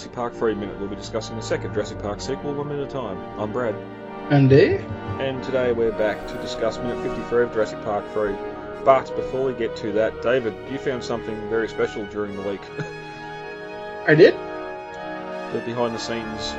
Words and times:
Jurassic 0.00 0.16
Park 0.16 0.34
3 0.34 0.54
Minute. 0.54 0.80
We'll 0.80 0.88
be 0.88 0.96
discussing 0.96 1.36
the 1.36 1.42
second 1.42 1.74
Jurassic 1.74 1.98
Park 2.00 2.22
sequel 2.22 2.54
one 2.54 2.68
minute 2.68 2.84
at 2.84 2.88
a 2.88 2.90
time. 2.90 3.18
I'm 3.38 3.52
Brad. 3.52 3.74
And 4.30 4.48
Dave. 4.48 4.80
And 5.20 5.42
today 5.42 5.72
we're 5.72 5.92
back 5.92 6.26
to 6.26 6.34
discuss 6.40 6.78
minute 6.78 7.06
53 7.06 7.42
of 7.42 7.52
Jurassic 7.52 7.82
Park 7.82 8.10
3. 8.14 8.32
But 8.82 9.14
before 9.14 9.44
we 9.44 9.52
get 9.52 9.76
to 9.76 9.92
that, 9.92 10.22
David, 10.22 10.54
you 10.72 10.78
found 10.78 11.04
something 11.04 11.36
very 11.50 11.68
special 11.68 12.06
during 12.06 12.34
the 12.34 12.48
week. 12.48 12.62
I 14.06 14.14
did? 14.14 14.32
The 15.52 15.62
behind 15.66 15.94
the 15.94 15.98
scenes. 15.98 16.54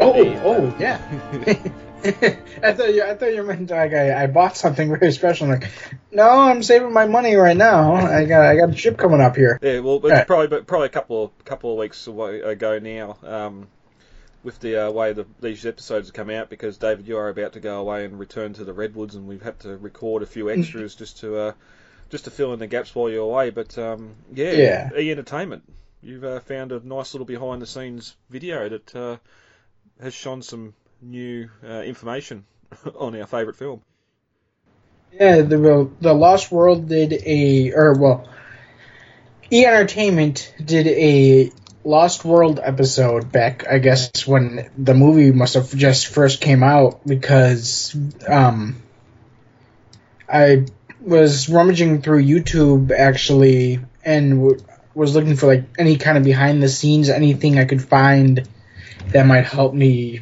Oh, 0.00 0.14
oh, 0.44 0.76
yeah. 0.80 1.00
I 2.64 2.72
thought 2.72 2.92
you. 2.94 3.04
I 3.04 3.14
thought 3.14 3.32
you 3.32 3.42
meant 3.44 3.70
like 3.70 3.92
I, 3.92 4.24
I 4.24 4.26
bought 4.26 4.56
something 4.56 4.88
very 4.98 5.12
special. 5.12 5.46
I'm 5.46 5.60
like, 5.60 5.70
no, 6.10 6.28
I'm 6.28 6.62
saving 6.62 6.92
my 6.92 7.06
money 7.06 7.36
right 7.36 7.56
now. 7.56 7.94
I 7.94 8.24
got 8.24 8.44
I 8.44 8.56
got 8.56 8.70
a 8.70 8.76
ship 8.76 8.96
coming 8.98 9.20
up 9.20 9.36
here. 9.36 9.58
Yeah, 9.62 9.78
well, 9.80 9.96
it's 9.96 10.04
Right. 10.10 10.26
probably 10.26 10.48
but 10.48 10.66
probably 10.66 10.86
a 10.86 10.90
couple 10.90 11.24
of 11.24 11.44
couple 11.44 11.72
of 11.72 11.78
weeks 11.78 12.06
away, 12.06 12.40
ago 12.40 12.78
now. 12.78 13.16
Um, 13.22 13.68
with 14.42 14.58
the 14.58 14.88
uh, 14.88 14.90
way 14.90 15.12
the, 15.12 15.24
these 15.40 15.64
episodes 15.64 16.08
have 16.08 16.14
come 16.14 16.28
out, 16.28 16.50
because 16.50 16.76
David, 16.76 17.06
you 17.06 17.16
are 17.18 17.28
about 17.28 17.52
to 17.52 17.60
go 17.60 17.78
away 17.78 18.04
and 18.04 18.18
return 18.18 18.52
to 18.54 18.64
the 18.64 18.72
redwoods, 18.72 19.14
and 19.14 19.28
we've 19.28 19.40
had 19.42 19.60
to 19.60 19.76
record 19.76 20.24
a 20.24 20.26
few 20.26 20.50
extras 20.50 20.96
just 20.96 21.20
to 21.20 21.36
uh, 21.36 21.52
just 22.10 22.24
to 22.24 22.32
fill 22.32 22.52
in 22.52 22.58
the 22.58 22.66
gaps 22.66 22.92
while 22.92 23.08
you're 23.08 23.22
away. 23.22 23.50
But 23.50 23.78
um, 23.78 24.16
yeah, 24.34 24.50
Yeah. 24.50 24.90
E 24.98 25.12
Entertainment, 25.12 25.62
you've 26.02 26.24
uh, 26.24 26.40
found 26.40 26.72
a 26.72 26.84
nice 26.84 27.14
little 27.14 27.26
behind 27.26 27.62
the 27.62 27.66
scenes 27.68 28.16
video 28.30 28.68
that 28.68 28.96
uh, 28.96 29.16
has 30.02 30.12
shone 30.12 30.42
some 30.42 30.74
new 31.00 31.48
uh, 31.64 31.82
information 31.82 32.44
on 32.98 33.18
our 33.18 33.26
favourite 33.26 33.56
film. 33.56 33.82
Yeah, 35.12 35.42
the 35.42 35.90
the 36.00 36.12
Lost 36.12 36.50
World 36.50 36.88
did 36.88 37.12
a 37.12 37.72
or 37.72 37.94
well, 37.94 38.28
E 39.50 39.64
Entertainment 39.64 40.54
did 40.62 40.86
a 40.86 41.52
Lost 41.84 42.24
World 42.24 42.60
episode 42.62 43.30
back, 43.30 43.66
I 43.68 43.78
guess, 43.78 44.26
when 44.26 44.70
the 44.78 44.94
movie 44.94 45.32
must 45.32 45.54
have 45.54 45.74
just 45.74 46.06
first 46.06 46.40
came 46.40 46.62
out 46.62 47.06
because 47.06 47.94
um, 48.26 48.82
I 50.28 50.66
was 51.00 51.48
rummaging 51.48 52.02
through 52.02 52.24
YouTube 52.24 52.90
actually 52.92 53.80
and 54.04 54.30
w- 54.30 54.64
was 54.94 55.14
looking 55.14 55.36
for 55.36 55.48
like 55.48 55.64
any 55.78 55.96
kind 55.96 56.16
of 56.16 56.24
behind 56.24 56.62
the 56.62 56.68
scenes, 56.68 57.10
anything 57.10 57.58
I 57.58 57.64
could 57.64 57.82
find 57.82 58.48
that 59.08 59.26
might 59.26 59.46
help 59.46 59.74
me 59.74 60.20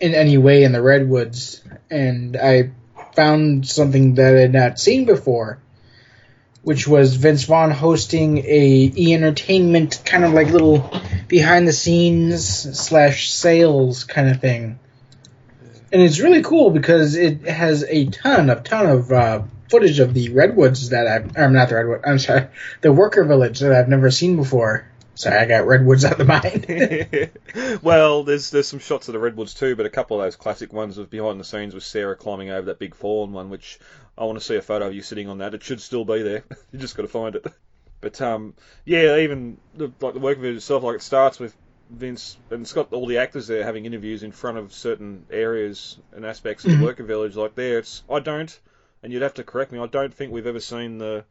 in 0.00 0.14
any 0.14 0.36
way 0.36 0.64
in 0.64 0.72
the 0.72 0.82
redwoods, 0.82 1.62
and 1.90 2.36
I 2.36 2.72
found 3.14 3.66
something 3.66 4.14
that 4.14 4.34
I 4.34 4.40
had 4.40 4.52
not 4.52 4.80
seen 4.80 5.04
before, 5.04 5.58
which 6.62 6.88
was 6.88 7.16
Vince 7.16 7.44
Vaughn 7.44 7.70
hosting 7.70 8.38
a 8.38 8.92
E 8.96 9.14
Entertainment 9.14 10.02
kind 10.04 10.24
of 10.24 10.32
like 10.32 10.48
little 10.48 10.90
behind 11.28 11.68
the 11.68 11.72
scenes 11.72 12.44
slash 12.78 13.30
sales 13.30 14.04
kind 14.04 14.28
of 14.28 14.40
thing. 14.40 14.78
And 15.92 16.00
it's 16.00 16.20
really 16.20 16.42
cool 16.42 16.70
because 16.70 17.16
it 17.16 17.46
has 17.46 17.84
a 17.84 18.06
ton 18.06 18.48
of 18.48 18.64
ton 18.64 18.86
of 18.86 19.12
uh, 19.12 19.42
footage 19.68 20.00
of 20.00 20.14
the 20.14 20.30
redwoods 20.30 20.90
that 20.90 21.06
I'm 21.36 21.52
not 21.52 21.70
the 21.70 21.76
redwood 21.76 22.00
I'm 22.04 22.18
sorry 22.18 22.48
the 22.82 22.92
worker 22.92 23.24
village 23.24 23.60
that 23.60 23.72
I've 23.72 23.88
never 23.88 24.10
seen 24.10 24.36
before. 24.36 24.86
Sorry, 25.14 25.36
I 25.36 25.44
got 25.44 25.66
redwoods 25.66 26.04
out 26.04 26.12
of 26.12 26.18
the 26.18 26.24
mind. 26.24 27.80
well, 27.82 28.24
there's 28.24 28.50
there's 28.50 28.68
some 28.68 28.78
shots 28.78 29.08
of 29.08 29.12
the 29.12 29.18
redwoods 29.18 29.54
too, 29.54 29.76
but 29.76 29.84
a 29.84 29.90
couple 29.90 30.18
of 30.18 30.24
those 30.24 30.36
classic 30.36 30.72
ones 30.72 30.96
of 30.98 31.10
behind 31.10 31.38
the 31.38 31.44
scenes 31.44 31.74
with 31.74 31.84
Sarah 31.84 32.16
climbing 32.16 32.50
over 32.50 32.66
that 32.66 32.78
big 32.78 32.94
fallen 32.94 33.32
one, 33.32 33.50
which 33.50 33.78
I 34.16 34.24
want 34.24 34.38
to 34.38 34.44
see 34.44 34.56
a 34.56 34.62
photo 34.62 34.86
of 34.86 34.94
you 34.94 35.02
sitting 35.02 35.28
on 35.28 35.38
that. 35.38 35.54
It 35.54 35.62
should 35.62 35.80
still 35.80 36.04
be 36.04 36.22
there. 36.22 36.44
you 36.72 36.78
just 36.78 36.96
got 36.96 37.02
to 37.02 37.08
find 37.08 37.36
it. 37.36 37.46
But 38.00 38.20
um, 38.20 38.54
yeah, 38.84 39.16
even 39.18 39.58
the, 39.74 39.92
like 40.00 40.14
the 40.14 40.20
work 40.20 40.38
of 40.38 40.44
it 40.44 40.56
itself, 40.56 40.82
like 40.82 40.96
it 40.96 41.02
starts 41.02 41.38
with 41.38 41.54
Vince 41.90 42.38
and 42.50 42.62
it's 42.62 42.72
got 42.72 42.92
all 42.92 43.06
the 43.06 43.18
actors 43.18 43.46
there 43.46 43.64
having 43.64 43.84
interviews 43.84 44.22
in 44.22 44.32
front 44.32 44.56
of 44.56 44.72
certain 44.72 45.26
areas 45.30 45.98
and 46.12 46.24
aspects 46.24 46.64
of 46.64 46.78
the 46.78 46.84
worker 46.84 47.04
village. 47.04 47.36
Like 47.36 47.54
there, 47.54 47.78
it's 47.78 48.02
I 48.10 48.20
don't, 48.20 48.58
and 49.02 49.12
you'd 49.12 49.22
have 49.22 49.34
to 49.34 49.44
correct 49.44 49.72
me. 49.72 49.78
I 49.78 49.86
don't 49.86 50.12
think 50.12 50.32
we've 50.32 50.46
ever 50.46 50.60
seen 50.60 50.98
the 50.98 51.24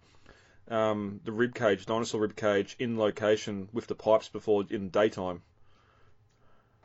um, 0.70 1.20
the 1.26 1.32
rib 1.32 1.54
cage, 1.54 1.86
dinosaur 1.86 2.22
rib 2.22 2.36
cage, 2.36 2.76
in 2.80 2.98
location 2.98 3.68
with 3.74 3.88
the 3.88 3.96
pipes 3.96 4.30
before 4.30 4.66
in 4.70 4.90
daytime. 4.90 5.42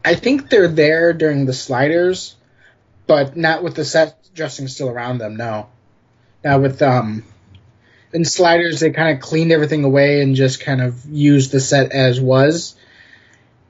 I 0.05 0.15
think 0.15 0.51
they're 0.51 0.69
there 0.69 1.13
during 1.13 1.47
the 1.47 1.53
sliders, 1.53 2.37
but 3.07 3.37
not 3.37 3.63
with 3.63 3.75
the 3.75 3.85
set 3.85 4.17
dressing 4.35 4.69
still 4.69 4.89
around 4.89 5.19
them. 5.19 5.37
No, 5.37 5.69
now 6.45 6.59
with 6.59 6.83
um, 6.83 7.25
in 8.13 8.25
sliders 8.25 8.81
they 8.81 8.91
kind 8.91 9.17
of 9.17 9.23
cleaned 9.23 9.53
everything 9.53 9.85
away 9.85 10.23
and 10.23 10.37
just 10.37 10.61
kind 10.61 10.81
of 10.81 11.05
used 11.07 11.53
the 11.53 11.61
set 11.61 11.93
as 11.93 12.21
was. 12.21 12.77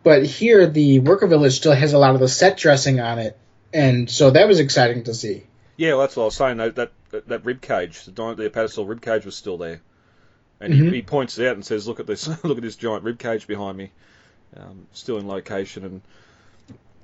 But 0.03 0.25
here 0.25 0.67
the 0.67 1.01
worker 1.01 1.27
village 1.27 1.57
still 1.57 1.73
has 1.73 1.93
a 1.93 1.99
lot 1.99 2.15
of 2.15 2.21
the 2.21 2.29
set 2.29 2.59
dressing 2.59 3.01
on 3.01 3.19
it, 3.19 3.37
and 3.73 4.09
so 4.09 4.31
that 4.31 4.47
was 4.47 4.61
exciting 4.61 5.05
to 5.05 5.15
see. 5.15 5.45
Yeah, 5.77 5.91
well, 5.91 6.01
that's 6.01 6.17
what 6.17 6.23
I 6.23 6.27
was 6.27 6.37
saying. 6.37 6.57
That 6.59 6.77
that, 7.11 7.29
that, 7.29 7.45
rib 7.45 7.61
cage, 7.61 8.05
the, 8.05 8.13
the 8.13 8.51
apatosaur 8.51 8.89
rib 8.89 9.01
cage, 9.01 9.25
was 9.25 9.37
still 9.37 9.59
there, 9.59 9.81
and 10.61 10.73
Mhm. 10.73 10.91
he, 10.91 10.97
he 10.97 11.03
points 11.03 11.39
it 11.39 11.47
out 11.47 11.55
and 11.55 11.65
says, 11.65 11.87
"Look 11.87 12.01
at 12.01 12.07
this! 12.07 12.27
Look 12.45 12.57
at 12.59 12.63
this 12.63 12.77
giant 12.77 13.05
rib 13.05 13.19
cage 13.19 13.47
behind 13.47 13.77
me, 13.79 13.91
um, 14.57 14.87
still 14.93 15.19
in 15.19 15.27
location." 15.29 15.85
And 15.85 16.01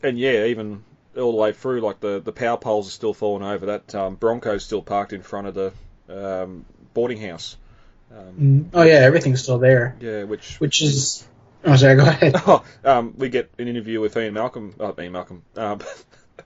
and 0.02 0.18
yeah, 0.18 0.44
even 0.46 0.82
all 1.16 1.32
the 1.32 1.38
way 1.38 1.52
through, 1.52 1.80
like 1.80 2.00
the 2.00 2.20
the 2.20 2.32
power 2.32 2.56
poles 2.56 2.88
are 2.88 2.92
still 2.92 3.14
falling 3.14 3.42
over. 3.44 3.66
That 3.66 3.94
um, 3.94 4.16
Bronco's 4.16 4.64
still 4.64 4.82
parked 4.82 5.12
in 5.12 5.22
front 5.22 5.46
of 5.48 5.54
the 5.54 5.72
um, 6.08 6.64
boarding 6.94 7.20
house. 7.20 7.56
Um, 8.16 8.70
Oh 8.74 8.82
yeah, 8.82 8.94
everything's 8.96 9.42
still 9.42 9.58
there, 9.58 9.96
yeah, 10.00 10.24
which 10.24 10.60
which 10.60 10.82
is. 10.82 11.26
Oh, 11.64 11.76
sorry. 11.76 11.96
Go 11.96 12.02
ahead. 12.02 12.34
Oh, 12.46 12.64
um, 12.84 13.14
we 13.16 13.28
get 13.28 13.50
an 13.58 13.68
interview 13.68 14.00
with 14.00 14.16
Ian 14.16 14.34
Malcolm. 14.34 14.74
Uh, 14.80 14.92
Ian 15.00 15.12
Malcolm. 15.12 15.42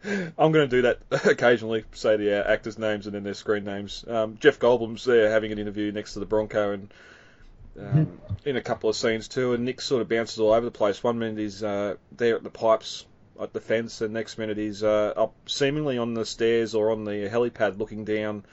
I'm 0.07 0.53
going 0.53 0.69
to 0.69 0.77
do 0.77 0.83
that 0.83 1.01
occasionally, 1.27 1.85
say 1.93 2.17
the 2.17 2.41
uh, 2.41 2.53
actors' 2.53 2.79
names 2.79 3.07
and 3.07 3.15
then 3.15 3.25
their 3.25 3.35
screen 3.35 3.65
names. 3.65 4.05
Um, 4.07 4.37
Jeff 4.41 4.59
Goldblum's 4.59 5.05
there 5.05 5.31
having 5.31 5.53
an 5.53 5.59
interview 5.59 5.91
next 5.93 6.15
to 6.15 6.21
the 6.21 6.27
Bronco 6.27 6.73
and 6.73 6.95
um, 7.81 8.21
in 8.45 8.57
a 8.57 8.63
couple 8.63 8.89
of 8.89 8.97
scenes 8.97 9.29
too. 9.29 9.53
And 9.55 9.65
Nick 9.65 9.81
sort 9.81 10.03
of 10.03 10.09
bounces 10.09 10.39
all 10.39 10.53
over 10.53 10.65
the 10.65 10.71
place. 10.71 11.03
One 11.03 11.19
minute 11.19 11.39
he's 11.39 11.63
uh, 11.63 11.97
there 12.13 12.37
at 12.37 12.43
the 12.43 12.51
pipes 12.51 13.05
at 13.41 13.53
the 13.53 13.61
fence, 13.61 14.01
and 14.01 14.15
next 14.15 14.39
minute 14.39 14.57
he's 14.57 14.83
uh, 14.83 15.13
up 15.17 15.35
seemingly 15.47 15.99
on 15.99 16.15
the 16.15 16.25
stairs 16.25 16.75
or 16.75 16.91
on 16.91 17.05
the 17.05 17.29
helipad 17.29 17.79
looking 17.79 18.05
down, 18.05 18.45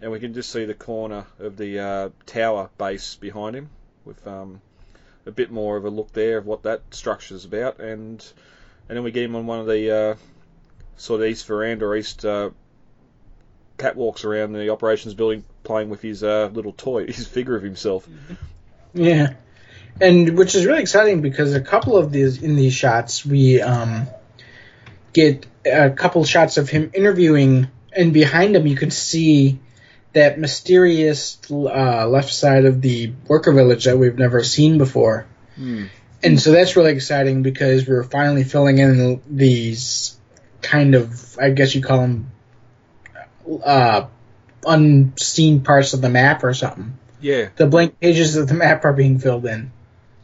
and 0.00 0.12
we 0.12 0.20
can 0.20 0.34
just 0.34 0.50
see 0.50 0.64
the 0.64 0.74
corner 0.74 1.26
of 1.38 1.56
the 1.56 1.78
uh, 1.78 2.08
tower 2.26 2.70
base 2.78 3.16
behind 3.16 3.56
him 3.56 3.70
with 4.04 4.24
um, 4.26 4.60
a 5.26 5.30
bit 5.30 5.50
more 5.50 5.76
of 5.76 5.84
a 5.84 5.90
look 5.90 6.12
there 6.12 6.38
of 6.38 6.46
what 6.46 6.62
that 6.64 6.82
structure's 6.90 7.44
about, 7.44 7.80
and 7.80 8.24
and 8.88 8.96
then 8.96 9.04
we 9.04 9.10
get 9.10 9.24
him 9.24 9.36
on 9.36 9.46
one 9.46 9.60
of 9.60 9.66
the 9.66 9.90
uh, 9.90 10.14
sort 10.96 11.20
of 11.20 11.26
east 11.26 11.46
veranda 11.46 11.84
or 11.84 11.96
east 11.96 12.24
uh, 12.24 12.50
catwalks 13.78 14.24
around 14.24 14.52
the 14.52 14.70
operations 14.70 15.14
building, 15.14 15.44
playing 15.64 15.90
with 15.90 16.00
his 16.00 16.22
uh, 16.22 16.50
little 16.52 16.72
toy, 16.72 17.06
his 17.12 17.26
figure 17.26 17.56
of 17.56 17.62
himself. 17.62 18.08
Yeah, 18.94 19.34
and 20.00 20.36
which 20.36 20.54
is 20.54 20.66
really 20.66 20.82
exciting 20.82 21.22
because 21.22 21.54
a 21.54 21.60
couple 21.60 21.96
of 21.96 22.12
these 22.12 22.42
in 22.42 22.56
these 22.56 22.74
shots 22.74 23.24
we 23.24 23.60
um, 23.60 24.06
get 25.12 25.46
a 25.64 25.90
couple 25.90 26.24
shots 26.24 26.56
of 26.58 26.68
him 26.68 26.90
interviewing, 26.94 27.68
and 27.92 28.12
behind 28.12 28.56
him 28.56 28.66
you 28.66 28.76
can 28.76 28.90
see 28.90 29.58
that 30.12 30.38
mysterious 30.38 31.38
uh, 31.50 32.06
left 32.06 32.32
side 32.32 32.66
of 32.66 32.82
the 32.82 33.12
worker 33.26 33.52
village 33.52 33.86
that 33.86 33.96
we've 33.96 34.18
never 34.18 34.44
seen 34.44 34.76
before. 34.78 35.26
And 36.22 36.40
so 36.40 36.52
that's 36.52 36.76
really 36.76 36.92
exciting 36.92 37.42
because 37.42 37.88
we're 37.88 38.04
finally 38.04 38.44
filling 38.44 38.78
in 38.78 39.22
these 39.26 40.16
kind 40.62 40.94
of, 40.94 41.36
I 41.38 41.50
guess 41.50 41.74
you 41.74 41.82
call 41.82 42.00
them, 42.00 42.30
uh, 43.64 44.06
unseen 44.64 45.62
parts 45.62 45.92
of 45.92 46.00
the 46.00 46.08
map 46.08 46.44
or 46.44 46.54
something 46.54 46.96
Yeah, 47.20 47.48
the 47.56 47.66
blank 47.66 47.98
pages 48.00 48.36
of 48.36 48.46
the 48.48 48.54
map 48.54 48.84
are 48.84 48.92
being 48.92 49.18
filled 49.18 49.44
in. 49.46 49.72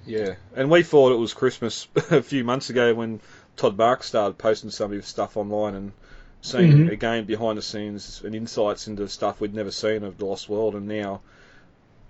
yeah. 0.06 0.35
And 0.55 0.70
we 0.70 0.82
thought 0.85 1.12
it 1.12 1.17
was 1.19 1.35
Christmas 1.35 1.88
a 2.11 2.23
few 2.23 2.44
months 2.44 2.70
ago 2.70 2.94
when 2.94 3.20
Todd 3.56 3.76
Marks 3.76 4.06
started 4.06 4.38
posting 4.38 4.70
some 4.70 4.93
of 4.93 4.96
his 4.96 5.06
stuff 5.06 5.37
online 5.37 5.75
and 5.75 5.93
seeing 6.40 6.87
Mhm. 6.87 6.93
again 6.93 7.25
behind 7.25 7.58
the 7.58 7.62
scenes 7.62 8.23
and 8.25 8.35
insights 8.35 8.87
into 8.87 9.08
stuff 9.08 9.40
we'd 9.40 9.55
never 9.55 9.73
seen 9.73 10.05
of 10.05 10.19
the 10.19 10.25
Lost 10.25 10.49
World, 10.49 10.75
and 10.76 10.87
now 10.87 11.20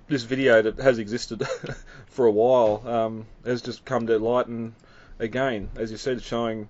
this 0.08 0.22
video 0.24 0.60
that 0.62 0.78
has 0.78 0.98
existed 0.98 1.46
for 2.06 2.26
a 2.26 2.30
while 2.30 2.82
um, 2.86 3.26
has 3.46 3.62
just 3.62 3.84
come 3.86 4.06
to 4.06 4.18
light 4.18 4.46
and 4.46 4.74
again, 5.18 5.70
as 5.76 5.90
you 5.90 5.96
said, 5.96 6.22
showing 6.22 6.68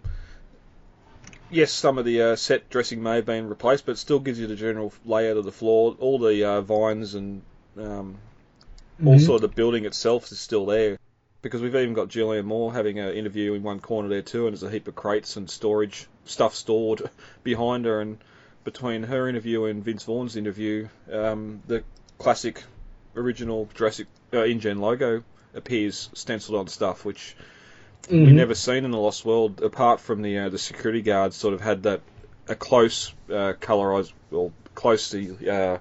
yes, 1.50 1.72
some 1.72 1.98
of 1.98 2.04
the 2.04 2.22
uh, 2.22 2.36
set 2.36 2.70
dressing 2.70 3.02
may 3.02 3.16
have 3.16 3.26
been 3.26 3.48
replaced, 3.48 3.86
but 3.86 3.92
it 3.92 3.98
still 3.98 4.18
gives 4.18 4.38
you 4.38 4.46
the 4.46 4.56
general 4.56 4.92
layout 5.04 5.36
of 5.36 5.44
the 5.44 5.52
floor. 5.52 5.96
All 5.98 6.18
the 6.18 6.44
uh, 6.44 6.60
vines 6.60 7.14
and 7.14 7.42
um, 7.76 8.18
also 9.04 9.38
the 9.38 9.48
building 9.48 9.84
itself 9.84 10.30
is 10.32 10.38
still 10.38 10.66
there. 10.66 10.98
Because 11.40 11.62
we've 11.62 11.74
even 11.76 11.94
got 11.94 12.08
Julianne 12.08 12.46
Moore 12.46 12.72
having 12.72 12.98
an 12.98 13.14
interview 13.14 13.54
in 13.54 13.62
one 13.62 13.78
corner 13.78 14.08
there 14.08 14.22
too, 14.22 14.46
and 14.46 14.54
there's 14.54 14.64
a 14.64 14.70
heap 14.70 14.88
of 14.88 14.96
crates 14.96 15.36
and 15.36 15.48
storage 15.48 16.08
stuff 16.24 16.54
stored 16.54 17.08
behind 17.44 17.84
her. 17.84 18.00
And 18.00 18.18
between 18.64 19.04
her 19.04 19.28
interview 19.28 19.64
and 19.64 19.84
Vince 19.84 20.02
Vaughn's 20.02 20.36
interview, 20.36 20.88
um, 21.12 21.62
the 21.68 21.84
classic 22.18 22.64
original 23.14 23.68
Jurassic 23.74 24.08
uh, 24.32 24.44
InGen 24.44 24.78
logo 24.78 25.22
appears 25.54 26.10
stenciled 26.12 26.58
on 26.58 26.66
stuff, 26.66 27.04
which 27.04 27.36
we 28.10 28.18
Mhm. 28.18 28.32
never 28.34 28.54
seen 28.54 28.84
in 28.84 28.90
the 28.90 28.98
Lost 28.98 29.24
World, 29.24 29.60
apart 29.62 30.00
from 30.00 30.22
the 30.22 30.38
uh, 30.38 30.48
the 30.48 30.58
security 30.58 31.02
guards. 31.02 31.36
Sort 31.36 31.54
of 31.54 31.60
had 31.60 31.82
that 31.84 32.00
a 32.48 32.54
close 32.54 33.12
uh, 33.30 33.52
colorized 33.60 34.12
or 34.32 34.52
close 34.74 35.10
to 35.10 35.50
uh, 35.50 35.78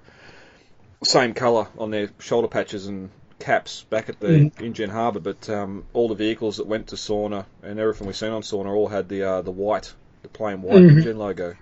same 1.04 1.34
color 1.34 1.68
on 1.78 1.92
their 1.92 2.10
shoulder 2.20 2.48
patches 2.48 2.88
and 2.88 3.10
caps 3.40 3.84
back 3.90 4.10
at 4.10 4.20
the 4.20 4.28
Mhm. 4.28 4.62
Indian 4.62 4.90
Harbour, 4.90 5.20
but 5.20 5.48
um, 5.50 5.84
all 5.94 6.08
the 6.08 6.16
vehicles 6.16 6.58
that 6.58 6.66
went 6.68 6.88
to 6.88 6.96
Sorna 6.96 7.46
and 7.64 7.80
everything 7.80 8.08
we've 8.08 8.16
seen 8.16 8.32
on 8.32 8.42
Sorna 8.42 8.74
all 8.74 8.88
had 8.88 9.08
the 9.08 9.24
uh, 9.24 9.42
the 9.42 9.52
white, 9.52 9.94
the 10.24 10.30
plain 10.30 10.62
white. 10.62 11.04
Gen 11.04 11.18
logo. 11.18 11.56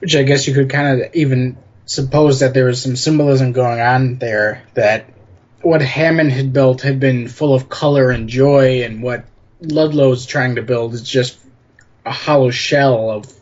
Which 0.00 0.16
I 0.16 0.22
guess 0.22 0.46
you 0.48 0.54
could 0.54 0.70
kind 0.70 1.02
of 1.02 1.14
even 1.14 1.56
suppose 1.86 2.40
that 2.40 2.54
there 2.54 2.66
was 2.66 2.80
some 2.80 2.96
symbolism 2.96 3.52
going 3.52 3.80
on 3.80 4.18
there 4.18 4.62
that 4.74 5.06
what 5.60 5.82
Hammond 5.82 6.32
had 6.32 6.52
built 6.52 6.80
had 6.82 6.98
been 6.98 7.28
full 7.28 7.54
of 7.54 7.68
color 7.68 8.10
and 8.10 8.28
joy, 8.28 8.82
and 8.82 9.02
what 9.02 9.24
Ludlow's 9.62 10.26
trying 10.26 10.56
to 10.56 10.62
build 10.62 10.94
is 10.94 11.02
just 11.02 11.38
a 12.04 12.12
hollow 12.12 12.50
shell 12.50 13.10
of 13.10 13.32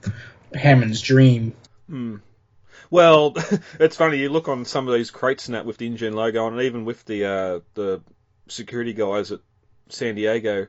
Hammond's 0.55 1.01
dream. 1.01 1.55
Hmm. 1.89 2.17
Well, 2.91 3.35
it's 3.81 3.97
funny. 3.97 4.19
You 4.19 4.29
look 4.29 4.49
on 4.49 4.65
some 4.65 4.89
of 4.89 4.95
these 4.95 5.11
crates 5.11 5.47
and 5.47 5.55
that 5.55 5.65
with 5.67 5.79
the 5.79 5.87
InGen 5.87 6.13
logo 6.13 6.45
on, 6.45 6.55
and 6.55 6.63
even 6.63 6.85
with 6.85 7.05
the 7.05 7.25
uh, 7.25 7.61
the 7.75 8.03
security 8.49 8.93
guys 8.93 9.33
at 9.33 9.41
San 9.89 10.15
Diego, 10.17 10.67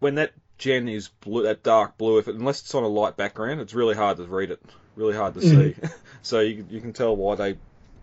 when 0.00 0.16
that 0.16 0.32
gen 0.58 0.88
is 0.88 1.08
blue, 1.20 1.44
that 1.44 1.62
dark 1.62 1.96
blue, 1.96 2.18
if 2.18 2.28
it, 2.28 2.34
unless 2.34 2.60
it's 2.60 2.74
on 2.74 2.82
a 2.82 2.88
light 2.88 3.16
background, 3.16 3.60
it's 3.60 3.74
really 3.74 3.94
hard 3.94 4.16
to 4.18 4.24
read 4.24 4.50
it. 4.50 4.60
Really 4.96 5.14
hard 5.14 5.34
to 5.34 5.40
Mhm. 5.40 5.74
see. 5.74 5.88
so 6.22 6.40
you 6.40 6.66
you 6.68 6.80
can 6.80 6.92
tell 6.92 7.16
why 7.16 7.34
they 7.36 7.56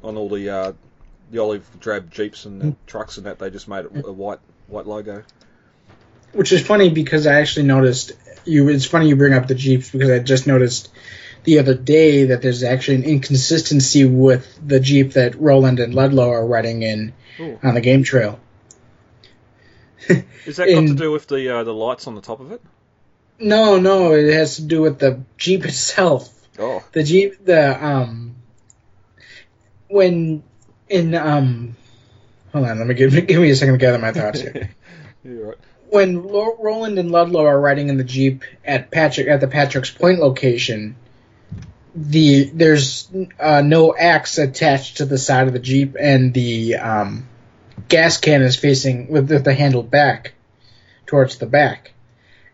on 0.03 0.17
all 0.17 0.29
the 0.29 0.49
uh, 0.49 0.73
the 1.31 1.39
olive 1.39 1.67
drab 1.79 2.09
jeeps 2.09 2.45
and 2.45 2.61
Mm. 2.61 2.75
trucks 2.87 3.17
and 3.17 3.25
that 3.27 3.37
they 3.39 3.49
just 3.49 3.67
made 3.67 3.85
it 3.85 3.91
a 3.93 4.11
white 4.11 4.39
white 4.67 4.87
logo. 4.87 5.23
Which 6.33 6.51
is 6.51 6.65
funny 6.65 6.89
because 6.89 7.27
I 7.27 7.41
actually 7.41 7.65
noticed 7.65 8.13
you. 8.45 8.69
It's 8.69 8.85
funny 8.85 9.09
you 9.09 9.15
bring 9.15 9.33
up 9.33 9.47
the 9.47 9.55
Jeeps 9.55 9.89
because 9.89 10.09
I 10.09 10.19
just 10.19 10.47
noticed 10.47 10.89
the 11.43 11.59
other 11.59 11.73
day 11.73 12.25
that 12.25 12.41
there's 12.41 12.63
actually 12.63 12.95
an 12.95 13.03
inconsistency 13.03 14.05
with 14.05 14.59
the 14.65 14.79
Jeep 14.79 15.13
that 15.13 15.39
Roland 15.39 15.79
and 15.79 15.93
Ludlow 15.93 16.29
are 16.29 16.45
riding 16.45 16.83
in 16.83 17.13
Ooh. 17.39 17.59
on 17.63 17.73
the 17.73 17.81
game 17.81 18.03
trail. 18.03 18.39
Is 20.45 20.57
that 20.57 20.69
got 20.69 20.87
to 20.87 20.95
do 20.95 21.11
with 21.11 21.27
the 21.27 21.57
uh, 21.57 21.63
the 21.63 21.73
lights 21.73 22.07
on 22.07 22.15
the 22.15 22.21
top 22.21 22.39
of 22.39 22.51
it? 22.51 22.61
No, 23.39 23.79
no, 23.79 24.13
it 24.13 24.33
has 24.33 24.57
to 24.57 24.63
do 24.63 24.81
with 24.81 24.99
the 24.99 25.23
Jeep 25.37 25.65
itself. 25.65 26.33
Oh, 26.57 26.83
The 26.91 27.03
Jeep, 27.03 27.45
the 27.45 27.85
um, 27.85 28.35
when 29.87 30.43
in 30.89 31.15
um, 31.15 31.75
hold 32.51 32.65
on, 32.65 32.79
let 32.79 32.87
me 32.87 32.95
give 32.95 33.11
give 33.27 33.41
me 33.41 33.49
a 33.49 33.55
second 33.55 33.75
to 33.75 33.77
gather 33.77 33.99
my 33.99 34.11
thoughts 34.11 34.41
here. 34.41 34.69
you're 35.23 35.47
right. 35.49 35.57
When 35.89 36.23
Lo- 36.23 36.57
Roland 36.59 36.99
and 36.99 37.11
Ludlow 37.11 37.45
are 37.45 37.59
riding 37.59 37.89
in 37.89 37.97
the 37.97 38.03
jeep 38.03 38.43
at 38.63 38.91
Patrick 38.91 39.27
at 39.27 39.41
the 39.41 39.47
Patrick's 39.47 39.89
Point 39.89 40.19
location, 40.19 40.95
the 41.95 42.45
there's 42.53 43.09
uh, 43.39 43.61
no 43.61 43.95
axe 43.95 44.37
attached 44.37 44.97
to 44.97 45.05
the 45.05 45.17
side 45.17 45.47
of 45.47 45.53
the 45.53 45.59
jeep, 45.59 45.95
and 45.99 46.33
the 46.33 46.75
um, 46.75 47.27
gas 47.87 48.17
can 48.17 48.41
is 48.41 48.55
facing 48.55 49.09
with, 49.09 49.29
with 49.29 49.43
the 49.43 49.53
handle 49.53 49.83
back 49.83 50.33
towards 51.05 51.37
the 51.37 51.45
back. 51.45 51.93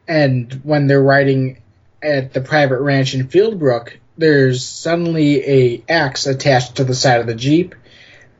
And 0.07 0.53
when 0.63 0.87
they're 0.87 1.01
riding 1.01 1.61
at 2.01 2.33
the 2.33 2.41
private 2.41 2.79
ranch 2.79 3.13
in 3.13 3.27
Fieldbrook, 3.27 3.97
there's 4.17 4.63
suddenly 4.63 5.43
a 5.45 5.83
axe 5.89 6.25
attached 6.25 6.75
to 6.75 6.83
the 6.83 6.95
side 6.95 7.19
of 7.19 7.27
the 7.27 7.35
jeep, 7.35 7.75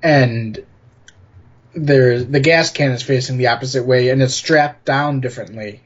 and 0.02 0.64
there 1.76 2.24
the 2.24 2.40
gas 2.40 2.72
can 2.72 2.92
is 2.92 3.04
facing 3.04 3.38
the 3.38 3.48
opposite 3.48 3.86
way 3.86 4.10
and 4.10 4.22
it's 4.22 4.34
strapped 4.34 4.86
down 4.86 5.20
differently. 5.22 5.82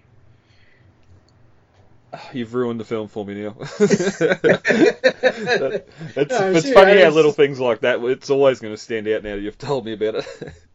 You've 2.33 2.53
ruined 2.53 2.80
the 2.80 2.86
film 2.86 3.07
for 3.07 3.25
me, 3.25 3.36
Neil. 3.36 3.56
it's 3.80 4.19
No, 4.21 5.81
it's 6.15 6.33
serious. 6.36 6.74
funny 6.74 7.01
how 7.01 7.09
little 7.09 7.31
things 7.31 7.59
like 7.59 7.81
that. 7.81 8.00
It's 8.03 8.30
always 8.30 8.59
going 8.59 8.74
to 8.74 8.77
stand 8.77 9.07
out 9.07 9.24
now 9.24 9.36
that 9.36 9.41
you've 9.41 9.57
told 9.57 9.86
me 9.86 9.94
about 9.94 10.15
it. 10.15 10.25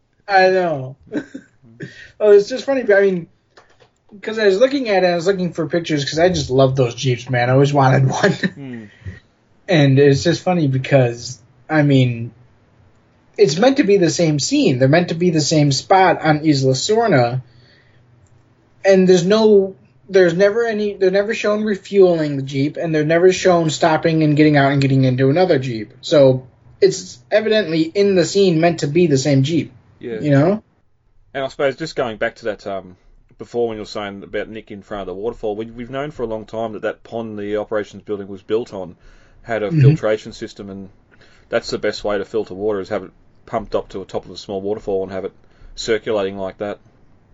I 0.29 0.51
know. 0.51 0.97
oh, 2.21 2.33
it's 2.33 2.49
just 2.49 2.65
funny. 2.65 2.83
I 2.93 3.01
mean, 3.03 3.29
because 4.13 4.39
I 4.39 4.47
was 4.47 4.59
looking 4.59 4.89
at 4.89 5.05
it, 5.05 5.09
I 5.09 5.15
was 5.15 5.27
looking 5.27 5.53
for 5.53 5.67
pictures 5.69 6.05
because 6.05 6.19
I 6.19 6.29
just 6.29 6.51
love 6.51 6.77
those 6.77 6.95
Jeeps, 6.95 7.29
man. 7.29 7.51
I 7.51 7.53
always 7.53 7.73
wanted 7.73 8.09
one. 8.09 8.33
Hmm. 8.33 8.85
and 9.69 9.99
it's 9.99 10.23
just 10.25 10.43
funny 10.43 10.67
because, 10.67 11.41
I 11.69 11.83
mean, 11.83 12.33
it's 13.37 13.59
meant 13.59 13.79
to 13.79 13.85
be 13.85 13.97
the 13.97 14.11
same 14.11 14.39
scene. 14.39 14.79
They're 14.79 14.89
meant 14.89 15.09
to 15.09 15.15
be 15.15 15.31
the 15.31 15.41
same 15.41 15.73
spot 15.73 16.21
on 16.21 16.39
Isla 16.45 16.75
Sorna. 16.75 17.43
And 18.85 19.09
there's 19.09 19.25
no, 19.27 19.77
there's 20.09 20.35
never 20.35 20.67
any, 20.67 20.95
they're 20.95 21.11
never 21.11 21.35
shown 21.35 21.65
refueling 21.65 22.37
the 22.37 22.43
Jeep, 22.43 22.77
and 22.77 22.95
they're 22.95 23.05
never 23.05 23.33
shown 23.33 23.71
stopping 23.71 24.23
and 24.23 24.37
getting 24.37 24.57
out 24.57 24.73
and 24.73 24.83
getting 24.83 25.05
into 25.05 25.31
another 25.31 25.59
Jeep. 25.59 25.95
So 26.03 26.47
it's 26.81 27.23
evidently 27.31 27.83
in 27.83 28.15
the 28.15 28.25
scene 28.25 28.61
meant 28.61 28.81
to 28.81 28.87
be 28.87 29.07
the 29.07 29.19
same 29.19 29.43
Jeep, 29.43 29.73
yeah. 29.99 30.21
you 30.21 30.31
know? 30.31 30.63
And 31.33 31.45
I 31.45 31.49
suppose 31.49 31.77
just 31.77 31.97
going 31.97 32.19
back 32.19 32.37
to 32.37 32.45
that 32.47 32.67
um, 32.67 32.97
before 33.39 33.69
when 33.69 33.77
you 33.77 33.83
were 33.83 33.87
saying 33.87 34.23
about 34.23 34.49
Nick 34.49 34.71
in 34.71 34.83
front 34.83 35.01
of 35.01 35.07
the 35.07 35.15
waterfall, 35.15 35.57
we, 35.57 35.67
we've 35.67 35.91
known 35.91 36.11
for 36.11 36.23
a 36.23 36.27
long 36.27 36.45
time 36.45 36.75
that 36.75 36.83
that 36.83 37.03
pond 37.03 37.39
the 37.39 37.57
operations 37.57 38.03
building 38.03 38.29
was 38.29 38.43
built 38.43 38.73
on 38.73 38.97
had 39.43 39.63
a 39.63 39.71
Mhm. 39.71 39.81
filtration 39.81 40.33
system, 40.33 40.71
and 40.71 40.91
that's 41.49 41.71
the 41.71 41.79
best 41.79 42.05
way 42.05 42.19
to 42.19 42.25
filter 42.25 42.55
water 42.55 42.81
is 42.81 42.89
have 42.91 43.05
it 43.05 43.11
pumped 43.47 43.75
up 43.75 43.89
to 43.91 43.99
the 43.99 44.05
top 44.05 44.25
of 44.25 44.31
a 44.31 44.37
small 44.37 44.61
waterfall 44.61 45.03
and 45.03 45.13
have 45.13 45.25
it 45.25 45.33
circulating 45.75 46.37
like 46.37 46.59
that. 46.59 46.79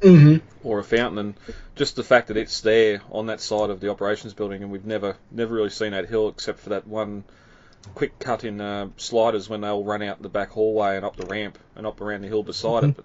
Mm-hmm. 0.00 0.38
or 0.66 0.78
a 0.78 0.82
fountain, 0.82 1.18
and 1.18 1.34
just 1.76 1.94
the 1.94 2.02
fact 2.02 2.28
that 2.28 2.38
it's 2.38 2.62
there 2.62 3.02
on 3.10 3.26
that 3.26 3.38
side 3.38 3.68
of 3.68 3.80
the 3.80 3.90
operations 3.90 4.32
building, 4.32 4.62
and 4.62 4.72
we've 4.72 4.86
never 4.86 5.14
never 5.30 5.54
really 5.54 5.68
seen 5.68 5.92
that 5.92 6.08
hill 6.08 6.30
except 6.30 6.60
for 6.60 6.70
that 6.70 6.86
one 6.86 7.22
quick 7.94 8.18
cut 8.18 8.44
in 8.44 8.60
uh, 8.60 8.88
sliders 8.96 9.48
when 9.48 9.60
they'll 9.60 9.84
run 9.84 10.02
out 10.02 10.22
the 10.22 10.28
back 10.28 10.50
hallway 10.50 10.96
and 10.96 11.04
up 11.04 11.16
the 11.16 11.26
ramp 11.26 11.58
and 11.76 11.86
up 11.86 12.00
around 12.00 12.22
the 12.22 12.28
hill 12.28 12.42
beside 12.42 12.84
it, 12.84 12.96
but 12.96 13.04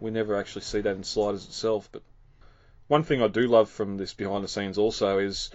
we 0.00 0.10
never 0.10 0.36
actually 0.36 0.62
see 0.62 0.80
that 0.80 0.96
in 0.96 1.04
sliders 1.04 1.46
itself. 1.46 1.88
But 1.92 2.02
one 2.88 3.04
thing 3.04 3.22
I 3.22 3.28
do 3.28 3.46
love 3.46 3.70
from 3.70 3.96
this 3.96 4.14
behind 4.14 4.44
the 4.44 4.48
scenes 4.48 4.78
also 4.78 5.18
is 5.18 5.50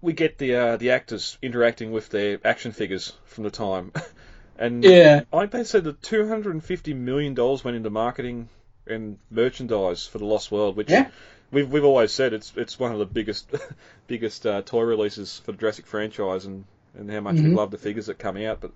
we 0.00 0.12
get 0.12 0.38
the 0.38 0.54
uh, 0.56 0.76
the 0.76 0.90
actors 0.90 1.38
interacting 1.42 1.92
with 1.92 2.08
their 2.10 2.38
action 2.44 2.72
figures 2.72 3.12
from 3.24 3.44
the 3.44 3.50
time, 3.50 3.92
and 4.58 4.84
Yeah. 4.84 5.22
I 5.32 5.40
think 5.40 5.50
they 5.52 5.64
said 5.64 5.84
that 5.84 6.02
two 6.02 6.26
hundred 6.28 6.52
and 6.54 6.64
fifty 6.64 6.94
million 6.94 7.34
dollars 7.34 7.64
went 7.64 7.76
into 7.76 7.90
marketing 7.90 8.48
and 8.86 9.18
merchandise 9.30 10.06
for 10.06 10.18
the 10.18 10.24
Lost 10.24 10.50
World, 10.50 10.76
which 10.76 10.90
Yeah. 10.90 11.08
we've 11.50 11.70
we've 11.70 11.84
always 11.84 12.12
said 12.12 12.32
it's 12.32 12.52
it's 12.56 12.78
one 12.78 12.92
of 12.92 12.98
the 12.98 13.06
biggest 13.06 13.48
biggest 14.06 14.46
uh, 14.46 14.62
toy 14.62 14.82
releases 14.82 15.38
for 15.40 15.52
the 15.52 15.58
Jurassic 15.58 15.86
franchise, 15.86 16.44
and 16.44 16.64
and 16.98 17.10
how 17.10 17.20
much 17.20 17.36
we 17.36 17.42
Mhm. 17.48 17.56
love 17.56 17.70
the 17.70 17.78
figures 17.78 18.06
that 18.06 18.18
come 18.18 18.36
out. 18.36 18.60
But 18.60 18.72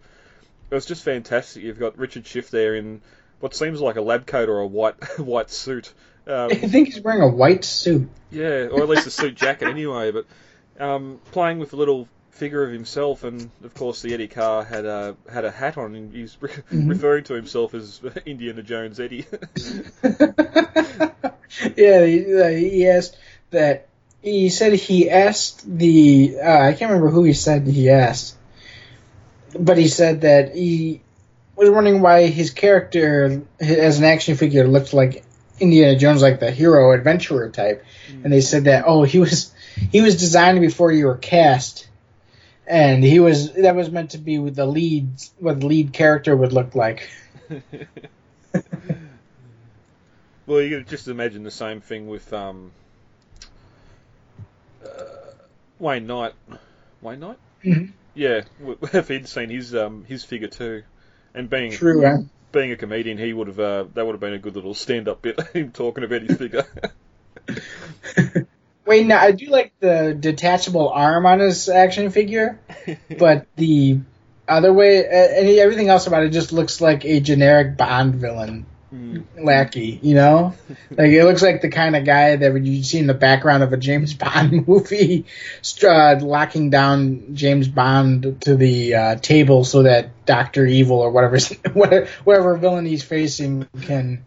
it 0.71 0.75
was 0.75 0.87
just 0.87 1.05
fantastic. 1.05 1.63
You've 1.63 1.79
got 1.79 1.99
Richard 1.99 2.27
Schiff 2.27 2.51
there 2.51 2.75
in 2.75 3.01
what 3.41 3.55
seems 3.55 3.81
like 3.81 3.97
a 3.97 4.01
lab 4.01 4.27
coat 4.27 4.49
or 4.49 4.61
a 4.61 4.67
white 4.67 4.95
white 5.19 5.51
suit. 5.51 5.93
Um, 6.27 6.51
I 6.51 6.55
think 6.57 6.89
he's 6.89 7.01
wearing 7.01 7.23
a 7.23 7.29
white 7.29 7.65
suit. 7.65 8.09
yeah, 8.33 8.67
or 8.67 8.83
at 8.83 8.89
least 8.89 9.07
a 9.07 9.11
suit 9.11 9.35
jacket 9.37 9.69
anyway. 9.69 10.11
But 10.13 10.27
um, 10.81 11.21
playing 11.31 11.59
with 11.61 11.73
a 11.73 11.77
little 11.77 12.09
figure 12.37 12.63
of 12.63 12.73
himself, 12.73 13.25
and 13.25 13.51
of 13.65 13.75
course 13.75 14.03
the 14.03 14.15
Eddie 14.15 14.29
Carr 14.29 14.63
had 14.65 14.85
a 14.85 15.17
had 15.31 15.45
a 15.45 15.51
hat 15.51 15.77
on, 15.79 15.95
and 15.95 16.13
he's 16.15 16.37
re- 16.41 16.51
Mhm. 16.73 16.89
referring 16.95 17.25
to 17.25 17.35
himself 17.35 17.75
as 17.75 18.01
Indiana 18.27 18.63
Jones 18.63 19.01
Eddie. 19.01 19.27
yeah, 21.77 22.05
he, 22.05 22.41
uh, 22.41 22.49
he 22.49 22.89
asked 22.89 23.17
that. 23.51 23.89
He 24.23 24.49
said 24.49 24.73
he 24.73 25.09
asked 25.11 25.65
the. 25.79 26.37
Uh, 26.43 26.59
I 26.61 26.73
can't 26.73 26.91
remember 26.91 27.11
who 27.11 27.25
he 27.25 27.33
said 27.33 27.67
he 27.67 27.91
asked, 27.91 28.37
but 29.59 29.79
he 29.79 29.89
said 29.89 30.23
that 30.23 30.55
he 30.55 31.01
was 31.55 31.71
wondering 31.71 32.01
why 32.03 32.27
his 32.27 32.51
character, 32.51 33.43
as 33.61 33.99
an 33.99 34.05
action 34.05 34.37
figure, 34.37 34.67
looked 34.67 34.93
like 34.93 35.25
Indiana 35.61 35.97
Jones, 35.97 36.23
like 36.23 36.41
the 36.41 36.51
hero 36.51 36.93
adventurer 36.93 37.51
type. 37.51 37.85
And 38.25 38.33
they 38.33 38.41
said 38.41 38.65
that 38.65 38.85
oh, 38.87 39.05
he 39.05 39.21
was 39.21 39.53
he 39.93 40.01
was 40.01 40.17
designed 40.17 40.61
before 40.61 40.91
you 40.91 41.07
were 41.07 41.17
cast, 41.17 41.89
and 42.67 43.05
he 43.05 43.21
was 43.21 43.53
that 43.53 43.77
was 43.77 43.91
meant 43.91 44.11
to 44.11 44.19
be 44.19 44.39
with 44.39 44.57
the 44.57 44.67
lead 44.67 45.09
what 45.39 45.61
the 45.61 45.67
lead 45.67 45.93
character 45.93 46.37
would 46.37 46.53
look 46.53 46.75
like. 46.75 47.09
well, 50.47 50.61
you 50.61 50.79
could 50.79 50.89
just 50.89 51.09
imagine 51.09 51.43
the 51.43 51.51
same 51.51 51.81
thing 51.81 52.09
with 52.09 52.33
um, 52.33 52.73
uh, 54.85 54.89
Wayne 55.79 56.07
Knight. 56.07 56.35
Wayne 57.01 57.21
Knight? 57.21 57.39
Mhm. 57.65 57.93
Yeah, 58.15 58.43
if 58.93 59.09
he'd 59.09 59.29
seen 59.29 59.51
his 59.51 59.75
um, 59.75 60.05
his 60.05 60.25
figure 60.25 60.49
too, 60.49 60.83
and 61.35 61.49
being 61.49 61.71
True, 61.73 62.03
huh? 62.05 62.19
being 62.53 62.73
a 62.73 62.77
comedian, 62.77 63.19
he 63.19 63.33
would 63.33 63.49
have 63.49 63.61
uh, 63.61 63.85
that 63.95 64.05
would 64.05 64.13
have 64.13 64.21
been 64.21 64.33
a 64.33 64.39
good 64.39 64.57
little 64.57 64.75
stand 64.75 65.09
up 65.09 65.23
bit, 65.23 65.41
him 65.53 65.71
talking 65.73 66.05
about 66.05 66.23
his 66.23 66.37
figure. 66.37 66.67
Wait, 68.87 69.07
now 69.07 69.21
I 69.21 69.33
do 69.33 69.47
like 69.47 69.73
the 69.81 70.17
detachable 70.19 70.89
arm 70.89 71.27
on 71.27 71.41
his 71.41 71.69
action 71.69 72.11
figure, 72.11 72.61
but 73.19 73.47
the 73.57 74.01
other 74.49 74.73
way, 74.73 75.05
any 75.07 75.59
everything 75.59 75.89
else 75.89 76.07
about 76.07 76.23
it 76.23 76.31
just 76.31 76.53
looks 76.53 76.81
like 76.81 77.05
a 77.05 77.21
generic 77.21 77.77
Bond 77.77 78.15
villain. 78.15 78.67
Mm. 78.95 79.25
lackey, 79.37 79.99
you 80.01 80.15
know? 80.15 80.55
like 80.91 81.11
it 81.11 81.25
looks 81.25 81.43
like 81.43 81.61
the 81.61 81.69
kind 81.69 81.97
of 81.97 82.05
guy 82.05 82.37
that 82.37 82.63
you 82.63 82.85
see 82.85 82.99
in 82.99 83.09
the 83.09 83.15
background 83.15 83.65
of 83.65 83.73
a 83.73 83.77
James 83.77 84.15
Bond 84.23 84.67
movie, 84.67 85.27
uh, 85.83 86.21
locking 86.21 86.71
down 86.71 87.35
James 87.35 87.67
Bond 87.67 88.41
to 88.43 88.55
the 88.55 88.95
uh, 88.95 89.17
table 89.17 89.65
so 89.65 89.83
that 89.83 90.25
Doctor 90.25 90.65
Evil 90.65 91.01
or 91.01 91.11
whatever 91.11 91.39
whatever 91.75 92.57
villain 92.57 92.87
he's 92.87 93.03
facing 93.03 93.67
can 93.83 94.25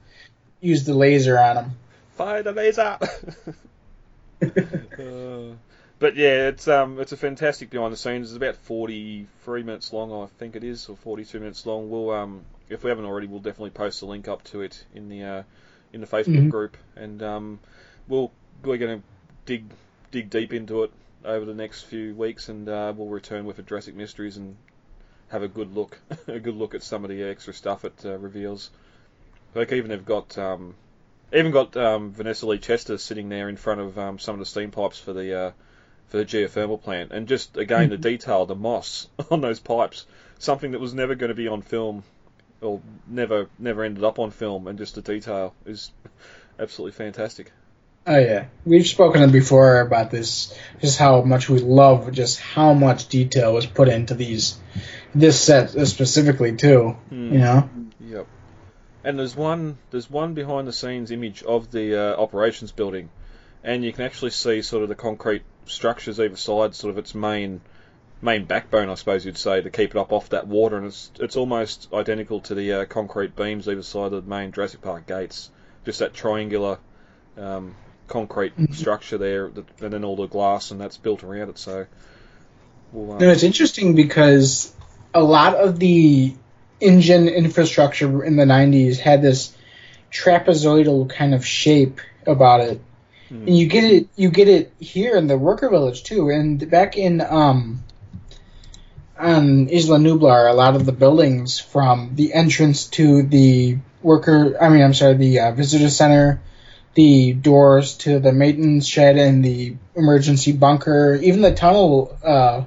use 0.60 0.84
the 0.84 0.94
laser 0.94 1.40
on 1.40 1.58
him. 1.58 1.72
Fire 2.18 2.44
the 2.44 2.52
laser. 2.52 2.98
Uh, 5.00 5.56
but 6.00 6.16
yeah, 6.16 6.48
it's 6.48 6.68
um 6.68 7.00
it's 7.00 7.12
a 7.12 7.18
fantastic 7.18 7.70
behind 7.70 7.94
the 7.94 7.98
scenes. 7.98 8.30
It's 8.30 8.38
about 8.38 8.56
43 8.56 9.64
minutes 9.64 9.92
long, 9.94 10.12
I 10.14 10.28
think 10.38 10.56
it 10.56 10.64
is, 10.64 10.88
or 10.90 10.96
42 10.98 11.40
minutes 11.40 11.66
long. 11.66 11.90
We'll 11.90 12.12
um 12.12 12.46
if 12.70 12.84
we 12.84 12.90
haven't 12.90 13.06
already, 13.06 13.28
we'll 13.28 13.40
definitely 13.40 13.72
post 13.72 14.02
a 14.02 14.06
link 14.06 14.28
up 14.28 14.44
to 14.46 14.62
it 14.62 14.86
in 14.94 15.10
the 15.10 15.24
uh, 15.24 15.44
in 15.94 16.02
the 16.02 16.08
Facebook 16.08 16.48
Mhm. 16.48 16.50
group, 16.50 16.78
and 16.96 17.22
um, 17.24 17.60
we'll 18.08 18.32
we're 18.64 18.78
going 18.78 19.00
to 19.00 19.06
dig 19.46 19.66
dig 20.12 20.30
deep 20.30 20.54
into 20.54 20.84
it 20.84 20.92
over 21.26 21.46
the 21.46 21.54
next 21.54 21.84
few 21.84 22.14
weeks, 22.16 22.50
and 22.50 22.70
uh, 22.70 22.94
we'll 22.96 23.08
return 23.08 23.46
with 23.46 23.58
a 23.60 23.64
Jurassic 23.64 23.96
Mysteries 23.96 24.38
and 24.38 24.56
have 25.30 25.44
a 25.44 25.48
good 25.48 25.74
look 25.76 26.00
a 26.28 26.40
good 26.40 26.56
look 26.56 26.76
at 26.76 26.84
some 26.84 27.04
of 27.04 27.10
the 27.10 27.24
extra 27.24 27.54
stuff 27.54 27.86
it 27.86 28.06
uh, 28.06 28.18
reveals. 28.18 28.72
Like 29.56 29.72
even 29.72 29.90
they've 29.90 30.06
got 30.06 30.38
um, 30.38 30.76
even 31.34 31.52
got 31.52 31.76
um, 31.78 32.12
Vanessa 32.12 32.48
Lee 32.48 32.58
Chester 32.58 32.98
sitting 32.98 33.30
there 33.30 33.50
in 33.50 33.58
front 33.58 33.82
of 33.82 33.98
um, 33.98 34.20
some 34.20 34.34
of 34.34 34.40
the 34.40 34.46
steam 34.46 34.72
pipes 34.72 35.00
for 35.00 35.14
the 35.14 35.40
uh, 35.40 35.52
for 36.08 36.18
the 36.18 36.26
geothermal 36.26 36.82
plant, 36.82 37.12
and 37.12 37.28
just 37.28 37.58
again 37.58 37.90
the 37.90 37.98
detail, 37.98 38.46
the 38.46 38.56
moss 38.56 39.08
on 39.32 39.42
those 39.42 39.60
pipes, 39.60 40.06
something 40.40 40.72
that 40.72 40.80
was 40.80 40.94
never 40.94 41.16
going 41.16 41.30
to 41.30 41.36
be 41.36 41.48
on 41.48 41.62
film, 41.62 42.04
or 42.62 42.82
never 43.08 43.48
never 43.58 43.84
ended 43.84 44.04
up 44.04 44.20
on 44.20 44.32
film, 44.32 44.68
and 44.68 44.78
just 44.78 44.96
the 44.96 45.02
detail 45.02 45.54
is 45.66 45.92
absolutely 46.60 46.94
fantastic. 46.94 47.52
Oh 48.08 48.18
yeah, 48.18 48.46
we've 48.66 48.88
spoken 48.88 49.30
before 49.32 49.82
about 49.82 50.10
this, 50.10 50.58
just 50.82 50.98
how 50.98 51.22
much 51.22 51.48
we 51.48 51.60
love 51.60 52.12
just 52.12 52.40
how 52.40 52.74
much 52.74 53.08
detail 53.08 53.54
was 53.54 53.68
put 53.68 53.88
into 53.88 54.16
these, 54.16 54.58
this 55.14 55.40
set 55.40 55.70
specifically 55.88 56.56
too. 56.56 56.98
Hmm. 57.10 57.34
You 57.34 57.40
know. 57.40 57.70
And 59.04 59.18
there's 59.18 59.36
one 59.36 59.78
there's 59.92 60.10
one 60.10 60.34
behind 60.34 60.68
the 60.68 60.74
scenes 60.74 61.12
image 61.12 61.44
of 61.44 61.72
the 61.72 61.96
uh, 61.96 62.22
operations 62.22 62.72
building, 62.72 63.10
and 63.64 63.84
you 63.84 63.94
can 63.94 64.04
actually 64.06 64.32
see 64.32 64.62
sort 64.62 64.84
of 64.84 64.90
the 64.90 64.96
concrete 64.96 65.44
structures 65.66 66.20
either 66.20 66.36
side, 66.36 66.76
sort 66.76 66.92
of 66.92 66.98
its 66.98 67.16
main 67.16 67.62
main 68.22 68.44
backbone, 68.44 68.90
I 68.90 68.96
suppose 68.96 69.26
you'd 69.26 69.38
say, 69.38 69.62
to 69.62 69.70
keep 69.70 69.92
it 69.92 69.98
up 69.98 70.12
off 70.12 70.30
that 70.30 70.48
water, 70.48 70.76
and 70.78 70.88
it's 70.88 71.12
it's 71.20 71.38
almost 71.38 71.88
identical 71.94 72.42
to 72.42 72.56
the 72.56 72.74
uh, 72.74 72.86
concrete 72.86 73.36
beams 73.36 73.68
either 73.70 73.84
side 73.84 74.12
of 74.12 74.26
the 74.26 74.30
main 74.30 74.52
Jurassic 74.52 74.82
Park 74.82 75.08
gates, 75.08 75.50
just 75.86 76.00
that 76.00 76.14
triangular 76.14 76.80
um, 77.38 77.76
concrete 78.08 78.58
Mhm. 78.58 78.74
structure 78.76 79.18
there, 79.18 79.50
that, 79.50 79.66
and 79.82 79.94
then 79.94 80.04
all 80.04 80.18
the 80.18 80.28
glass 80.28 80.72
and 80.72 80.82
that's 80.82 80.98
built 80.98 81.24
around 81.24 81.50
it. 81.50 81.58
So, 81.58 81.86
we'll, 82.92 83.14
um, 83.14 83.20
no, 83.20 83.30
it's 83.30 83.44
interesting 83.44 83.96
because 83.96 84.74
a 85.14 85.24
lot 85.24 85.56
of 85.56 85.80
the 85.80 86.34
InGen 86.82 87.28
infrastructure 87.28 88.24
in 88.24 88.36
the 88.36 88.46
'90s 88.46 88.98
had 88.98 89.22
this 89.22 89.56
trapezoidal 90.12 91.10
kind 91.10 91.34
of 91.34 91.46
shape 91.46 92.02
about 92.26 92.62
it, 92.62 92.82
hmm. 93.30 93.48
and 93.48 93.58
you 93.58 93.68
get 93.68 93.84
it 93.84 94.08
you 94.16 94.30
get 94.30 94.48
it 94.48 94.74
here 94.80 95.16
in 95.16 95.28
the 95.28 95.38
worker 95.38 95.70
village 95.70 96.04
too. 96.04 96.30
And 96.30 96.70
back 96.70 96.98
in 96.98 97.22
um 97.22 97.84
on 99.18 99.70
Isla 99.70 99.98
Nublar 99.98 100.50
a 100.50 100.54
lot 100.54 100.76
of 100.76 100.86
the 100.86 100.94
buildings 100.94 101.60
from 101.60 102.16
the 102.16 102.34
entrance 102.34 102.86
to 102.88 103.24
the 103.24 103.78
worker 104.02 104.56
I 104.62 104.70
mean 104.70 104.82
I'm 104.82 104.94
sorry 104.94 105.16
the 105.16 105.40
uh, 105.40 105.52
visitor 105.52 105.90
center 105.90 106.42
the 106.94 107.34
doors 107.34 107.98
to 107.98 108.20
the 108.20 108.32
maintenance 108.32 108.88
shed 108.88 109.18
and 109.18 109.44
the 109.44 109.76
emergency 109.96 110.54
bunker 110.54 111.16
even 111.16 111.42
the 111.42 111.54
tunnel 111.54 112.18
uh 112.24 112.64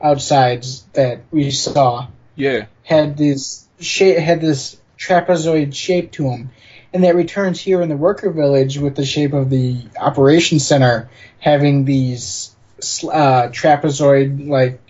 outsides 0.00 0.82
that 0.92 1.20
we 1.30 1.50
saw. 1.50 2.08
Yeah, 2.36 2.66
had 2.88 3.18
this 3.18 3.66
shape 3.80 4.16
had 4.16 4.40
this 4.40 4.78
trapezoid 4.98 5.74
shape 5.74 6.10
to 6.12 6.22
them, 6.22 6.48
and 6.94 7.04
that 7.04 7.14
returns 7.14 7.60
here 7.60 7.82
in 7.82 7.90
the 7.90 7.96
worker 7.98 8.30
village 8.30 8.78
with 8.78 8.96
the 8.96 9.04
shape 9.04 9.34
of 9.34 9.50
the 9.50 9.82
operations 10.00 10.66
center 10.66 11.10
having 11.38 11.84
these 11.84 12.50
uh, 13.04 13.48
trapezoid 13.52 14.48
like 14.48 14.80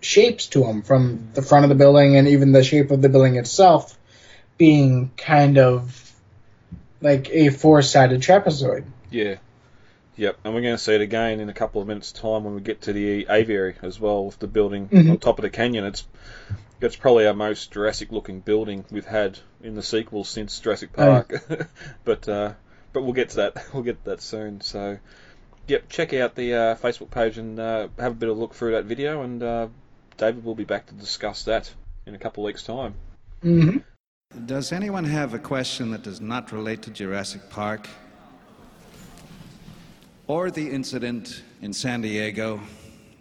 shapes 0.00 0.46
to 0.46 0.60
them 0.60 0.80
from 0.80 1.28
the 1.34 1.42
front 1.42 1.66
of 1.66 1.68
the 1.68 1.74
building 1.74 2.16
and 2.16 2.28
even 2.28 2.52
the 2.52 2.64
shape 2.64 2.90
of 2.90 3.02
the 3.02 3.10
building 3.10 3.36
itself 3.36 3.98
being 4.56 5.10
kind 5.18 5.58
of 5.58 6.00
like 7.02 7.28
a 7.30 7.50
four-sided 7.50 8.22
trapezoid. 8.22 8.84
Yeah. 9.10 9.36
Yep, 10.16 10.38
and 10.44 10.54
we're 10.54 10.62
going 10.62 10.76
to 10.76 10.82
see 10.82 10.94
it 10.94 11.00
again 11.02 11.40
in 11.40 11.48
a 11.50 11.52
couple 11.52 11.82
of 11.82 11.88
minutes' 11.88 12.12
time 12.12 12.44
when 12.44 12.54
we 12.54 12.60
get 12.60 12.82
to 12.82 12.92
the 12.92 13.26
aviary 13.28 13.74
as 13.82 14.00
well, 14.00 14.24
with 14.26 14.38
the 14.38 14.46
building 14.46 14.88
Mhm. 14.88 15.10
on 15.10 15.18
top 15.18 15.38
of 15.38 15.42
the 15.42 15.50
canyon. 15.50 15.84
It's 15.84 16.04
it's 16.84 16.96
probably 16.96 17.26
our 17.26 17.34
most 17.34 17.70
Jurassic-looking 17.72 18.40
building 18.40 18.84
we've 18.90 19.06
had 19.06 19.38
in 19.62 19.74
the 19.74 19.82
sequel 19.82 20.24
since 20.24 20.58
Jurassic 20.60 20.90
Oh. 20.98 21.22
Park. 21.24 21.68
but 22.04 22.28
uh, 22.28 22.52
but 22.92 23.02
we'll 23.02 23.12
get 23.12 23.30
to 23.30 23.36
that. 23.36 23.64
We'll 23.74 23.82
get 23.82 24.02
to 24.04 24.10
that 24.10 24.20
soon. 24.22 24.60
So, 24.60 24.98
yep, 25.66 25.88
check 25.88 26.12
out 26.14 26.34
the 26.34 26.54
uh, 26.54 26.74
Facebook 26.76 27.10
page 27.10 27.38
and 27.38 27.58
uh, 27.58 27.88
have 27.98 28.12
a 28.12 28.14
bit 28.14 28.28
of 28.28 28.36
a 28.36 28.40
look 28.40 28.54
through 28.54 28.72
that 28.72 28.84
video. 28.84 29.22
And 29.22 29.42
uh, 29.42 29.68
David 30.16 30.44
will 30.44 30.54
be 30.54 30.64
back 30.64 30.86
to 30.86 30.94
discuss 30.94 31.44
that 31.44 31.72
in 32.06 32.14
a 32.14 32.18
couple 32.18 32.44
of 32.44 32.46
weeks' 32.46 32.62
time. 32.64 32.94
hmm 33.42 33.78
Does 34.46 34.72
anyone 34.72 35.04
have 35.04 35.34
a 35.34 35.38
question 35.38 35.90
that 35.92 36.02
does 36.02 36.20
not 36.20 36.52
relate 36.52 36.82
to 36.82 36.90
Jurassic 36.90 37.50
Park? 37.50 37.88
Or 40.26 40.50
the 40.50 40.70
incident 40.70 41.42
in 41.60 41.72
San 41.72 42.00
Diego, 42.00 42.60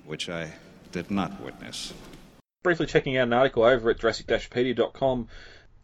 which 0.05 0.29
I 0.29 0.53
did 0.91 1.11
not 1.11 1.41
witness? 1.41 1.93
Briefly 2.63 2.85
checking 2.85 3.17
out 3.17 3.27
an 3.27 3.33
article 3.33 3.63
over 3.63 3.89
at 3.89 3.99
jurassic-pedia.com, 3.99 5.27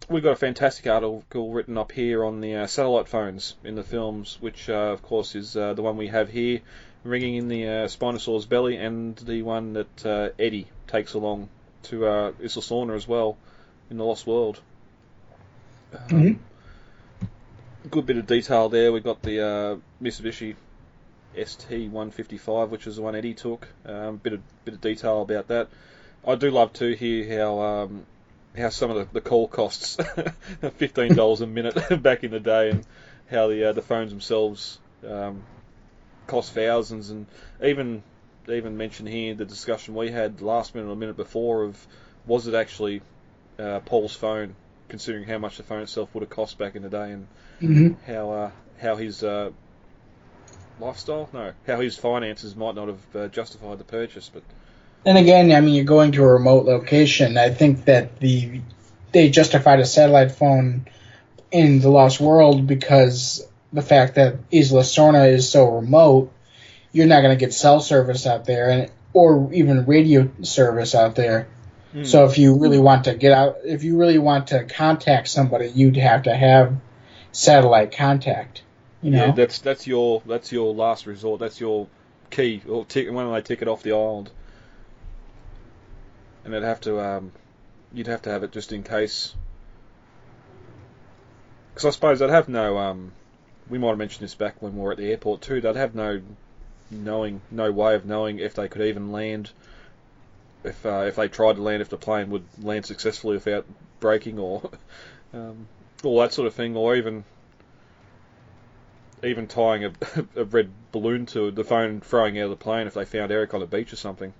we've 0.07 0.23
got 0.23 0.31
a 0.31 0.37
fantastic 0.37 0.87
article 0.87 1.51
written 1.51 1.77
up 1.77 1.91
here 1.91 2.23
on 2.23 2.39
the 2.39 2.55
uh, 2.55 2.67
satellite 2.67 3.09
phones 3.09 3.55
in 3.65 3.75
the 3.75 3.83
films, 3.83 4.37
which 4.39 4.69
uh, 4.69 4.73
of 4.93 5.01
course 5.03 5.35
is 5.35 5.57
uh, 5.57 5.73
the 5.73 5.81
one 5.81 5.97
we 5.97 6.07
have 6.07 6.29
here, 6.29 6.61
ringing 7.03 7.35
in 7.35 7.49
the 7.49 7.67
uh, 7.67 7.87
Spinosaur's 7.87 8.45
belly, 8.45 8.77
and 8.77 9.17
the 9.17 9.41
one 9.41 9.73
that 9.73 10.05
uh, 10.05 10.29
Eddie 10.39 10.67
takes 10.87 11.15
along 11.15 11.49
to 11.83 12.05
uh, 12.07 12.31
Isla 12.39 12.63
Sorna 12.63 12.95
as 12.95 13.05
well 13.05 13.37
in 13.89 13.97
the 13.97 14.05
Lost 14.05 14.25
World. 14.25 14.61
Um, 15.93 15.99
Mhm. 16.09 16.39
Good 17.91 18.05
bit 18.05 18.17
of 18.17 18.27
detail 18.27 18.69
there. 18.69 18.91
We've 18.93 19.03
got 19.03 19.21
the 19.21 19.41
uh, 19.41 19.75
Mitsubishi 20.01 20.55
ST155, 21.35 22.69
which 22.69 22.87
is 22.87 22.97
the 22.97 23.01
one 23.01 23.15
Eddie 23.15 23.33
took. 23.33 23.67
Um, 23.85 24.17
bit 24.17 24.33
of 24.33 24.41
bit 24.63 24.75
of 24.75 24.81
detail 24.81 25.21
about 25.21 25.47
that. 25.47 25.69
I 26.25 26.35
do 26.35 26.51
love 26.51 26.73
to 26.73 26.93
hear 26.95 27.39
how 27.39 27.59
um, 27.61 28.05
how 28.57 28.69
some 28.69 28.91
of 28.91 28.97
the, 28.97 29.13
the 29.13 29.21
call 29.21 29.47
costs 29.47 29.97
fifteen 30.77 31.15
dollars 31.15 31.41
a 31.41 31.47
minute 31.47 31.75
back 32.03 32.23
in 32.23 32.31
the 32.31 32.39
day, 32.39 32.71
and 32.71 32.85
how 33.29 33.47
the 33.47 33.69
uh, 33.69 33.73
the 33.73 33.81
phones 33.81 34.11
themselves 34.11 34.79
um, 35.07 35.41
cost 36.27 36.53
thousands, 36.53 37.09
and 37.09 37.25
even 37.63 38.03
even 38.47 38.77
mention 38.77 39.05
here 39.05 39.33
the 39.33 39.45
discussion 39.45 39.95
we 39.95 40.11
had 40.11 40.41
last 40.41 40.75
minute 40.75 40.87
or 40.87 40.93
a 40.93 40.95
minute 40.95 41.17
before 41.17 41.63
of 41.63 41.87
was 42.25 42.47
it 42.47 42.55
actually 42.55 43.01
uh, 43.57 43.79
Paul's 43.79 44.15
phone, 44.15 44.55
considering 44.89 45.25
how 45.25 45.37
much 45.37 45.57
the 45.57 45.63
phone 45.63 45.81
itself 45.81 46.13
would 46.13 46.21
have 46.21 46.29
cost 46.29 46.57
back 46.57 46.75
in 46.75 46.83
the 46.83 46.89
day, 46.89 47.11
and 47.11 47.27
hmm 47.59 47.91
how 48.05 48.31
uh, 48.31 48.51
how 48.81 48.95
his 48.95 49.23
uh, 49.23 49.51
lifestyle, 50.79 51.29
no, 51.33 51.53
how 51.67 51.79
his 51.79 51.97
finances 51.97 52.55
might 52.55 52.75
not 52.75 52.87
have 52.87 53.15
uh, 53.15 53.27
justified 53.27 53.77
the 53.77 53.83
purchase, 53.83 54.29
but 54.33 54.43
And 55.05 55.17
again, 55.17 55.51
I 55.51 55.61
mean, 55.61 55.75
you're 55.75 55.85
going 55.85 56.11
to 56.13 56.23
a 56.23 56.27
remote 56.27 56.65
location. 56.65 57.37
I 57.37 57.49
think 57.49 57.85
that 57.85 58.19
the 58.19 58.61
they 59.11 59.29
justified 59.29 59.79
a 59.79 59.85
satellite 59.85 60.31
phone 60.31 60.85
in 61.51 61.79
the 61.79 61.89
Lost 61.89 62.19
World 62.19 62.67
because 62.67 63.47
the 63.73 63.81
fact 63.81 64.15
that 64.15 64.35
Isla 64.51 64.81
Sorna 64.81 65.31
is 65.31 65.49
so 65.49 65.69
remote, 65.69 66.31
you're 66.91 67.07
not 67.07 67.21
going 67.21 67.37
to 67.37 67.39
get 67.39 67.53
cell 67.53 67.79
service 67.79 68.27
out 68.27 68.45
there, 68.45 68.69
and 68.69 68.91
or 69.13 69.51
even 69.53 69.85
radio 69.85 70.29
service 70.41 70.95
out 70.95 71.15
there. 71.15 71.47
Hmm. 71.91 72.03
So 72.03 72.25
if 72.25 72.37
you 72.37 72.57
really 72.57 72.79
want 72.79 73.05
to 73.05 73.15
get 73.15 73.31
out, 73.31 73.57
if 73.63 73.83
you 73.83 73.97
really 73.97 74.19
want 74.19 74.47
to 74.47 74.65
contact 74.65 75.27
somebody, 75.27 75.67
you'd 75.69 75.97
have 75.97 76.23
to 76.23 76.35
have 76.35 76.75
satellite 77.31 77.91
contact. 77.91 78.63
You 79.01 79.11
know. 79.11 79.25
yeah, 79.27 79.31
that's 79.31 79.59
that's 79.59 79.87
your 79.87 80.21
that's 80.25 80.51
your 80.51 80.73
last 80.73 81.07
resort. 81.07 81.39
That's 81.39 81.59
your 81.59 81.87
key 82.29 82.61
or 82.67 82.85
ticket 82.85 83.13
when 83.13 83.31
they 83.31 83.55
it 83.55 83.67
off 83.67 83.81
the 83.81 83.93
island, 83.93 84.29
and 86.43 86.53
they'd 86.53 86.63
have 86.63 86.81
to 86.81 86.99
um, 86.99 87.31
you'd 87.93 88.07
have 88.07 88.21
to 88.23 88.29
have 88.29 88.43
it 88.43 88.51
just 88.51 88.71
in 88.71 88.83
case. 88.83 89.35
Because 91.73 91.85
I 91.85 91.89
suppose 91.91 92.19
they'd 92.19 92.29
have 92.29 92.49
no 92.49 92.77
um, 92.77 93.11
we 93.69 93.77
might 93.77 93.89
have 93.89 93.97
mentioned 93.97 94.23
this 94.23 94.35
back 94.35 94.61
when 94.61 94.75
we 94.75 94.81
were 94.81 94.91
at 94.91 94.97
the 94.97 95.09
airport 95.09 95.41
too. 95.41 95.61
They'd 95.61 95.75
have 95.75 95.95
no 95.95 96.21
knowing, 96.91 97.41
no 97.51 97.71
way 97.71 97.95
of 97.95 98.05
knowing 98.05 98.39
if 98.39 98.55
they 98.55 98.67
could 98.67 98.81
even 98.81 99.11
land. 99.11 99.51
If 100.63 100.85
uh, 100.85 101.05
if 101.07 101.15
they 101.15 101.27
tried 101.27 101.55
to 101.55 101.61
land, 101.61 101.81
if 101.81 101.89
the 101.89 101.97
plane 101.97 102.29
would 102.31 102.45
land 102.61 102.85
successfully 102.85 103.35
without 103.35 103.65
breaking 103.99 104.39
or 104.39 104.69
um, 105.33 105.67
all 106.03 106.19
that 106.19 106.33
sort 106.33 106.47
of 106.47 106.53
thing, 106.53 106.75
or 106.75 106.95
even 106.95 107.23
even 109.23 109.47
tying 109.47 109.85
a, 109.85 109.91
a 110.35 110.43
red 110.43 110.69
balloon 110.91 111.25
to 111.27 111.51
the 111.51 111.63
phone, 111.63 112.01
throwing 112.01 112.39
out 112.39 112.45
of 112.45 112.49
the 112.51 112.55
plane 112.55 112.87
if 112.87 112.93
they 112.93 113.05
found 113.05 113.31
Eric 113.31 113.53
on 113.53 113.59
the 113.59 113.67
beach 113.67 113.93
or 113.93 113.97
something. 113.97 114.33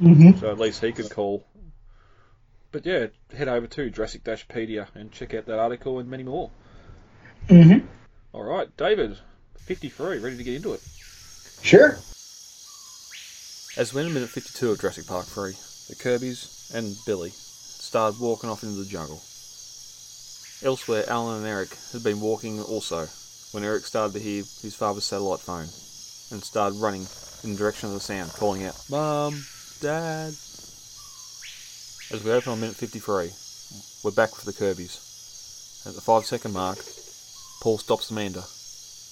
Mm-hmm. 0.00 0.38
So 0.38 0.50
at 0.50 0.58
least 0.58 0.82
he 0.82 0.92
could 0.92 1.10
call. 1.10 1.44
But 2.70 2.86
yeah, 2.86 3.06
head 3.36 3.48
over 3.48 3.66
to 3.66 3.90
Jurassic 3.90 4.24
Dashpedia 4.24 4.86
and 4.94 5.10
check 5.10 5.34
out 5.34 5.46
that 5.46 5.58
article 5.58 5.98
and 5.98 6.08
many 6.08 6.22
more. 6.22 6.50
Mm-hmm. 7.48 7.86
All 8.32 8.44
right, 8.44 8.74
David, 8.76 9.18
53, 9.58 10.18
ready 10.18 10.36
to 10.36 10.44
get 10.44 10.56
into 10.56 10.74
it. 10.74 10.80
Sure. 11.62 11.98
As 13.76 13.92
we're 13.94 14.06
in 14.06 14.14
minute 14.14 14.28
52 14.28 14.72
of 14.72 14.80
Jurassic 14.80 15.06
Park 15.06 15.26
3, 15.26 15.52
the 15.88 15.94
Kirby's 15.94 16.70
and 16.74 16.94
Billy 17.06 17.30
started 17.30 18.20
walking 18.20 18.50
off 18.50 18.62
into 18.62 18.76
the 18.76 18.84
jungle. 18.84 19.22
Elsewhere, 20.62 21.04
Alan 21.08 21.38
and 21.38 21.46
Eric 21.46 21.70
had 21.92 22.02
been 22.02 22.20
walking 22.20 22.60
also 22.60 23.06
when 23.52 23.64
Eric 23.64 23.86
started 23.86 24.12
to 24.14 24.20
hear 24.20 24.42
his 24.60 24.74
father's 24.74 25.04
satellite 25.04 25.40
phone 25.40 25.68
and 26.30 26.42
started 26.42 26.78
running 26.80 27.06
in 27.44 27.52
the 27.52 27.56
direction 27.56 27.88
of 27.88 27.94
the 27.94 28.00
sound, 28.00 28.30
calling 28.32 28.64
out, 28.64 28.76
Mum, 28.90 29.44
Dad. 29.80 30.34
As 32.10 32.22
we 32.24 32.32
open 32.32 32.50
on 32.50 32.60
minute 32.60 32.74
53, 32.74 33.30
we're 34.02 34.10
back 34.10 34.34
with 34.34 34.44
the 34.44 34.52
Kirby's. 34.52 35.84
At 35.86 35.94
the 35.94 36.00
five 36.00 36.26
second 36.26 36.52
mark, 36.52 36.78
Paul 37.62 37.78
stops 37.78 38.10
Amanda. 38.10 38.42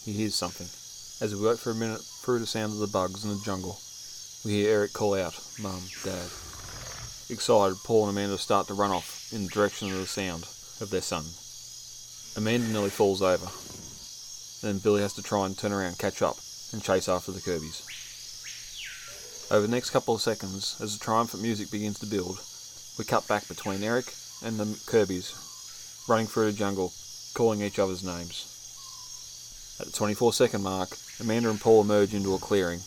He 0.05 0.13
hears 0.13 0.35
something. 0.35 0.67
As 1.25 1.35
we 1.35 1.47
wait 1.47 1.61
for 1.61 1.71
a 1.71 1.75
minute 1.75 2.01
through 2.01 2.41
the 2.41 2.47
sound 2.47 2.73
of 2.73 2.81
the 2.81 2.89
bugs 2.89 3.23
in 3.23 3.31
the 3.31 3.43
jungle, 3.45 3.79
we 4.45 4.53
hear 4.53 4.75
Eric 4.75 4.93
call 4.93 5.15
out, 5.15 5.39
Mum, 5.63 5.83
Dad. 6.03 6.31
Excited, 7.31 7.79
Paul 7.85 8.09
and 8.09 8.19
Amanda 8.19 8.37
start 8.37 8.67
to 8.67 8.75
run 8.75 8.91
off 8.91 9.31
in 9.33 9.45
the 9.45 9.51
direction 9.51 9.93
of 9.93 9.99
the 9.99 10.07
sound 10.07 10.49
of 10.81 10.91
their 10.91 11.01
son. 11.01 11.25
Amanda 12.37 12.67
nearly 12.73 12.91
falls 12.91 13.23
over. 13.23 13.47
Then 14.67 14.81
Billy 14.83 15.03
has 15.03 15.13
to 15.15 15.23
try 15.23 15.47
and 15.47 15.57
turn 15.57 15.73
around, 15.73 15.99
catch 15.99 16.23
up, 16.23 16.39
and 16.73 16.83
chase 16.83 17.09
after 17.09 17.31
the 17.31 17.41
Kirby's. 17.41 17.96
Over 19.49 19.65
the 19.65 19.73
next 19.73 19.91
couple 19.91 20.13
of 20.13 20.21
seconds, 20.21 20.77
as 20.81 20.99
the 20.99 21.05
triumphant 21.05 21.41
music 21.41 21.71
begins 21.71 22.01
to 22.01 22.07
build, 22.07 22.41
we 22.99 23.05
cut 23.05 23.29
back 23.29 23.47
between 23.47 23.85
Eric 23.85 24.13
and 24.45 24.59
the 24.59 24.77
Kirby's, 24.87 25.33
running 26.09 26.27
through 26.27 26.51
the 26.51 26.59
jungle, 26.59 26.93
calling 27.33 27.63
each 27.63 27.79
other's 27.79 28.03
names. 28.03 29.77
At 29.79 29.87
the 29.87 29.93
24 29.93 30.33
second 30.33 30.65
mark, 30.65 30.97
Amanda 31.21 31.49
and 31.49 31.61
Paul 31.61 31.83
emerge 31.83 32.13
into 32.13 32.35
a 32.35 32.41
clearing 32.41 32.81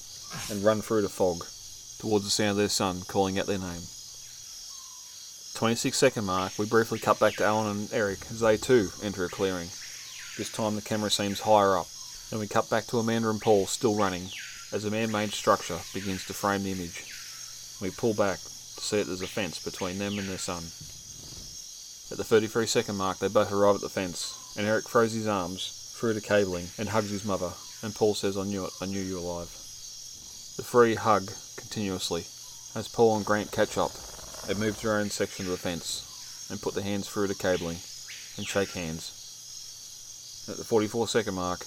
and 0.51 0.61
run 0.61 0.81
through 0.81 1.03
the 1.03 1.07
fog 1.07 1.45
towards 1.97 2.25
the 2.25 2.31
sound 2.31 2.51
of 2.51 2.57
their 2.57 2.67
son 2.67 3.03
calling 3.07 3.39
out 3.39 3.45
their 3.45 3.57
name. 3.57 3.83
26 5.55 5.97
second 5.97 6.25
mark, 6.25 6.59
we 6.59 6.65
briefly 6.65 6.99
cut 6.99 7.21
back 7.21 7.35
to 7.35 7.45
Alan 7.45 7.77
and 7.77 7.93
Eric 7.93 8.19
as 8.29 8.41
they 8.41 8.57
too 8.57 8.89
enter 9.01 9.23
a 9.23 9.29
clearing. 9.29 9.69
This 10.37 10.51
time 10.51 10.75
the 10.75 10.81
camera 10.81 11.09
seems 11.09 11.39
higher 11.39 11.77
up, 11.77 11.87
and 12.31 12.39
we 12.41 12.47
cut 12.47 12.69
back 12.69 12.85
to 12.87 12.99
Amanda 12.99 13.29
and 13.29 13.39
Paul 13.39 13.65
still 13.65 13.95
running 13.95 14.29
as 14.71 14.85
a 14.85 14.91
man-made 14.91 15.31
structure 15.31 15.79
begins 15.93 16.25
to 16.25 16.33
frame 16.33 16.63
the 16.63 16.71
image. 16.71 17.05
We 17.81 17.91
pull 17.91 18.13
back 18.13 18.37
to 18.39 18.81
see 18.81 18.97
that 18.97 19.05
there's 19.05 19.21
a 19.21 19.27
fence 19.27 19.63
between 19.63 19.97
them 19.97 20.19
and 20.19 20.27
their 20.27 20.37
son. 20.37 20.63
At 22.11 22.17
the 22.17 22.23
33 22.23 22.65
second 22.65 22.97
mark, 22.97 23.19
they 23.19 23.27
both 23.27 23.51
arrive 23.51 23.75
at 23.75 23.81
the 23.81 23.89
fence, 23.89 24.55
and 24.57 24.67
Eric 24.67 24.87
throws 24.87 25.13
his 25.13 25.27
arms 25.27 25.93
through 25.95 26.13
the 26.13 26.21
cabling 26.21 26.67
and 26.77 26.89
hugs 26.89 27.09
his 27.09 27.25
mother, 27.25 27.51
and 27.83 27.93
Paul 27.95 28.15
says, 28.15 28.37
I 28.37 28.43
knew 28.43 28.65
it, 28.65 28.71
I 28.81 28.85
knew 28.85 29.01
you 29.01 29.15
were 29.15 29.21
alive. 29.21 29.49
The 30.57 30.63
three 30.63 30.95
hug 30.95 31.31
continuously 31.55 32.25
as 32.75 32.87
Paul 32.87 33.17
and 33.17 33.25
Grant 33.25 33.51
catch 33.51 33.77
up. 33.77 33.91
They 34.47 34.53
move 34.53 34.77
to 34.79 34.87
their 34.87 34.97
own 34.97 35.09
section 35.09 35.45
of 35.45 35.51
the 35.51 35.57
fence 35.57 36.47
and 36.49 36.61
put 36.61 36.73
their 36.73 36.83
hands 36.83 37.07
through 37.07 37.27
the 37.27 37.35
cabling 37.35 37.77
and 38.37 38.47
shake 38.47 38.71
hands. 38.71 40.47
At 40.49 40.57
the 40.57 40.63
44 40.63 41.07
second 41.07 41.35
mark, 41.35 41.65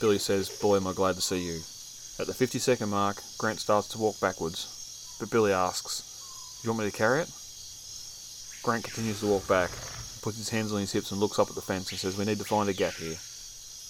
Billy 0.00 0.18
says, 0.18 0.48
Boy, 0.48 0.76
am 0.76 0.86
I 0.86 0.92
glad 0.92 1.16
to 1.16 1.20
see 1.20 1.44
you. 1.44 1.60
At 2.16 2.28
the 2.28 2.34
50 2.34 2.60
second 2.60 2.90
mark, 2.90 3.20
Grant 3.38 3.58
starts 3.58 3.88
to 3.88 3.98
walk 3.98 4.20
backwards, 4.20 5.16
but 5.18 5.30
Billy 5.30 5.52
asks, 5.52 6.60
You 6.62 6.70
want 6.70 6.84
me 6.84 6.90
to 6.90 6.96
carry 6.96 7.22
it? 7.22 7.30
Grant 8.62 8.84
continues 8.84 9.18
to 9.18 9.26
walk 9.26 9.48
back, 9.48 9.70
puts 10.22 10.36
his 10.36 10.48
hands 10.48 10.72
on 10.72 10.78
his 10.78 10.92
hips 10.92 11.10
and 11.10 11.18
looks 11.18 11.40
up 11.40 11.48
at 11.48 11.56
the 11.56 11.60
fence 11.60 11.90
and 11.90 11.98
says, 11.98 12.16
We 12.16 12.24
need 12.24 12.38
to 12.38 12.44
find 12.44 12.68
a 12.68 12.72
gap 12.72 12.94
here. 12.94 13.16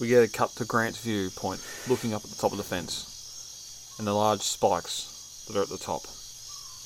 We 0.01 0.09
get 0.09 0.25
a 0.25 0.33
cut 0.33 0.51
to 0.57 0.65
Grant's 0.65 1.05
viewpoint, 1.05 1.61
looking 1.87 2.15
up 2.15 2.25
at 2.25 2.31
the 2.31 2.41
top 2.41 2.53
of 2.53 2.57
the 2.57 2.65
fence, 2.65 3.95
and 3.99 4.07
the 4.07 4.15
large 4.15 4.41
spikes 4.41 5.45
that 5.47 5.59
are 5.59 5.63
at 5.63 5.69
the 5.69 5.77
top. 5.77 6.03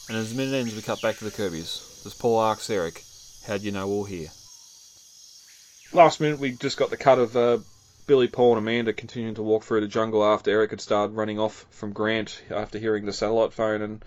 And 0.09 0.19
as 0.19 0.31
the 0.31 0.37
minute 0.37 0.59
ends, 0.59 0.75
we 0.75 0.83
cut 0.83 1.01
back 1.01 1.19
to 1.19 1.25
the 1.25 1.31
Kirby's, 1.31 2.03
as 2.05 2.15
Paul 2.15 2.43
asks 2.43 2.69
Eric, 2.69 3.05
How 3.47 3.59
do 3.59 3.65
you 3.65 3.71
know 3.71 3.87
we're 3.87 4.07
here? 4.07 4.29
Last 5.93 6.21
minute, 6.21 6.41
we 6.41 6.51
just 6.51 6.77
got 6.77 6.91
the 6.91 6.97
cut 6.97 7.21
of 7.21 7.37
uh, 7.37 7.59
Billy, 8.09 8.27
Paul, 8.27 8.57
and 8.57 8.67
Amanda 8.67 8.93
continuing 8.93 9.37
to 9.37 9.43
walk 9.43 9.63
through 9.63 9.83
the 9.83 9.87
jungle 9.87 10.25
after 10.25 10.51
Eric 10.51 10.71
had 10.71 10.81
started 10.81 11.15
running 11.15 11.39
off 11.39 11.67
from 11.71 11.93
Grant 11.93 12.43
after 12.51 12.79
hearing 12.79 13.05
the 13.05 13.13
satellite 13.13 13.53
phone. 13.53 13.83
And 13.83 14.05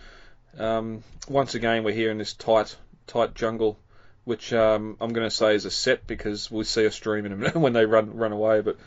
um, 0.58 1.04
once 1.30 1.56
again, 1.56 1.84
we're 1.84 1.94
here 1.94 2.10
in 2.12 2.18
this 2.18 2.34
tight, 2.34 2.76
tight 3.06 3.36
jungle, 3.36 3.78
which 4.26 4.52
um, 4.54 4.98
I'm 5.00 5.14
going 5.14 5.30
to 5.30 5.34
say 5.34 5.54
is 5.54 5.66
a 5.66 5.72
set 5.72 6.08
because 6.08 6.50
we'll 6.50 6.66
see 6.66 6.84
a 6.84 6.92
stream 6.92 7.28
in 7.28 7.32
a 7.32 7.38
minute 7.38 7.56
when 7.56 7.74
they 7.74 7.86
run 7.86 8.18
run 8.18 8.32
away. 8.32 8.62
But 8.62 8.78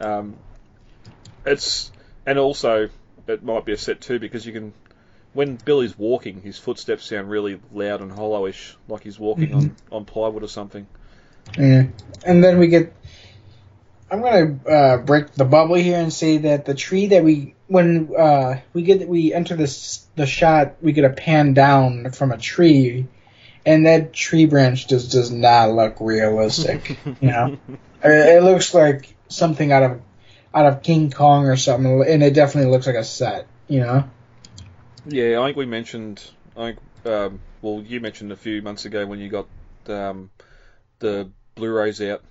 um, 0.00 0.36
it's 1.46 1.90
and 2.26 2.38
also 2.38 2.90
it 3.26 3.42
might 3.42 3.64
be 3.64 3.72
a 3.72 3.78
set 3.78 4.02
too 4.02 4.18
because 4.18 4.46
you 4.46 4.52
can 4.52 4.74
when 5.32 5.56
Billy's 5.56 5.96
walking, 5.96 6.42
his 6.42 6.58
footsteps 6.58 7.04
sound 7.04 7.30
really 7.30 7.58
loud 7.72 8.00
and 8.00 8.12
hollowish, 8.12 8.74
like 8.86 9.02
he's 9.02 9.18
walking 9.18 9.54
on, 9.54 9.76
on 9.92 10.04
plywood 10.04 10.42
or 10.42 10.48
something. 10.48 10.86
Yeah. 11.56 11.86
And 12.24 12.42
then 12.42 12.58
we 12.58 12.68
get. 12.68 12.92
I'm 14.10 14.22
gonna 14.22 14.58
uh, 14.68 14.96
break 14.98 15.32
the 15.32 15.44
bubble 15.44 15.74
here 15.74 15.98
and 15.98 16.12
say 16.12 16.38
that 16.38 16.64
the 16.64 16.74
tree 16.74 17.08
that 17.08 17.24
we 17.24 17.54
when 17.66 18.10
uh, 18.16 18.60
we 18.72 18.82
get 18.82 19.06
we 19.06 19.34
enter 19.34 19.54
this 19.54 20.06
the 20.16 20.26
shot 20.26 20.76
we 20.80 20.92
get 20.92 21.04
a 21.04 21.10
pan 21.10 21.52
down 21.54 22.10
from 22.12 22.32
a 22.32 22.38
tree, 22.38 23.06
and 23.66 23.86
that 23.86 24.12
tree 24.12 24.46
branch 24.46 24.88
just 24.88 25.12
does 25.12 25.30
not 25.30 25.72
look 25.72 25.96
realistic. 26.00 26.98
you 27.20 27.28
know, 27.28 27.58
I 28.02 28.08
mean, 28.08 28.18
it 28.18 28.42
looks 28.42 28.72
like 28.72 29.14
something 29.28 29.72
out 29.72 29.82
of 29.82 30.00
out 30.54 30.66
of 30.66 30.82
King 30.82 31.10
Kong 31.10 31.46
or 31.46 31.56
something, 31.56 32.04
and 32.06 32.22
it 32.22 32.32
definitely 32.32 32.70
looks 32.70 32.86
like 32.86 32.96
a 32.96 33.04
set. 33.04 33.46
You 33.68 33.80
know. 33.80 34.10
Yeah, 35.06 35.40
I 35.40 35.46
think 35.46 35.58
we 35.58 35.66
mentioned. 35.66 36.22
I 36.56 36.72
think 36.72 36.78
um, 37.04 37.40
well, 37.60 37.82
you 37.86 38.00
mentioned 38.00 38.32
a 38.32 38.36
few 38.36 38.62
months 38.62 38.86
ago 38.86 39.06
when 39.06 39.18
you 39.18 39.28
got 39.28 39.48
um, 39.88 40.30
the 40.98 41.30
Blu-rays 41.54 42.00
out 42.00 42.22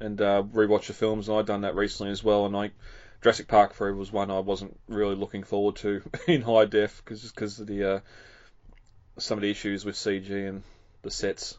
and 0.00 0.20
uh, 0.20 0.42
rewatched 0.42 0.88
the 0.88 0.92
films, 0.92 1.28
and 1.28 1.38
I'd 1.38 1.46
done 1.46 1.62
that 1.62 1.74
recently 1.74 2.12
as 2.12 2.22
well. 2.22 2.46
And 2.46 2.56
I 2.56 2.70
Jurassic 3.22 3.48
Park 3.48 3.74
3 3.74 3.92
was 3.92 4.12
one 4.12 4.30
I 4.30 4.40
wasn't 4.40 4.78
really 4.88 5.14
looking 5.14 5.42
forward 5.42 5.76
to 5.76 6.02
in 6.26 6.42
high 6.42 6.66
def 6.66 7.02
because 7.04 7.22
because 7.30 7.60
of 7.60 7.66
the 7.66 7.94
uh, 7.94 8.00
some 9.18 9.38
of 9.38 9.42
the 9.42 9.50
issues 9.50 9.84
with 9.84 9.94
CG 9.94 10.30
and 10.30 10.62
the 11.02 11.10
sets. 11.10 11.56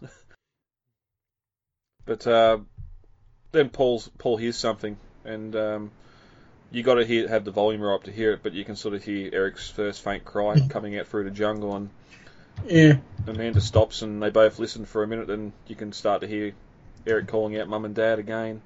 but 2.06 2.26
uh, 2.28 2.60
then 3.52 3.70
Paul's 3.70 4.10
Paul 4.18 4.38
hears 4.38 4.58
something, 4.58 4.98
and 5.26 5.56
um, 5.56 5.92
you 6.72 6.84
got 6.84 6.96
to 6.96 7.06
hear 7.06 7.28
have 7.28 7.46
the 7.46 7.52
volume 7.52 7.82
right 7.82 7.96
up 7.96 8.04
to 8.04 8.12
hear 8.12 8.34
it, 8.34 8.44
but 8.44 8.54
you 8.54 8.64
can 8.64 8.76
sort 8.76 8.94
of 8.94 9.04
hear 9.04 9.30
Eric's 9.34 9.70
first 9.70 10.04
faint 10.04 10.26
cry 10.26 10.60
coming 10.70 10.98
out 10.98 11.08
through 11.08 11.24
the 11.24 11.32
jungle, 11.32 11.76
and 11.76 11.90
Yeah. 12.66 12.98
Amanda 13.26 13.62
stops, 13.62 14.04
and 14.04 14.22
they 14.22 14.30
both 14.30 14.60
listen 14.60 14.86
for 14.86 15.04
a 15.04 15.08
minute, 15.08 15.30
and 15.30 15.54
you 15.68 15.76
can 15.76 15.92
start 15.92 16.22
to 16.22 16.28
hear 16.28 16.54
Eric 17.08 17.28
calling 17.28 17.58
out 17.60 17.68
mum 17.68 17.86
and 17.86 17.96
dad 17.96 18.20
again, 18.20 18.62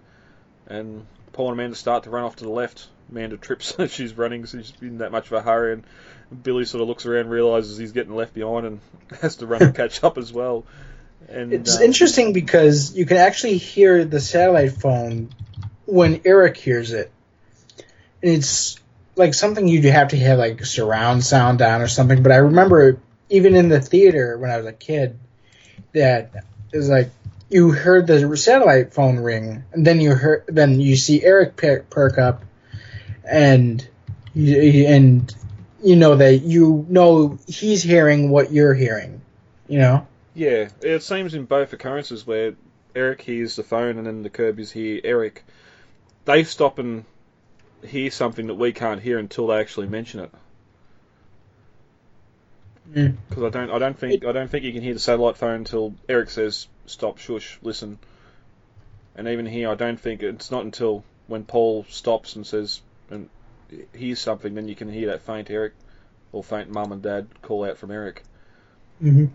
and 0.67 1.06
Paul 1.34 1.51
and 1.51 1.60
Amanda 1.60 1.75
start 1.75 2.04
to 2.04 2.10
run 2.10 2.23
off 2.23 2.38
to 2.38 2.43
the 2.43 2.51
left. 2.51 2.88
Amanda 3.12 3.38
trips 3.38 3.73
as 3.80 3.91
she's 3.93 4.17
running, 4.17 4.45
so 4.45 4.62
she's 4.62 4.73
in 4.82 4.99
that 4.99 5.12
much 5.12 5.27
of 5.27 5.34
a 5.34 5.41
hurry, 5.41 5.73
and 5.73 5.84
Billy 6.43 6.65
sort 6.65 6.82
of 6.82 6.88
looks 6.88 7.06
around, 7.06 7.30
realizes 7.30 7.77
he's 7.77 7.91
getting 7.91 8.15
left 8.15 8.34
behind, 8.34 8.65
and 8.65 8.80
has 9.21 9.38
to 9.38 9.47
run 9.47 9.62
and 9.62 9.75
catch 9.75 10.04
up 10.04 10.17
as 10.17 10.32
well. 10.34 10.65
And 11.30 11.54
It's 11.54 11.77
um, 11.77 11.84
interesting 11.84 12.34
because 12.34 12.95
you 12.95 13.06
can 13.06 13.17
actually 13.17 13.58
hear 13.58 14.04
the 14.06 14.19
satellite 14.19 14.73
phone 14.73 15.30
when 15.86 16.21
Eric 16.25 16.58
hears 16.58 16.93
it. 16.93 17.12
And 18.23 18.32
it's 18.32 18.80
like 19.15 19.34
something 19.34 19.67
you'd 19.67 19.86
have 19.86 20.10
to 20.10 20.17
have 20.17 20.39
like 20.39 20.65
surround 20.65 21.23
sound 21.23 21.60
down 21.60 21.82
or 21.82 21.88
something. 21.88 22.23
But 22.23 22.32
I 22.32 22.38
remember 22.38 22.99
even 23.30 23.56
in 23.56 23.69
the 23.69 23.80
theater 23.82 24.38
when 24.38 24.51
I 24.51 24.58
was 24.58 24.65
a 24.65 24.73
kid 24.73 25.17
that 25.93 26.32
it 26.71 26.77
was 26.77 26.89
like 26.89 27.10
you 27.52 27.72
heard 27.72 28.08
the 28.08 28.36
satellite 28.38 28.94
phone 28.94 29.18
ring 29.18 29.64
and 29.74 29.86
then 29.86 30.00
you 30.00 30.16
heard 30.16 30.46
then 30.48 30.80
you 30.80 30.96
see 30.96 31.24
Eric 31.24 31.58
per- 31.58 31.84
perk 31.84 32.18
up 32.18 32.44
and 33.30 33.88
you, 34.34 34.88
and 34.88 35.36
you 35.84 35.96
know 35.96 36.16
that 36.16 36.38
you 36.38 36.86
know 36.90 37.38
he's 37.48 37.84
hearing 37.84 38.30
what 38.30 38.52
you're 38.52 38.74
hearing. 38.74 39.22
You 39.68 39.80
know. 39.80 40.08
Yeah, 40.34 40.70
it 40.82 41.04
seems 41.04 41.34
in 41.34 41.46
both 41.46 41.74
occurrences 41.74 42.26
where 42.26 42.54
Eric 42.96 43.22
hears 43.22 43.56
the 43.56 43.64
phone 43.64 43.98
and 43.98 44.08
then 44.08 44.24
the 44.24 44.30
Kirby's 44.30 44.72
hear 44.72 45.02
Eric, 45.04 45.44
they 46.26 46.44
stop 46.44 46.80
and 46.80 47.04
hear 47.86 48.12
something 48.12 48.48
that 48.48 48.56
we 48.56 48.72
can't 48.72 49.02
hear 49.02 49.18
until 49.18 49.48
they 49.48 49.60
actually 49.60 49.88
mention 49.88 50.22
it. 50.22 50.32
Mm. 52.94 53.16
Because 53.30 53.44
I 53.44 53.50
don't, 53.50 53.72
I 53.72 53.80
don't 53.80 53.98
think, 53.98 54.26
I 54.26 54.32
don't 54.32 54.50
think 54.50 54.64
you 54.64 54.74
can 54.74 54.82
hear 54.82 54.94
the 54.94 55.00
satellite 55.00 55.38
phone 55.38 55.56
until 55.56 55.94
Eric 56.08 56.30
says, 56.30 56.68
"Stop, 56.91 57.17
shush, 57.17 57.58
listen." 57.62 57.99
And 59.15 59.27
even 59.27 59.45
here, 59.45 59.69
I 59.69 59.75
don't 59.75 59.99
think 59.99 60.23
it's 60.23 60.51
not 60.51 60.63
until 60.63 61.04
when 61.27 61.43
Paul 61.45 61.86
stops 61.89 62.36
and 62.36 62.45
says, 62.45 62.82
and 63.10 63.30
hears 63.93 64.19
something, 64.19 64.54
then 64.54 64.67
you 64.67 64.75
can 64.75 64.91
hear 64.91 65.08
that 65.08 65.21
faint 65.21 65.49
Eric 65.49 65.73
or 66.32 66.43
faint 66.43 66.69
mum 66.69 66.91
and 66.91 67.01
dad 67.01 67.27
call 67.41 67.65
out 67.65 67.77
from 67.77 67.91
Eric. 67.91 68.23
hmm 68.99 69.25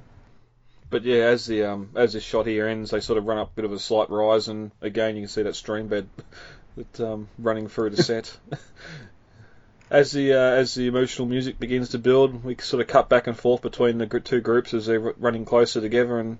But 0.90 1.04
yeah, 1.04 1.24
as 1.24 1.46
the 1.46 1.64
um, 1.64 1.90
as 1.94 2.12
this 2.12 2.22
shot 2.22 2.46
here 2.46 2.68
ends, 2.68 2.90
they 2.90 3.00
sort 3.00 3.18
of 3.18 3.26
run 3.26 3.38
up 3.38 3.52
a 3.52 3.56
bit 3.56 3.64
of 3.64 3.72
a 3.72 3.78
slight 3.78 4.10
rise, 4.10 4.48
and 4.48 4.70
again 4.80 5.16
you 5.16 5.22
can 5.22 5.28
see 5.28 5.42
that 5.42 5.56
stream 5.56 5.88
bed 5.88 6.08
that 6.76 7.00
um, 7.00 7.28
running 7.38 7.68
through 7.68 7.90
the 7.90 8.02
set. 8.02 8.36
as 9.90 10.12
the 10.12 10.34
uh, 10.34 10.50
as 10.52 10.74
the 10.74 10.86
emotional 10.86 11.28
music 11.28 11.58
begins 11.58 11.90
to 11.90 11.98
build, 11.98 12.44
we 12.44 12.56
sort 12.56 12.80
of 12.80 12.88
cut 12.88 13.08
back 13.08 13.26
and 13.26 13.36
forth 13.36 13.62
between 13.62 13.98
the 13.98 14.06
two 14.20 14.40
groups 14.40 14.74
as 14.74 14.86
they're 14.86 15.00
running 15.00 15.44
closer 15.44 15.80
together 15.80 16.18
and 16.18 16.38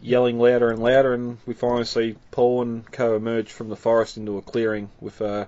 yelling 0.00 0.38
louder 0.38 0.70
and 0.70 0.82
louder, 0.82 1.14
and 1.14 1.38
we 1.46 1.54
finally 1.54 1.84
see 1.84 2.16
Paul 2.30 2.62
and 2.62 2.90
Co 2.90 3.16
emerge 3.16 3.50
from 3.50 3.68
the 3.68 3.76
forest 3.76 4.16
into 4.16 4.38
a 4.38 4.42
clearing 4.42 4.90
with 5.00 5.20
uh, 5.20 5.46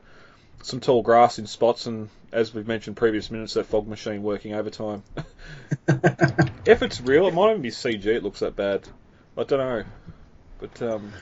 some 0.62 0.80
tall 0.80 1.02
grass 1.02 1.38
in 1.38 1.46
spots, 1.46 1.86
and 1.86 2.08
as 2.32 2.52
we've 2.52 2.66
mentioned 2.66 2.96
previous 2.96 3.30
minutes, 3.30 3.54
that 3.54 3.66
fog 3.66 3.86
machine 3.86 4.22
working 4.22 4.54
overtime. 4.54 5.02
if 6.66 6.82
it's 6.82 7.00
real, 7.00 7.28
it 7.28 7.34
might 7.34 7.50
even 7.50 7.62
be 7.62 7.70
CG. 7.70 8.06
It 8.06 8.22
looks 8.22 8.40
that 8.40 8.56
bad. 8.56 8.88
I 9.36 9.44
don't 9.44 9.58
know, 9.58 9.84
but 10.58 10.82
um, 10.82 11.12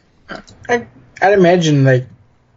I, 0.68 0.86
I'd 1.20 1.32
imagine 1.32 1.84
like 1.84 2.06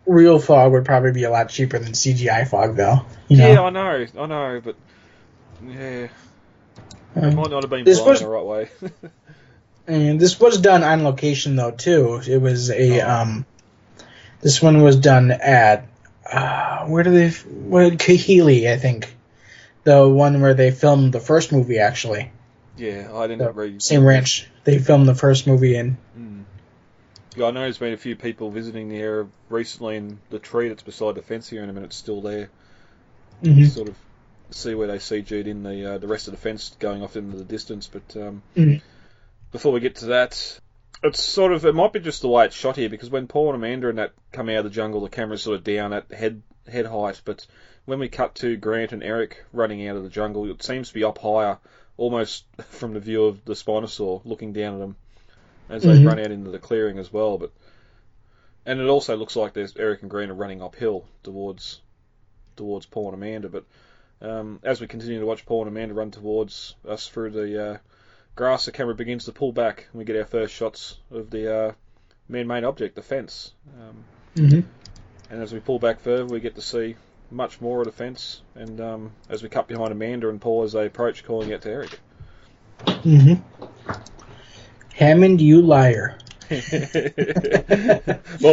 real 0.06 0.40
fog 0.40 0.72
would 0.74 0.86
probably 0.86 1.12
be 1.12 1.24
a 1.24 1.32
lot 1.32 1.50
cheaper 1.50 1.80
than 1.80 1.94
CGI 1.94 2.48
fog, 2.48 2.76
though. 2.76 3.06
You 3.28 3.38
know? 3.38 3.52
yeah, 3.52 3.62
I 3.62 3.70
know, 3.70 4.06
I 4.20 4.26
know, 4.26 4.62
but 4.64 4.76
yeah, 5.66 6.08
it 6.08 6.12
Um, 7.16 7.36
might 7.36 7.50
not 7.50 7.64
have 7.64 7.70
been 7.70 7.86
blown 7.86 8.16
the 8.16 8.28
right 8.28 8.46
way. 8.46 8.70
And 9.88 10.20
this 10.20 10.40
was 10.40 10.58
done 10.60 10.84
on 10.84 11.04
location 11.04 11.56
though 11.56 11.72
too. 11.72 12.22
It 12.28 12.38
was 12.42 12.70
a 12.72 13.02
Oh. 13.02 13.10
um, 13.22 13.46
this 14.42 14.62
one 14.62 14.82
was 14.82 14.96
done 14.98 15.32
at 15.32 15.88
uh, 16.32 16.86
where 16.88 17.04
do 17.04 17.12
they 17.12 17.30
where 17.30 17.92
Kahili 17.92 18.72
I 18.72 18.78
think, 18.78 19.16
the 19.84 20.08
one 20.08 20.42
where 20.42 20.54
they 20.56 20.72
filmed 20.72 21.14
the 21.14 21.20
first 21.20 21.52
movie 21.52 21.78
actually. 21.80 22.32
yeah, 22.78 23.10
I 23.14 23.28
didn't 23.28 23.46
The 23.46 23.52
read. 23.52 23.82
same 23.84 24.04
ranch 24.06 24.48
they 24.64 24.80
filmed 24.80 25.08
the 25.08 25.16
first 25.16 25.46
movie 25.46 25.76
in. 25.76 25.98
Mm. 26.20 26.44
Yeah, 27.36 27.46
I 27.48 27.52
know 27.52 27.60
there's 27.62 27.78
been 27.78 27.94
a 27.94 27.98
few 27.98 28.16
people 28.16 28.50
visiting 28.50 28.90
the 28.90 28.98
area 28.98 29.28
recently, 29.50 29.98
and 29.98 30.18
the 30.32 30.40
tree 30.40 30.70
that's 30.70 30.84
beside 30.84 31.14
the 31.16 31.22
fence 31.22 31.48
here 31.50 31.62
in 31.64 31.70
a 31.70 31.74
minute's 31.74 31.96
still 31.96 32.22
there. 32.22 32.50
hmm 33.44 33.66
Sort 33.66 33.90
of 33.90 33.96
see 34.52 34.74
where 34.74 34.88
they 34.88 34.98
CG'd 34.98 35.48
in 35.48 35.62
the 35.64 35.94
uh, 35.94 35.98
the 36.00 36.08
rest 36.08 36.28
of 36.28 36.32
the 36.32 36.40
fence 36.40 36.76
going 36.80 37.04
off 37.04 37.16
into 37.18 37.38
the 37.38 37.44
distance. 37.44 37.88
But 37.92 38.16
um, 38.20 38.42
Mhm. 38.56 38.82
Before 39.56 39.72
we 39.72 39.80
get 39.80 39.96
to 39.96 40.08
that, 40.08 40.60
it's 41.02 41.24
sort 41.24 41.54
of 41.54 41.66
it 41.66 41.74
might 41.74 41.94
be 41.94 42.02
just 42.02 42.22
the 42.22 42.28
way 42.28 42.44
it's 42.44 42.56
shot 42.58 42.76
here 42.76 42.90
because 42.90 43.10
when 43.10 43.26
Paul 43.26 43.54
and 43.54 43.56
Amanda 43.64 43.88
and 43.88 44.00
that 44.00 44.12
come 44.34 44.50
out 44.50 44.58
of 44.58 44.64
the 44.66 44.70
jungle, 44.70 45.00
the 45.00 45.08
camera's 45.08 45.44
sort 45.44 45.56
of 45.56 45.64
down 45.64 45.94
at 45.94 46.12
head 46.12 46.42
head 46.68 46.86
height. 46.86 47.22
But 47.24 47.48
when 47.86 48.00
we 48.00 48.10
cut 48.10 48.36
to 48.36 48.58
Grant 48.58 48.92
and 48.92 49.02
Eric 49.02 49.46
running 49.54 49.88
out 49.88 49.96
of 49.96 50.04
the 50.04 50.10
jungle, 50.10 50.50
it 50.52 50.62
seems 50.62 50.90
to 50.90 50.94
be 50.94 51.06
up 51.06 51.20
higher, 51.20 51.58
almost 51.96 52.44
from 52.72 52.94
the 52.94 53.00
view 53.00 53.24
of 53.24 53.46
the 53.46 53.54
Spinosaur 53.54 54.22
looking 54.26 54.52
down 54.52 54.74
at 54.74 54.80
them 54.82 54.96
as 55.70 55.84
they 55.84 56.00
Mhm. 56.00 56.06
run 56.06 56.20
out 56.20 56.32
into 56.32 56.52
the 56.52 56.60
clearing 56.60 57.00
as 57.00 57.14
well. 57.14 57.38
But 57.38 57.52
and 58.66 58.82
it 58.82 58.88
also 58.90 59.16
looks 59.16 59.38
like 59.38 59.54
there's 59.54 59.78
Eric 59.78 60.02
and 60.02 60.12
Grant 60.12 60.32
are 60.32 60.36
running 60.36 60.62
uphill 60.62 61.06
towards 61.24 61.80
towards 62.58 62.86
Paul 62.88 63.14
and 63.14 63.24
Amanda. 63.24 63.48
But 63.48 63.64
um, 64.22 64.60
as 64.64 64.82
we 64.82 64.88
continue 64.88 65.22
to 65.22 65.26
watch 65.26 65.46
Paul 65.46 65.62
and 65.62 65.70
Amanda 65.70 65.94
run 65.94 66.12
towards 66.12 66.76
us 66.86 67.08
through 67.08 67.30
the 67.32 67.66
uh, 67.66 67.78
grass, 68.36 68.66
the 68.66 68.72
camera 68.72 68.96
begins 68.96 69.26
to 69.26 69.32
pull 69.32 69.52
back, 69.52 69.88
and 69.92 70.00
we 70.00 70.06
get 70.06 70.16
our 70.18 70.26
first 70.26 70.54
shots 70.54 70.98
of 71.12 71.30
the 71.30 71.56
uh, 71.56 71.72
man-made 72.28 72.64
object, 72.64 72.96
the 72.96 73.02
fence. 73.02 73.54
Um, 73.80 74.04
hmm 74.36 74.60
and 75.30 75.42
as 75.42 75.52
we 75.52 75.60
pull 75.60 75.80
back 75.80 76.00
further, 76.00 76.26
we 76.26 76.40
get 76.40 76.56
to 76.56 76.62
see 76.62 76.96
much 77.32 77.60
more 77.60 77.80
of 77.80 77.86
the 77.86 77.92
fence. 77.92 78.42
And 78.54 78.80
um, 78.80 79.12
as 79.30 79.42
we 79.42 79.50
cut 79.50 79.68
behind 79.68 79.92
Amanda 79.92 80.30
and 80.30 80.40
Paul 80.40 80.64
as 80.64 80.74
they 80.74 80.86
approach, 80.86 81.24
calling 81.24 81.52
out 81.52 81.64
to 81.64 81.70
Eric. 81.70 82.00
hmm 82.88 83.34
Hammond, 84.94 85.42
you 85.42 85.62
liar. 85.62 86.18
well, 86.50 86.62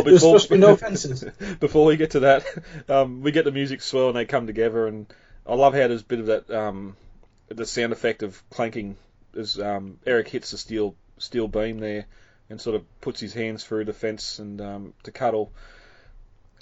before 0.02 0.18
supposed 0.18 0.48
to 0.48 0.54
be 0.54 0.58
no 0.58 0.76
fences. 0.76 1.24
before 1.60 1.84
we 1.84 1.96
get 1.96 2.12
to 2.12 2.20
that, 2.20 2.44
um, 2.88 3.20
we 3.20 3.32
get 3.32 3.44
the 3.44 3.52
music 3.52 3.82
swell 3.82 4.08
and 4.08 4.16
they 4.16 4.24
come 4.24 4.46
together, 4.46 4.86
and 4.86 5.12
I 5.46 5.54
love 5.54 5.74
how 5.74 5.86
there's 5.86 6.00
a 6.00 6.04
bit 6.04 6.20
of 6.20 6.26
that 6.26 6.50
um, 6.50 6.96
the 7.48 7.66
sound 7.66 7.92
effect 7.92 8.22
of 8.22 8.42
clanking 8.48 8.96
as 9.36 9.58
um, 9.58 9.98
Eric 10.06 10.28
hits 10.28 10.50
the 10.50 10.58
steel 10.58 10.94
steel 11.18 11.48
beam 11.48 11.78
there 11.78 12.06
and 12.50 12.60
sort 12.60 12.76
of 12.76 13.00
puts 13.00 13.20
his 13.20 13.32
hands 13.32 13.64
through 13.64 13.84
the 13.84 13.92
fence 13.92 14.38
and 14.38 14.60
um, 14.60 14.94
to 15.04 15.10
cuddle. 15.10 15.52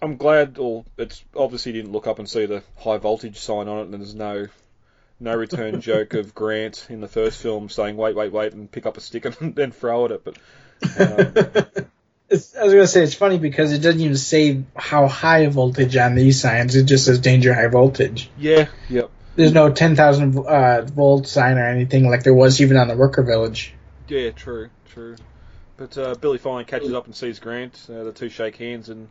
I'm 0.03 0.17
glad, 0.17 0.59
or 0.59 0.85
it's 0.97 1.23
obviously 1.37 1.73
didn't 1.73 1.93
look 1.93 2.07
up 2.07 2.19
and 2.19 2.29
see 2.29 2.47
the 2.47 2.63
high 2.79 2.97
voltage 2.97 3.39
sign 3.39 3.69
on 3.69 3.79
it, 3.79 3.83
and 3.83 3.95
there's 3.95 4.15
no 4.15 4.49
no 5.19 5.35
return 5.35 5.81
joke 5.83 6.15
of 6.15 6.35
Grant 6.35 6.87
in 6.89 7.01
the 7.01 7.09
first 7.09 7.41
film 7.41 7.69
saying 7.69 7.97
wait, 7.97 8.17
wait, 8.17 8.33
wait, 8.33 8.53
and 8.53 8.71
pick 8.71 8.87
up 8.87 8.97
a 8.97 9.01
stick 9.01 9.25
and 9.25 9.55
then 9.55 9.73
throw 9.73 10.07
at 10.07 10.13
it, 10.13 10.25
but. 10.25 10.39
Um, 10.99 11.87
It's, 12.31 12.55
I 12.55 12.63
was 12.63 12.73
gonna 12.73 12.87
say 12.87 13.03
it's 13.03 13.15
funny 13.15 13.39
because 13.39 13.73
it 13.73 13.81
doesn't 13.81 14.01
even 14.01 14.17
say 14.17 14.63
how 14.77 15.09
high 15.09 15.49
voltage 15.49 15.97
on 15.97 16.15
these 16.15 16.41
signs. 16.41 16.77
It 16.77 16.85
just 16.85 17.05
says 17.05 17.19
danger 17.19 17.53
high 17.53 17.67
voltage. 17.67 18.31
Yeah, 18.39 18.69
yep. 18.89 19.11
There's 19.37 19.53
no 19.53 19.71
10,000 19.71 20.39
uh, 20.39 20.83
volt 20.83 21.27
sign 21.27 21.59
or 21.59 21.67
anything 21.67 22.09
like 22.09 22.25
there 22.25 22.35
was 22.35 22.61
even 22.61 22.77
on 22.77 22.89
the 22.89 22.97
worker 22.97 23.23
village. 23.23 23.75
Yeah, 24.09 24.31
true, 24.31 24.71
true. 24.93 25.17
But 25.77 25.97
uh, 25.97 26.15
Billy 26.15 26.39
finally 26.39 26.65
catches 26.65 26.93
up 26.93 27.07
and 27.07 27.15
sees 27.15 27.39
Grant. 27.39 27.87
Uh, 27.89 28.05
the 28.05 28.13
two 28.13 28.29
shake 28.29 28.57
hands, 28.57 28.91
and 28.91 29.09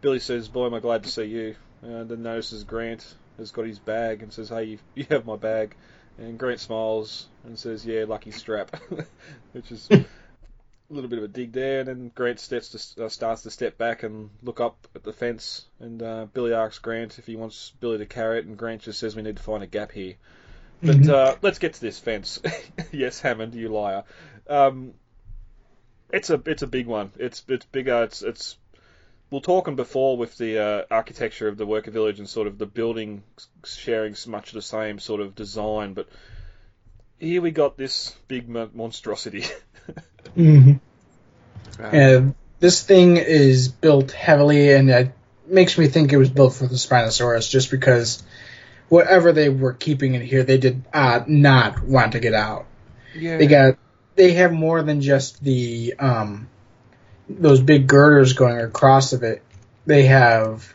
Billy 0.00 0.20
says, 0.20 0.48
"Boy, 0.48 0.66
am 0.66 0.74
I 0.74 0.80
glad 0.80 1.02
to 1.02 1.10
see 1.10 1.24
you." 1.24 1.56
And 1.82 2.08
then 2.08 2.22
notices 2.22 2.64
Grant 2.64 3.04
has 3.36 3.50
got 3.50 3.66
his 3.66 3.78
bag 3.78 4.22
and 4.22 4.32
says, 4.32 4.48
"Hey, 4.48 4.64
you, 4.64 4.78
you 4.94 5.06
have 5.10 5.26
my 5.26 5.36
bag." 5.36 5.74
And 6.16 6.38
Grant 6.38 6.60
smiles 6.60 7.26
and 7.44 7.58
says, 7.58 7.84
"Yeah, 7.84 8.04
lucky 8.08 8.30
strap," 8.30 8.74
which 9.52 9.70
is 9.70 9.88
a 10.90 10.94
little 10.94 11.10
bit 11.10 11.18
of 11.18 11.24
a 11.24 11.28
dig 11.28 11.52
there. 11.52 11.80
And 11.80 11.88
then 11.88 12.12
Grant 12.14 12.40
steps 12.40 12.94
to, 12.94 13.04
uh, 13.04 13.08
starts 13.08 13.42
to 13.42 13.50
step 13.50 13.76
back 13.78 14.02
and 14.02 14.30
look 14.42 14.60
up 14.60 14.88
at 14.94 15.02
the 15.02 15.12
fence. 15.12 15.66
And 15.80 16.02
uh, 16.02 16.26
Billy 16.32 16.54
asks 16.54 16.78
Grant 16.78 17.18
if 17.18 17.26
he 17.26 17.36
wants 17.36 17.72
Billy 17.80 17.98
to 17.98 18.06
carry 18.06 18.38
it, 18.38 18.46
and 18.46 18.56
Grant 18.56 18.82
just 18.82 18.98
says, 18.98 19.14
"We 19.14 19.22
need 19.22 19.36
to 19.36 19.42
find 19.42 19.62
a 19.62 19.66
gap 19.66 19.92
here." 19.92 20.14
But 20.82 20.96
Mhm. 20.96 21.10
uh, 21.10 21.36
let's 21.42 21.58
get 21.58 21.74
to 21.74 21.80
this 21.80 21.98
fence. 21.98 22.40
yes, 22.92 23.20
Hammond, 23.20 23.54
you 23.54 23.68
liar. 23.68 24.04
Um, 24.48 24.94
it's 26.10 26.30
a 26.30 26.40
it's 26.46 26.62
a 26.62 26.66
big 26.66 26.86
one. 26.86 27.12
It's 27.18 27.44
it's 27.48 27.66
bigger. 27.66 28.04
It's 28.04 28.22
it's. 28.22 28.56
We'll 29.30 29.42
talking 29.42 29.76
before 29.76 30.16
with 30.16 30.38
the 30.38 30.58
uh, 30.58 30.84
architecture 30.90 31.48
of 31.48 31.58
the 31.58 31.66
worker 31.66 31.90
village 31.90 32.18
and 32.18 32.26
sort 32.26 32.46
of 32.46 32.56
the 32.56 32.64
building 32.64 33.22
sharing 33.62 34.16
much 34.26 34.52
the 34.52 34.62
same 34.62 34.98
sort 34.98 35.20
of 35.20 35.34
design, 35.34 35.92
but 35.92 36.08
here 37.18 37.42
we 37.42 37.50
got 37.50 37.76
this 37.76 38.16
big 38.26 38.48
monstrosity. 38.48 39.44
Mm-hmm. 40.36 41.84
And 41.84 42.34
this 42.60 42.82
thing 42.82 43.16
is 43.16 43.68
built 43.68 44.12
heavily, 44.12 44.72
and 44.72 44.90
it 44.90 45.12
makes 45.46 45.78
me 45.78 45.86
think 45.88 46.12
it 46.12 46.16
was 46.16 46.30
built 46.30 46.54
for 46.54 46.66
the 46.66 46.74
Spinosaurus, 46.74 47.48
just 47.50 47.70
because 47.70 48.22
whatever 48.88 49.32
they 49.32 49.48
were 49.48 49.72
keeping 49.72 50.14
in 50.14 50.22
here, 50.22 50.42
they 50.42 50.58
did 50.58 50.84
uh, 50.92 51.22
not 51.26 51.82
want 51.82 52.12
to 52.12 52.20
get 52.20 52.34
out. 52.34 52.66
yeah, 53.14 53.36
They 53.38 53.46
got 53.46 53.78
they 54.16 54.32
have 54.32 54.52
more 54.52 54.82
than 54.82 55.00
just 55.00 55.42
the 55.42 55.94
um 55.98 56.48
those 57.28 57.60
big 57.60 57.86
girders 57.86 58.32
going 58.32 58.58
across 58.58 59.12
of 59.12 59.22
it. 59.22 59.42
They 59.86 60.04
have 60.04 60.74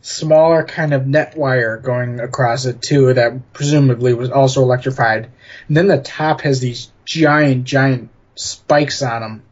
smaller 0.00 0.64
kind 0.64 0.92
of 0.92 1.06
net 1.06 1.36
wire 1.36 1.78
going 1.78 2.20
across 2.20 2.66
it 2.66 2.82
too 2.82 3.14
that 3.14 3.52
presumably 3.54 4.12
was 4.12 4.30
also 4.30 4.62
electrified. 4.62 5.30
And 5.68 5.76
then 5.76 5.86
the 5.86 5.98
top 5.98 6.42
has 6.42 6.60
these 6.60 6.90
giant 7.04 7.64
giant 7.64 8.10
spikes 8.34 9.02
on 9.02 9.22
them. 9.22 9.42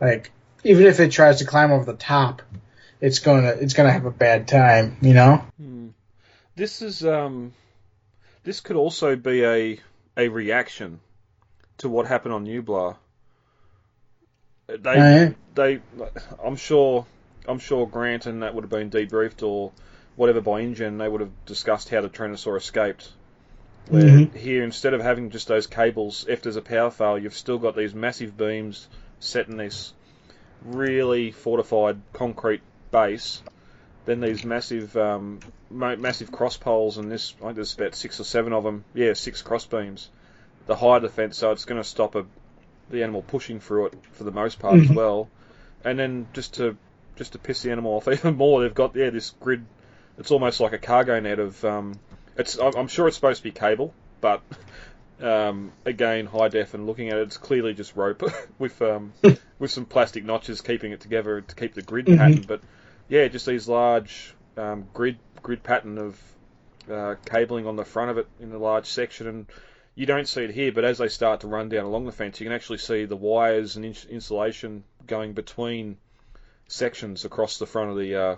Like 0.00 0.30
even 0.64 0.86
if 0.86 1.00
it 1.00 1.12
tries 1.12 1.38
to 1.38 1.44
climb 1.44 1.72
over 1.72 1.84
the 1.84 1.98
top, 1.98 2.42
it's 3.00 3.18
going 3.18 3.42
to 3.42 3.58
it's 3.62 3.74
to 3.74 3.92
have 3.92 4.06
a 4.06 4.10
bad 4.10 4.48
time, 4.48 4.96
you 5.00 5.14
know? 5.14 5.44
Hmm. 5.58 5.88
This 6.56 6.82
is 6.82 7.04
um, 7.04 7.52
this 8.44 8.60
could 8.60 8.76
also 8.76 9.16
be 9.16 9.44
a 9.44 9.80
a 10.16 10.28
reaction 10.28 11.00
to 11.78 11.88
what 11.88 12.06
happened 12.06 12.34
on 12.34 12.46
Nublar. 12.46 12.96
They 14.66 14.90
Alright. 14.90 15.36
they 15.54 15.80
I'm 16.44 16.56
sure 16.56 17.06
I'm 17.46 17.58
sure 17.58 17.86
Grant 17.86 18.26
and 18.26 18.42
that 18.42 18.54
would 18.54 18.64
have 18.64 18.70
been 18.70 18.90
debriefed 18.90 19.42
or 19.42 19.72
whatever 20.16 20.40
by 20.40 20.60
InGen. 20.60 20.98
they 20.98 21.08
would 21.08 21.20
have 21.20 21.30
discussed 21.46 21.88
how 21.88 22.00
the 22.00 22.08
Tyrannosaur 22.08 22.56
escaped. 22.56 23.12
Where 23.86 24.06
Mhm. 24.08 24.34
here 24.34 24.64
instead 24.64 24.92
of 24.94 25.00
having 25.00 25.30
just 25.30 25.48
those 25.48 25.66
cables, 25.66 26.26
if 26.28 26.42
there's 26.42 26.56
a 26.56 26.62
power 26.62 26.90
fail, 26.90 27.18
you've 27.18 27.34
still 27.34 27.58
got 27.58 27.74
these 27.74 27.94
massive 27.94 28.36
beams 28.36 28.86
set 29.18 29.48
in 29.48 29.56
this 29.56 29.94
really 30.64 31.30
fortified 31.30 32.00
concrete 32.12 32.60
base. 32.90 33.42
Then 34.04 34.20
these 34.20 34.44
massive 34.44 34.96
um, 34.96 35.40
massive 35.70 36.32
cross 36.32 36.56
poles, 36.56 36.98
and 36.98 37.10
this 37.10 37.34
I 37.40 37.44
think 37.44 37.56
there's 37.56 37.74
about 37.74 37.94
six 37.94 38.20
or 38.20 38.24
seven 38.24 38.52
of 38.52 38.64
them. 38.64 38.84
Yeah, 38.94 39.12
six 39.14 39.42
cross 39.42 39.66
beams. 39.66 40.08
The 40.66 40.76
higher 40.76 41.00
the 41.00 41.08
fence, 41.08 41.38
so 41.38 41.50
it's 41.52 41.64
going 41.64 41.80
to 41.80 41.88
stop 41.88 42.14
a, 42.14 42.24
the 42.90 43.02
animal 43.02 43.22
pushing 43.22 43.60
through 43.60 43.86
it 43.86 43.94
for 44.12 44.24
the 44.24 44.30
most 44.30 44.58
part 44.58 44.80
as 44.80 44.88
Mhm. 44.88 44.94
well. 44.94 45.28
And 45.84 45.98
then 45.98 46.26
just 46.32 46.54
to 46.54 46.76
just 47.16 47.32
to 47.32 47.38
piss 47.38 47.62
the 47.62 47.70
animal 47.70 47.92
off 47.96 48.08
even 48.12 48.36
more, 48.36 48.62
they've 48.62 48.74
got 48.74 48.96
yeah 48.96 49.10
this 49.10 49.30
grid. 49.40 49.64
It's 50.18 50.30
almost 50.30 50.60
like 50.60 50.72
a 50.72 50.78
cargo 50.78 51.20
net 51.20 51.38
of. 51.38 51.64
Um, 51.64 51.98
it's 52.38 52.58
I'm 52.58 52.88
sure 52.88 53.06
it's 53.08 53.16
supposed 53.16 53.38
to 53.38 53.44
be 53.44 53.50
cable, 53.50 53.92
but 54.20 54.42
um, 55.20 55.72
again 55.84 56.26
high 56.26 56.48
def 56.48 56.74
and 56.74 56.86
looking 56.86 57.08
at 57.10 57.18
it, 57.18 57.22
it's 57.22 57.36
clearly 57.36 57.74
just 57.74 57.96
rope 57.96 58.22
with 58.58 58.80
um, 58.82 59.12
with 59.58 59.70
some 59.70 59.84
plastic 59.84 60.24
notches 60.24 60.60
keeping 60.60 60.92
it 60.92 61.00
together 61.00 61.40
to 61.40 61.54
keep 61.54 61.74
the 61.74 61.82
grid 61.82 62.06
Mhm. 62.06 62.16
pattern. 62.18 62.44
But 62.46 62.60
yeah, 63.08 63.26
just 63.28 63.46
these 63.46 63.68
large 63.68 64.34
um, 64.56 64.86
grid 64.94 65.18
grid 65.42 65.62
pattern 65.62 65.98
of 65.98 66.20
uh, 66.90 67.16
cabling 67.26 67.66
on 67.66 67.76
the 67.76 67.84
front 67.84 68.10
of 68.10 68.18
it 68.18 68.26
in 68.40 68.52
a 68.52 68.58
large 68.58 68.86
section, 68.86 69.26
and 69.26 69.46
you 69.94 70.06
don't 70.06 70.26
see 70.28 70.42
it 70.44 70.50
here. 70.50 70.72
But 70.72 70.84
as 70.84 70.98
they 70.98 71.08
start 71.08 71.40
to 71.40 71.48
run 71.48 71.68
down 71.68 71.84
along 71.84 72.06
the 72.06 72.12
fence, 72.12 72.40
you 72.40 72.46
can 72.46 72.52
actually 72.54 72.78
see 72.78 73.04
the 73.04 73.16
wires 73.16 73.76
and 73.76 73.84
ins- 73.84 74.06
insulation 74.06 74.84
going 75.06 75.32
between 75.32 75.96
sections 76.68 77.24
across 77.24 77.58
the 77.58 77.66
front 77.66 77.90
of 77.90 77.96
the 77.96 78.14
uh, 78.14 78.36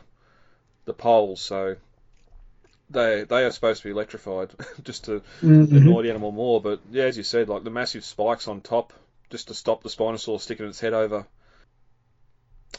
the 0.87 0.95
poles. 0.95 1.41
So 1.41 1.77
they 2.91 3.25
they 3.25 3.45
are 3.45 3.51
supposed 3.51 3.83
to 3.83 3.89
be 3.89 3.93
electrified 3.93 4.51
just 4.83 5.05
to 5.05 5.23
Mhm. 5.43 5.77
annoy 5.77 6.03
the 6.03 6.11
animal 6.11 6.33
more. 6.33 6.61
But 6.61 6.81
yeah, 6.91 7.05
as 7.05 7.17
you 7.17 7.23
said, 7.23 7.49
like 7.49 7.65
the 7.65 7.71
massive 7.71 8.05
spikes 8.05 8.49
on 8.49 8.61
top 8.61 8.93
just 9.31 9.49
to 9.49 9.55
stop 9.55 9.83
the 9.83 9.89
Spinosaur 9.89 10.41
sticking 10.41 10.67
its 10.67 10.81
head 10.81 10.93
over. 10.93 11.27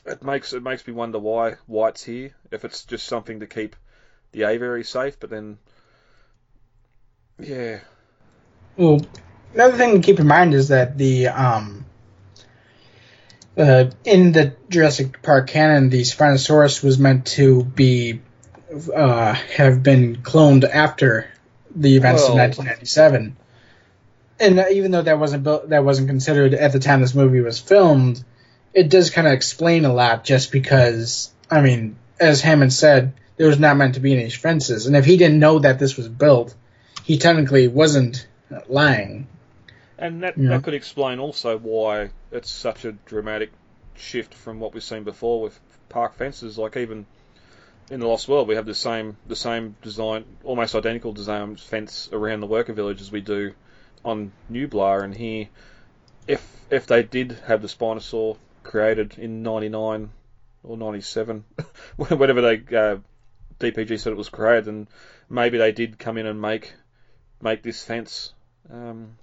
It 0.05 0.23
makes 0.23 0.53
it 0.53 0.63
makes 0.63 0.85
me 0.85 0.93
wonder 0.93 1.19
why 1.19 1.55
it's 1.89 2.03
here. 2.03 2.33
If 2.51 2.65
it's 2.65 2.83
just 2.85 3.07
something 3.07 3.39
to 3.39 3.47
keep 3.47 3.75
the 4.31 4.43
aviary 4.43 4.83
safe, 4.83 5.19
but 5.19 5.29
then 5.29 5.57
yeah, 7.39 7.79
Well, 8.77 9.01
another 9.53 9.77
thing 9.77 9.99
to 10.01 10.05
keep 10.05 10.19
in 10.19 10.27
mind 10.27 10.53
is 10.53 10.69
that 10.69 10.97
the 10.97 11.27
um, 11.29 11.85
uh, 13.57 13.85
in 14.05 14.31
the 14.31 14.55
Jurassic 14.69 15.21
Park 15.21 15.47
canon, 15.47 15.89
the 15.89 16.01
Spinosaurus 16.01 16.83
was 16.83 16.97
meant 16.97 17.27
to 17.27 17.63
be 17.63 18.21
uh, 18.95 19.33
have 19.33 19.83
been 19.83 20.17
cloned 20.17 20.63
after 20.69 21.29
the 21.75 21.95
events 21.95 22.23
Well- 22.23 22.31
of 22.31 22.37
1997. 22.37 23.35
And 24.39 24.65
even 24.71 24.89
though 24.91 25.03
that 25.03 25.19
wasn't 25.19 25.43
built, 25.43 25.69
that 25.69 25.85
wasn't 25.85 26.07
considered 26.07 26.53
at 26.55 26.71
the 26.71 26.79
time 26.79 27.01
this 27.01 27.13
movie 27.13 27.41
was 27.41 27.59
filmed, 27.59 28.23
it 28.73 28.89
does 28.89 29.11
kind 29.11 29.27
of 29.27 29.33
explain 29.33 29.85
a 29.85 29.93
lot. 29.93 30.23
Just 30.23 30.51
because, 30.51 31.31
I 31.49 31.61
mean, 31.61 31.95
as 32.19 32.41
Hammond 32.41 32.73
said, 32.73 33.13
there 33.37 33.47
was 33.47 33.59
not 33.59 33.77
meant 33.77 33.95
to 33.95 33.99
be 33.99 34.13
any 34.13 34.29
fences, 34.31 34.87
and 34.87 34.95
if 34.95 35.05
he 35.05 35.17
didn't 35.17 35.39
know 35.39 35.59
that 35.59 35.77
this 35.77 35.95
was 35.95 36.07
built, 36.07 36.55
he 37.03 37.17
technically 37.17 37.67
wasn't 37.67 38.27
lying. 38.67 39.27
and 39.97 40.23
that 40.23 40.35
Yeah. 40.37 40.49
that 40.49 40.63
could 40.63 40.73
explain 40.73 41.19
also 41.19 41.57
why 41.59 42.09
it's 42.31 42.49
such 42.49 42.85
a 42.85 42.93
dramatic 43.05 43.51
shift 43.95 44.33
from 44.33 44.59
what 44.59 44.73
we've 44.73 44.83
seen 44.83 45.03
before 45.03 45.39
with 45.41 45.59
park 45.89 46.15
fences. 46.15 46.57
Like 46.57 46.75
even 46.75 47.05
in 47.91 47.99
the 47.99 48.07
Lost 48.07 48.29
World, 48.29 48.47
we 48.47 48.55
have 48.55 48.65
the 48.65 48.73
same 48.73 49.17
the 49.27 49.35
same 49.35 49.75
design, 49.81 50.23
almost 50.45 50.75
identical 50.75 51.11
design 51.11 51.57
fence 51.57 52.09
around 52.13 52.39
the 52.39 52.47
worker 52.47 52.71
village 52.71 53.01
as 53.01 53.11
we 53.11 53.19
do 53.19 53.53
on 54.05 54.31
Nublar. 54.49 55.03
And 55.03 55.13
here, 55.13 55.49
if 56.25 56.41
if 56.69 56.87
they 56.87 57.03
did 57.03 57.33
have 57.45 57.61
the 57.61 57.67
Spinosaur 57.67 58.37
created 58.63 59.19
in 59.19 59.43
'99 59.43 60.09
or 60.63 60.77
'97, 60.77 61.43
whenever 61.97 62.41
they 62.41 62.55
uh, 62.77 62.97
DPG 63.59 63.99
said 63.99 64.13
it 64.13 64.17
was 64.17 64.29
created, 64.29 64.65
then 64.65 64.87
maybe 65.29 65.57
they 65.57 65.73
did 65.73 65.99
come 65.99 66.17
in 66.17 66.25
and 66.25 66.41
make 66.41 66.73
make 67.41 67.61
this 67.61 67.83
fence 67.83 68.31
um, 68.71 69.17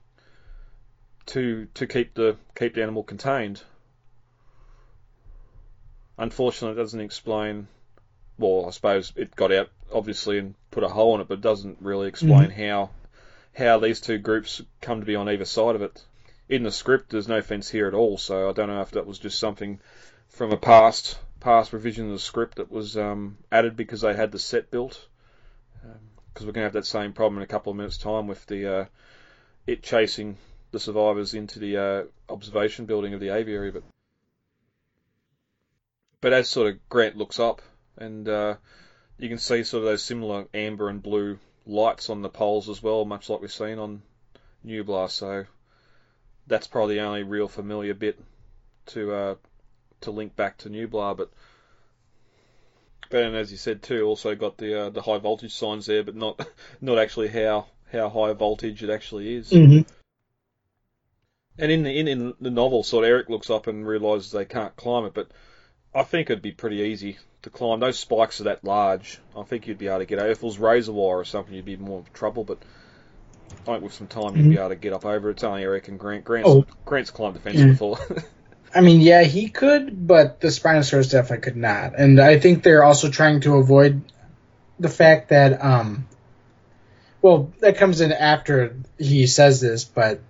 to 1.24 1.68
to 1.72 1.86
keep 1.86 2.12
the 2.12 2.36
keep 2.54 2.74
the 2.74 2.82
animal 2.82 3.02
contained. 3.02 3.62
Unfortunately, 6.18 6.78
it 6.78 6.82
doesn't 6.82 7.00
explain. 7.00 7.66
Well, 8.38 8.66
I 8.66 8.70
suppose 8.70 9.12
it 9.16 9.34
got 9.34 9.52
out 9.52 9.70
obviously 9.92 10.38
and 10.38 10.54
put 10.70 10.84
a 10.84 10.88
hole 10.88 11.14
in 11.14 11.20
it, 11.20 11.28
but 11.28 11.34
it 11.34 11.40
doesn't 11.40 11.78
really 11.80 12.08
explain 12.08 12.50
how 12.50 12.90
how 13.56 13.78
these 13.78 14.00
two 14.00 14.18
groups 14.18 14.62
come 14.80 15.00
to 15.00 15.06
be 15.06 15.16
on 15.16 15.28
either 15.28 15.44
side 15.44 15.74
of 15.74 15.82
it. 15.82 16.04
In 16.48 16.62
the 16.62 16.70
script, 16.70 17.10
there's 17.10 17.28
no 17.28 17.42
fence 17.42 17.68
here 17.68 17.88
at 17.88 17.94
all, 17.94 18.16
so 18.16 18.48
I 18.48 18.52
don't 18.52 18.68
know 18.68 18.80
if 18.80 18.92
that 18.92 19.06
was 19.06 19.18
just 19.18 19.38
something 19.38 19.80
from 20.28 20.52
a 20.52 20.56
past 20.56 21.18
past 21.40 21.72
revision 21.72 22.06
of 22.06 22.12
the 22.12 22.18
script 22.18 22.56
that 22.56 22.70
was 22.70 22.96
um, 22.96 23.38
added 23.50 23.76
because 23.76 24.00
they 24.00 24.14
had 24.14 24.32
the 24.32 24.38
set 24.38 24.70
built. 24.70 25.06
Because 26.32 26.46
we're 26.46 26.52
going 26.52 26.62
to 26.62 26.66
have 26.66 26.72
that 26.74 26.86
same 26.86 27.12
problem 27.12 27.38
in 27.38 27.42
a 27.42 27.48
couple 27.48 27.70
of 27.70 27.76
minutes' 27.76 27.98
time 27.98 28.28
with 28.28 28.44
the 28.46 28.80
uh, 28.80 28.84
it 29.66 29.82
chasing 29.82 30.36
the 30.70 30.78
survivors 30.78 31.34
into 31.34 31.58
the 31.58 31.76
uh, 31.76 32.04
observation 32.32 32.86
building 32.86 33.14
of 33.14 33.20
the 33.20 33.30
aviary. 33.30 33.70
But 33.70 33.82
but 36.20 36.32
as 36.32 36.48
sort 36.48 36.72
of 36.72 36.88
Grant 36.88 37.16
looks 37.16 37.40
up, 37.40 37.62
and 37.98 38.28
uh, 38.28 38.56
you 39.18 39.28
can 39.28 39.38
see 39.38 39.64
sort 39.64 39.82
of 39.82 39.88
those 39.90 40.02
similar 40.02 40.46
amber 40.54 40.88
and 40.88 41.02
blue 41.02 41.38
lights 41.66 42.10
on 42.10 42.22
the 42.22 42.28
poles 42.28 42.68
as 42.68 42.82
well, 42.82 43.04
much 43.04 43.28
like 43.28 43.40
we've 43.40 43.52
seen 43.52 43.78
on 43.78 44.02
Nublar. 44.64 45.10
So 45.10 45.44
that's 46.46 46.66
probably 46.66 46.96
the 46.96 47.02
only 47.02 47.22
real 47.22 47.48
familiar 47.48 47.94
bit 47.94 48.18
to 48.86 49.12
uh, 49.12 49.34
to 50.02 50.10
link 50.10 50.34
back 50.36 50.58
to 50.58 50.70
Nublar. 50.70 51.16
But 51.16 51.30
but 53.10 53.22
and 53.22 53.36
as 53.36 53.50
you 53.50 53.58
said 53.58 53.82
too, 53.82 54.04
also 54.04 54.34
got 54.34 54.56
the 54.56 54.86
uh, 54.86 54.90
the 54.90 55.02
high 55.02 55.18
voltage 55.18 55.54
signs 55.54 55.86
there, 55.86 56.02
but 56.02 56.16
not 56.16 56.46
not 56.80 56.98
actually 56.98 57.28
how 57.28 57.66
how 57.92 58.08
high 58.08 58.32
voltage 58.32 58.82
it 58.82 58.90
actually 58.90 59.36
is. 59.36 59.50
Mm-hmm. 59.50 59.88
And 61.60 61.72
in 61.72 61.82
the 61.82 61.98
in, 61.98 62.08
in 62.08 62.34
the 62.40 62.50
novel, 62.50 62.82
sort 62.82 63.04
of 63.04 63.10
Eric 63.10 63.28
looks 63.28 63.50
up 63.50 63.66
and 63.66 63.86
realizes 63.86 64.30
they 64.30 64.44
can't 64.44 64.76
climb 64.76 65.04
it, 65.04 65.14
but 65.14 65.30
I 65.94 66.02
think 66.02 66.30
it'd 66.30 66.42
be 66.42 66.52
pretty 66.52 66.76
easy 66.78 67.18
to 67.42 67.50
climb. 67.50 67.80
Those 67.80 67.98
spikes 67.98 68.40
are 68.40 68.44
that 68.44 68.64
large. 68.64 69.18
I 69.36 69.42
think 69.42 69.66
you'd 69.66 69.78
be 69.78 69.88
able 69.88 69.98
to 69.98 70.04
get 70.06 70.18
over. 70.18 70.28
If 70.30 70.38
it 70.38 70.42
was 70.44 70.58
razor 70.58 70.92
wire 70.92 71.16
or 71.18 71.24
something, 71.24 71.54
you'd 71.54 71.64
be 71.64 71.76
more 71.76 72.04
trouble. 72.12 72.44
But 72.44 72.58
I 73.62 73.72
think 73.72 73.82
with 73.82 73.94
some 73.94 74.06
time, 74.06 74.36
you'd 74.36 74.50
be 74.50 74.58
able 74.58 74.68
to 74.70 74.76
get 74.76 74.92
up 74.92 75.04
over 75.04 75.28
it. 75.28 75.32
It's 75.34 75.44
only 75.44 75.62
Eric 75.62 75.88
and 75.88 75.98
Grant. 75.98 76.24
Grant's, 76.24 76.48
Oh. 76.48 76.66
Grant's 76.84 77.10
climbed 77.10 77.36
the 77.36 77.40
fence 77.40 77.58
Yeah. 77.58 77.66
before. 77.66 77.98
I 78.74 78.82
mean, 78.82 79.00
yeah, 79.00 79.22
he 79.24 79.48
could, 79.48 80.06
but 80.06 80.40
the 80.40 80.48
Spinosaurus 80.48 81.10
definitely 81.10 81.42
could 81.42 81.56
not. 81.56 81.98
And 81.98 82.20
I 82.20 82.38
think 82.38 82.62
they're 82.62 82.84
also 82.84 83.08
trying 83.08 83.40
to 83.40 83.56
avoid 83.56 84.02
the 84.78 84.90
fact 84.90 85.30
that, 85.30 85.64
um, 85.64 86.06
well, 87.22 87.50
that 87.60 87.78
comes 87.78 88.02
in 88.02 88.12
after 88.12 88.76
he 88.98 89.26
says 89.26 89.62
this, 89.62 89.84
but 89.84 90.20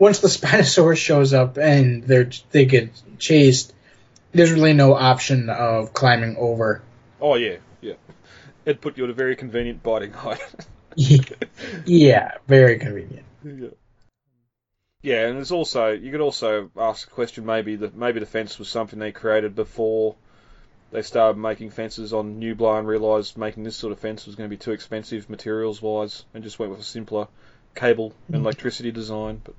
once 0.00 0.18
the 0.18 0.26
Spinosaurus 0.36 0.96
shows 0.96 1.32
up 1.32 1.56
and 1.56 2.02
they're 2.02 2.28
they 2.50 2.64
get 2.64 2.90
chased, 3.20 3.72
there's 4.34 4.52
really 4.52 4.72
no 4.72 4.94
option 4.94 5.48
of 5.48 5.94
climbing 5.94 6.36
over. 6.36 6.82
oh 7.20 7.36
yeah, 7.36 7.56
yeah. 7.80 7.94
It'd 8.64 8.80
put 8.80 8.96
you 8.96 9.04
at 9.04 9.10
a 9.10 9.14
very 9.14 9.36
convenient 9.36 9.82
biting 9.82 10.12
height. 10.12 10.40
yeah, 11.86 12.32
very 12.46 12.78
convenient. 12.78 13.24
Yeah. 13.44 13.68
Yeah, 15.02 15.26
and 15.26 15.36
there's 15.36 15.52
also 15.52 15.90
you 15.90 16.10
could 16.10 16.22
also 16.22 16.70
ask 16.78 17.08
the 17.08 17.14
question 17.14 17.44
maybe 17.44 17.76
that 17.76 17.94
maybe 17.94 18.20
the 18.20 18.26
fence 18.26 18.58
was 18.58 18.68
something 18.68 18.98
they 18.98 19.12
created 19.12 19.54
before 19.54 20.16
they 20.94 21.02
started 21.02 21.36
making 21.36 21.70
fences 21.70 22.12
on 22.12 22.40
Nublar 22.40 22.78
and 22.78 22.86
realised 22.86 23.36
making 23.36 23.64
this 23.64 23.74
sort 23.74 23.92
of 23.92 23.98
fence 23.98 24.26
was 24.26 24.36
going 24.36 24.48
to 24.48 24.56
be 24.56 24.58
too 24.58 24.70
expensive 24.70 25.28
materials 25.28 25.82
wise 25.82 26.24
and 26.32 26.44
just 26.44 26.60
went 26.60 26.70
with 26.70 26.80
a 26.80 26.84
simpler 26.84 27.26
cable 27.74 28.14
and 28.28 28.36
electricity 28.36 28.92
design. 28.92 29.42
But 29.42 29.56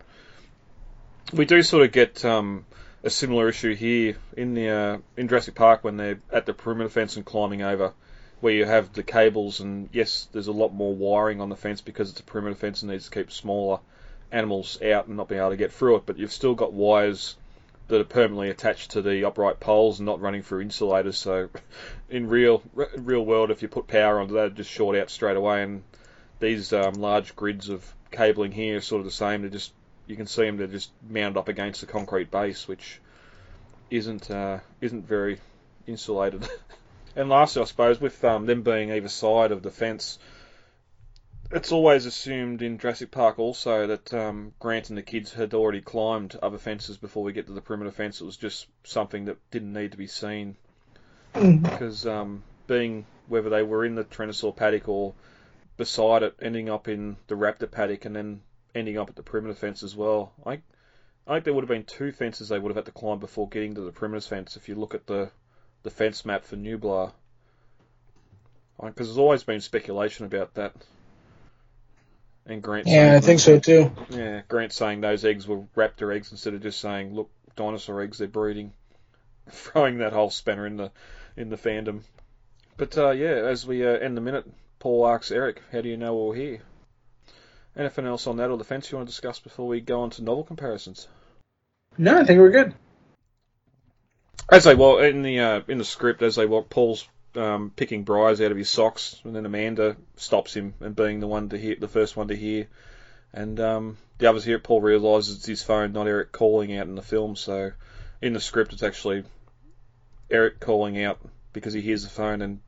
we 1.33 1.43
do 1.43 1.61
sort 1.61 1.83
of 1.83 1.91
get 1.91 2.23
um, 2.23 2.65
a 3.05 3.09
similar 3.11 3.47
issue 3.47 3.75
here 3.75 4.17
in 4.35 4.55
the 4.55 4.67
uh, 4.67 4.97
in 5.15 5.27
Jurassic 5.27 5.53
Park 5.53 5.83
when 5.83 5.95
they're 5.95 6.19
at 6.31 6.47
the 6.47 6.53
perimeter 6.53 6.89
fence 6.89 7.15
and 7.15 7.23
climbing 7.23 7.61
over, 7.61 7.93
where 8.41 8.53
you 8.53 8.65
have 8.65 8.91
the 8.93 9.03
cables 9.03 9.59
and 9.59 9.89
yes, 9.93 10.27
there's 10.31 10.47
a 10.47 10.51
lot 10.51 10.73
more 10.73 10.93
wiring 10.93 11.39
on 11.39 11.49
the 11.49 11.55
fence 11.55 11.81
because 11.81 12.09
it's 12.09 12.19
a 12.19 12.23
perimeter 12.23 12.55
fence 12.55 12.81
and 12.81 12.91
needs 12.91 13.07
to 13.07 13.11
keep 13.11 13.31
smaller 13.31 13.79
animals 14.31 14.81
out 14.81 15.05
and 15.05 15.17
not 15.17 15.29
being 15.29 15.39
able 15.39 15.51
to 15.51 15.55
get 15.55 15.71
through 15.71 15.97
it. 15.97 16.05
But 16.07 16.17
you've 16.17 16.31
still 16.31 16.55
got 16.55 16.73
wires 16.73 17.35
that 17.89 18.01
are 18.01 18.05
permanently 18.05 18.49
attached 18.49 18.91
to 18.91 19.03
the 19.03 19.25
upright 19.25 19.59
poles 19.59 19.99
and 19.99 20.07
not 20.07 20.19
running 20.19 20.41
through 20.41 20.61
insulators. 20.61 21.19
So 21.19 21.49
in 22.09 22.27
real 22.27 22.63
real 22.73 23.23
world, 23.23 23.51
if 23.51 23.61
you 23.61 23.67
put 23.67 23.85
power 23.85 24.19
onto 24.19 24.33
that, 24.33 24.47
it 24.47 24.55
just 24.55 24.71
short 24.71 24.97
out 24.97 25.11
straight 25.11 25.37
away. 25.37 25.61
And 25.61 25.83
these 26.39 26.73
um, 26.73 26.95
large 26.95 27.35
grids 27.35 27.69
of 27.69 27.85
cabling 28.09 28.51
here 28.51 28.77
are 28.77 28.81
sort 28.81 29.01
of 29.01 29.05
the 29.05 29.11
same. 29.11 29.41
They're 29.41 29.51
just 29.51 29.73
you 30.07 30.15
can 30.15 30.27
see 30.27 30.43
them. 30.43 30.57
They're 30.57 30.67
just 30.67 30.91
mounted 31.07 31.39
up 31.39 31.47
against 31.47 31.81
the 31.81 31.87
concrete 31.87 32.31
base, 32.31 32.67
which 32.67 32.99
isn't 33.89 34.29
uh, 34.31 34.59
isn't 34.81 35.07
very 35.07 35.39
insulated. 35.87 36.47
and 37.15 37.29
lastly, 37.29 37.61
I 37.61 37.65
suppose 37.65 37.99
with 37.99 38.23
um, 38.23 38.45
them 38.45 38.61
being 38.63 38.91
either 38.91 39.09
side 39.09 39.51
of 39.51 39.63
the 39.63 39.71
fence, 39.71 40.19
it's 41.51 41.71
always 41.71 42.05
assumed 42.05 42.61
in 42.61 42.77
Jurassic 42.77 43.11
Park 43.11 43.39
also 43.39 43.87
that 43.87 44.13
um, 44.13 44.53
Grant 44.59 44.89
and 44.89 44.97
the 44.97 45.03
kids 45.03 45.33
had 45.33 45.53
already 45.53 45.81
climbed 45.81 46.37
other 46.41 46.57
fences 46.57 46.97
before 46.97 47.23
we 47.23 47.33
get 47.33 47.47
to 47.47 47.53
the 47.53 47.61
perimeter 47.61 47.91
fence. 47.91 48.21
It 48.21 48.25
was 48.25 48.37
just 48.37 48.67
something 48.83 49.25
that 49.25 49.37
didn't 49.51 49.73
need 49.73 49.91
to 49.91 49.97
be 49.97 50.07
seen 50.07 50.55
because 51.33 52.07
um, 52.07 52.43
being 52.67 53.05
whether 53.27 53.49
they 53.49 53.63
were 53.63 53.85
in 53.85 53.95
the 53.95 54.03
Tyrannosaur 54.03 54.55
paddock 54.55 54.87
or 54.87 55.13
beside 55.77 56.23
it, 56.23 56.35
ending 56.41 56.69
up 56.69 56.87
in 56.87 57.17
the 57.27 57.35
Raptor 57.35 57.69
paddock 57.69 58.05
and 58.05 58.15
then 58.15 58.41
ending 58.75 58.97
up 58.97 59.09
at 59.09 59.15
the 59.15 59.23
perimeter 59.23 59.55
fence 59.55 59.81
as 59.81 59.95
well. 59.95 60.33
I, 60.45 60.59
I 61.25 61.33
think 61.33 61.45
there 61.45 61.53
would 61.53 61.63
have 61.63 61.69
been 61.69 61.85
two 61.85 62.11
fences 62.11 62.49
they 62.49 62.59
would 62.59 62.69
have 62.69 62.75
had 62.75 62.85
to 62.85 62.91
climb 62.91 63.19
before 63.19 63.49
getting 63.49 63.75
to 63.75 63.81
the 63.81 63.91
perimeter 63.91 64.27
fence. 64.27 64.57
If 64.57 64.69
you 64.69 64.75
look 64.75 64.93
at 64.93 65.07
the 65.07 65.31
the 65.85 65.91
fence 65.91 66.25
map 66.25 66.43
for 66.43 66.57
Nublar. 66.57 67.13
Because 68.81 69.07
there's 69.07 69.17
always 69.17 69.43
been 69.43 69.61
speculation 69.61 70.25
about 70.25 70.55
that. 70.55 70.73
And 72.45 72.61
Grant. 72.61 72.87
Yeah, 72.87 72.93
saying, 72.93 73.13
I 73.13 73.19
think 73.21 73.39
so 73.39 73.59
too. 73.59 73.91
Yeah, 74.09 74.41
Grant 74.47 74.73
saying 74.73 75.01
those 75.01 75.23
eggs 75.23 75.47
were 75.47 75.61
raptor 75.77 76.13
eggs 76.13 76.31
instead 76.31 76.55
of 76.55 76.61
just 76.61 76.81
saying, 76.81 77.15
look, 77.15 77.29
dinosaur 77.55 78.01
eggs, 78.01 78.17
they're 78.17 78.27
breeding. 78.27 78.73
Throwing 79.49 79.99
that 79.99 80.11
whole 80.11 80.31
spanner 80.31 80.65
in 80.65 80.75
the 80.75 80.91
in 81.37 81.49
the 81.49 81.55
fandom. 81.55 82.01
But 82.77 82.97
uh, 82.97 83.11
yeah, 83.11 83.29
as 83.29 83.65
we 83.65 83.85
uh, 83.85 83.91
end 83.91 84.17
the 84.17 84.21
minute, 84.21 84.45
Paul 84.79 85.07
asks 85.07 85.31
Eric, 85.31 85.61
how 85.71 85.81
do 85.81 85.89
you 85.89 85.97
know 85.97 86.15
we're 86.15 86.35
here? 86.35 86.61
Anything 87.77 88.05
else 88.05 88.27
on 88.27 88.37
that 88.37 88.49
or 88.49 88.57
the 88.57 88.63
fence 88.63 88.91
you 88.91 88.97
want 88.97 89.07
to 89.07 89.11
discuss 89.11 89.39
before 89.39 89.67
we 89.67 89.81
go 89.81 90.01
on 90.01 90.09
to 90.11 90.23
novel 90.23 90.43
comparisons? 90.43 91.07
No, 91.97 92.19
I 92.19 92.23
think 92.23 92.39
we're 92.39 92.51
good. 92.51 92.73
As 94.49 94.63
they 94.63 94.75
walk 94.75 95.01
in 95.01 95.23
the 95.23 95.39
uh, 95.39 95.61
in 95.67 95.77
the 95.77 95.85
script, 95.85 96.21
as 96.21 96.35
they 96.35 96.45
walk, 96.45 96.69
Paul's 96.69 97.07
um, 97.35 97.71
picking 97.75 98.03
briars 98.03 98.39
out 98.41 98.51
of 98.51 98.57
his 98.57 98.69
socks, 98.69 99.19
and 99.23 99.35
then 99.35 99.45
Amanda 99.45 99.97
stops 100.15 100.53
him 100.53 100.73
and 100.79 100.95
being 100.95 101.19
the 101.19 101.27
one 101.27 101.49
to 101.49 101.57
hear, 101.57 101.75
the 101.75 101.87
first 101.87 102.15
one 102.15 102.27
to 102.29 102.35
hear, 102.35 102.67
and 103.33 103.59
um, 103.59 103.97
the 104.19 104.29
others 104.29 104.45
hear 104.45 104.57
it. 104.57 104.63
Paul 104.63 104.81
realizes 104.81 105.37
it's 105.37 105.45
his 105.45 105.63
phone, 105.63 105.93
not 105.93 106.07
Eric 106.07 106.31
calling 106.31 106.77
out 106.77 106.87
in 106.87 106.95
the 106.95 107.01
film. 107.01 107.35
So 107.35 107.71
in 108.21 108.33
the 108.33 108.39
script, 108.39 108.73
it's 108.73 108.83
actually 108.83 109.23
Eric 110.29 110.59
calling 110.59 111.03
out 111.03 111.19
because 111.51 111.73
he 111.73 111.81
hears 111.81 112.03
the 112.03 112.09
phone, 112.09 112.41
and 112.41 112.59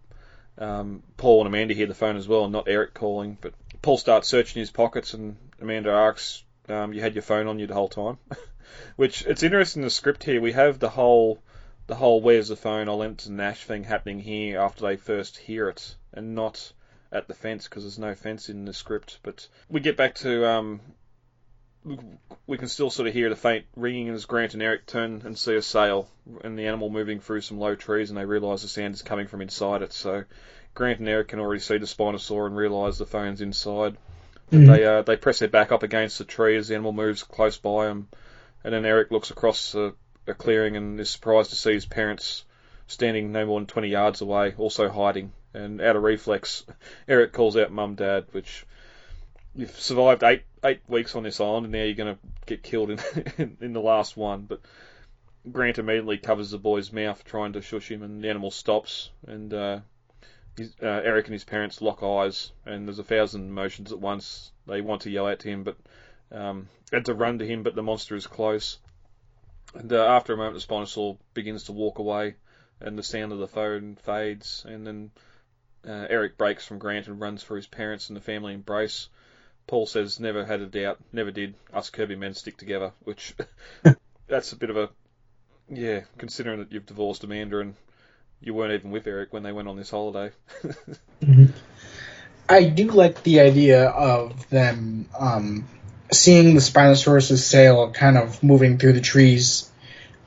um, 0.57 1.03
Paul 1.15 1.41
and 1.41 1.47
Amanda 1.47 1.73
hear 1.73 1.87
the 1.87 1.93
phone 1.93 2.17
as 2.17 2.27
well, 2.27 2.43
and 2.43 2.53
not 2.53 2.67
Eric 2.67 2.93
calling. 2.93 3.37
But 3.39 3.53
Paul 3.81 3.97
starts 3.97 4.27
searching 4.27 4.59
his 4.59 4.71
pockets, 4.71 5.13
and 5.13 5.37
Amanda 5.61 5.91
asks, 5.91 6.43
um, 6.69 6.93
"You 6.93 7.01
had 7.01 7.15
your 7.15 7.21
phone 7.21 7.47
on 7.47 7.59
you 7.59 7.67
the 7.67 7.73
whole 7.73 7.89
time?" 7.89 8.17
Which 8.95 9.25
it's 9.25 9.43
interesting. 9.43 9.81
The 9.81 9.89
script 9.89 10.23
here, 10.23 10.41
we 10.41 10.51
have 10.51 10.79
the 10.79 10.89
whole 10.89 11.41
the 11.87 11.95
whole 11.95 12.21
"Where's 12.21 12.49
the 12.49 12.55
phone?" 12.55 12.89
I 12.89 12.93
went 12.93 13.19
to 13.19 13.31
Nash 13.31 13.63
thing 13.63 13.83
happening 13.83 14.19
here 14.19 14.59
after 14.59 14.85
they 14.85 14.97
first 14.97 15.37
hear 15.37 15.69
it, 15.69 15.95
and 16.13 16.35
not 16.35 16.73
at 17.11 17.27
the 17.27 17.33
fence 17.33 17.67
because 17.67 17.83
there's 17.83 17.99
no 17.99 18.15
fence 18.15 18.49
in 18.49 18.65
the 18.65 18.73
script. 18.73 19.19
But 19.23 19.47
we 19.69 19.79
get 19.79 19.95
back 19.97 20.15
to 20.15 20.45
um, 20.47 20.81
we 22.45 22.57
can 22.57 22.67
still 22.67 22.89
sort 22.89 23.07
of 23.07 23.13
hear 23.13 23.29
the 23.29 23.35
faint 23.35 23.65
ringing 23.75 24.09
as 24.09 24.25
Grant 24.25 24.53
and 24.53 24.63
Eric 24.63 24.85
turn 24.85 25.21
and 25.25 25.37
see 25.37 25.55
a 25.55 25.61
sail 25.61 26.09
and 26.43 26.57
the 26.57 26.67
animal 26.67 26.89
moving 26.89 27.19
through 27.19 27.41
some 27.41 27.59
low 27.59 27.75
trees, 27.75 28.09
and 28.09 28.17
they 28.17 28.25
realise 28.25 28.61
the 28.61 28.67
sound 28.67 28.95
is 28.95 29.01
coming 29.01 29.27
from 29.27 29.41
inside 29.41 29.81
it. 29.81 29.93
So 29.93 30.25
Grant 30.77 30.99
and 30.99 31.09
Eric 31.09 31.29
can 31.29 31.39
already 31.39 31.59
see 31.59 31.79
the 31.79 31.87
Spinosaur 31.87 32.45
and 32.45 32.55
realise 32.55 32.99
the 32.99 33.05
phone's 33.07 33.41
inside. 33.41 33.97
Mhm. 34.51 34.67
they 34.67 34.85
uh, 34.85 35.01
they 35.01 35.17
press 35.17 35.39
their 35.39 35.47
back 35.47 35.71
up 35.71 35.81
against 35.81 36.19
the 36.19 36.23
tree 36.23 36.55
as 36.55 36.67
the 36.67 36.75
animal 36.75 36.91
moves 36.93 37.23
close 37.23 37.57
by 37.57 37.87
them, 37.87 38.07
and 38.63 38.75
then 38.75 38.85
Eric 38.85 39.09
looks 39.09 39.31
across 39.31 39.73
a, 39.73 39.95
a 40.27 40.35
clearing 40.35 40.77
and 40.77 40.99
is 40.99 41.09
surprised 41.09 41.49
to 41.49 41.55
see 41.55 41.73
his 41.73 41.87
parents 41.87 42.45
standing 42.85 43.31
no 43.31 43.43
more 43.47 43.59
than 43.59 43.65
20 43.65 43.87
yards 43.87 44.21
away, 44.21 44.53
also 44.55 44.87
hiding. 44.87 45.33
And 45.51 45.81
out 45.81 45.95
of 45.95 46.03
reflex, 46.03 46.63
Eric 47.07 47.33
calls 47.33 47.57
out 47.57 47.71
"Mum, 47.71 47.95
Dad," 47.95 48.25
which 48.31 48.63
you've 49.55 49.79
survived 49.79 50.21
eight 50.21 50.43
eight 50.63 50.81
weeks 50.87 51.15
on 51.15 51.23
this 51.23 51.41
island, 51.41 51.65
and 51.65 51.73
now 51.73 51.81
you're 51.81 51.95
going 51.95 52.13
to 52.13 52.21
get 52.45 52.61
killed 52.61 52.91
in, 52.91 52.99
in 53.39 53.57
in 53.61 53.73
the 53.73 53.81
last 53.81 54.15
one. 54.15 54.41
But 54.41 54.61
Grant 55.51 55.79
immediately 55.79 56.19
covers 56.19 56.51
the 56.51 56.59
boy's 56.59 56.93
mouth, 56.93 57.23
trying 57.23 57.53
to 57.53 57.63
shush 57.63 57.89
him, 57.89 58.03
and 58.03 58.23
the 58.23 58.29
animal 58.29 58.51
stops. 58.51 59.09
And 59.25 59.51
uh, 59.51 59.79
his, 60.57 60.73
uh, 60.81 60.87
Eric 60.87 61.27
and 61.27 61.33
his 61.33 61.43
parents 61.43 61.81
lock 61.81 62.03
eyes, 62.03 62.51
and 62.65 62.87
there's 62.87 62.99
a 62.99 63.03
thousand 63.03 63.47
emotions 63.47 63.91
at 63.91 63.99
once. 63.99 64.51
They 64.65 64.81
want 64.81 65.03
to 65.03 65.09
yell 65.09 65.33
to 65.35 65.49
him, 65.49 65.63
but 65.63 65.77
um, 66.31 66.67
and 66.91 67.05
to 67.05 67.13
run 67.13 67.39
to 67.39 67.47
him, 67.47 67.63
but 67.63 67.75
the 67.75 67.83
monster 67.83 68.15
is 68.15 68.27
close. 68.27 68.79
And 69.73 69.91
uh, 69.91 70.05
after 70.05 70.33
a 70.33 70.37
moment, 70.37 70.55
the 70.55 70.61
Spinosaur 70.61 71.17
begins 71.33 71.65
to 71.65 71.73
walk 71.73 71.99
away, 71.99 72.35
and 72.79 72.97
the 72.97 73.03
sound 73.03 73.31
of 73.31 73.39
the 73.39 73.47
phone 73.47 73.95
fades, 73.95 74.65
and 74.67 74.85
then 74.85 75.11
uh, 75.87 76.07
Eric 76.09 76.37
breaks 76.37 76.65
from 76.65 76.79
Grant 76.79 77.07
and 77.07 77.19
runs 77.19 77.43
for 77.43 77.55
his 77.55 77.67
parents 77.67 78.09
and 78.09 78.17
the 78.17 78.21
family 78.21 78.53
embrace. 78.53 79.09
Paul 79.67 79.85
says, 79.85 80.19
never 80.19 80.45
had 80.45 80.61
a 80.61 80.65
doubt, 80.65 80.99
never 81.11 81.31
did. 81.31 81.55
Us 81.73 81.89
Kirby 81.89 82.15
men 82.15 82.33
stick 82.33 82.57
together, 82.57 82.93
which 83.03 83.35
that's 84.27 84.53
a 84.53 84.55
bit 84.55 84.69
of 84.69 84.77
a, 84.77 84.89
yeah, 85.69 86.01
considering 86.17 86.59
that 86.59 86.71
you've 86.71 86.85
divorced 86.85 87.23
Amanda 87.23 87.59
and 87.59 87.75
you 88.41 88.53
weren't 88.53 88.73
even 88.73 88.91
with 88.91 89.07
Eric 89.07 89.33
when 89.33 89.43
they 89.43 89.51
went 89.51 89.67
on 89.67 89.77
this 89.77 89.89
holiday. 89.89 90.31
I 92.49 92.63
do 92.65 92.91
like 92.91 93.23
the 93.23 93.41
idea 93.41 93.87
of 93.87 94.49
them 94.49 95.09
um, 95.17 95.67
seeing 96.11 96.53
the 96.53 96.61
Spinosaurus' 96.61 97.37
sail 97.39 97.91
kind 97.91 98.17
of 98.17 98.41
moving 98.41 98.77
through 98.77 98.93
the 98.93 99.01
trees 99.01 99.69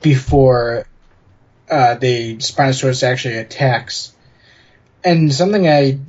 before 0.01 0.85
uh, 1.69 1.95
the 1.95 2.37
Spinosaurus 2.37 3.03
actually 3.03 3.37
attacks. 3.37 4.13
And 5.03 5.33
something 5.33 5.67
I 5.67 5.99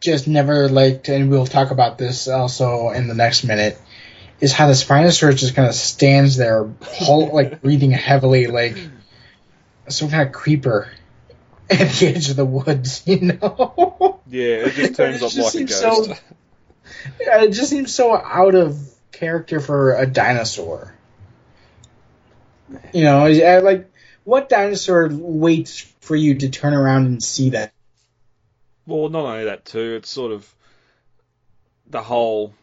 just 0.00 0.28
never 0.28 0.68
liked, 0.68 1.08
and 1.08 1.30
we'll 1.30 1.46
talk 1.46 1.70
about 1.70 1.96
this 1.96 2.28
also 2.28 2.90
in 2.90 3.08
the 3.08 3.14
next 3.14 3.44
minute, 3.44 3.80
is 4.40 4.52
how 4.52 4.66
the 4.66 4.74
Spinosaurus 4.74 5.36
just 5.36 5.54
kind 5.54 5.68
of 5.68 5.74
stands 5.74 6.36
there, 6.36 6.68
hol- 6.82 7.32
like 7.32 7.62
breathing 7.62 7.92
heavily, 7.92 8.48
like 8.48 8.76
some 9.88 10.10
kind 10.10 10.26
of 10.26 10.34
creeper 10.34 10.90
at 11.80 11.92
the 11.92 12.06
edge 12.08 12.30
of 12.30 12.36
the 12.36 12.44
woods, 12.44 13.02
you 13.06 13.20
know? 13.20 14.20
yeah, 14.26 14.66
it 14.66 14.74
just 14.74 14.94
turns 14.96 15.16
It 15.16 15.24
up 15.24 15.30
just 15.32 15.36
like 15.38 15.46
a 15.46 15.50
seems 15.68 15.80
ghost. 15.80 16.10
so- 16.10 16.16
Yeah, 17.20 17.42
it 17.42 17.50
just 17.52 17.70
seems 17.70 17.94
so 17.94 18.14
out 18.16 18.54
of 18.54 18.78
character 19.12 19.60
for 19.60 19.94
a 19.94 20.06
dinosaur. 20.06 20.94
You 22.92 23.04
know, 23.04 23.26
I- 23.26 23.58
like 23.58 23.90
what 24.24 24.48
dinosaur 24.48 25.08
waits 25.10 25.80
for 26.00 26.16
you 26.16 26.36
to 26.36 26.48
turn 26.48 26.74
around 26.74 27.06
and 27.06 27.22
see 27.22 27.50
that? 27.50 27.72
Well, 28.86 29.08
not 29.08 29.24
only 29.24 29.44
that 29.44 29.64
too, 29.64 29.94
it's 29.96 30.10
sort 30.10 30.32
of 30.32 30.52
the 31.88 32.02
whole 32.02 32.54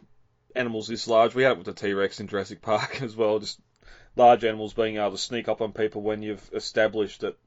animals 0.56 0.88
this 0.88 1.08
large. 1.08 1.36
We 1.36 1.44
had 1.44 1.54
it 1.54 1.58
with 1.58 1.68
the 1.68 1.74
T 1.74 1.94
Rex 1.94 2.20
in 2.20 2.28
Jurassic 2.28 2.62
Park 2.62 3.02
as 3.02 3.16
well. 3.16 3.40
Just 3.40 3.60
large 4.16 4.44
animals 4.44 4.74
being 4.74 4.98
able 4.98 5.12
to 5.12 5.18
sneak 5.18 5.48
up 5.48 5.62
on 5.62 5.72
people 5.72 6.02
when 6.02 6.22
you've 6.24 6.50
established 6.54 7.22
that 7.22 7.38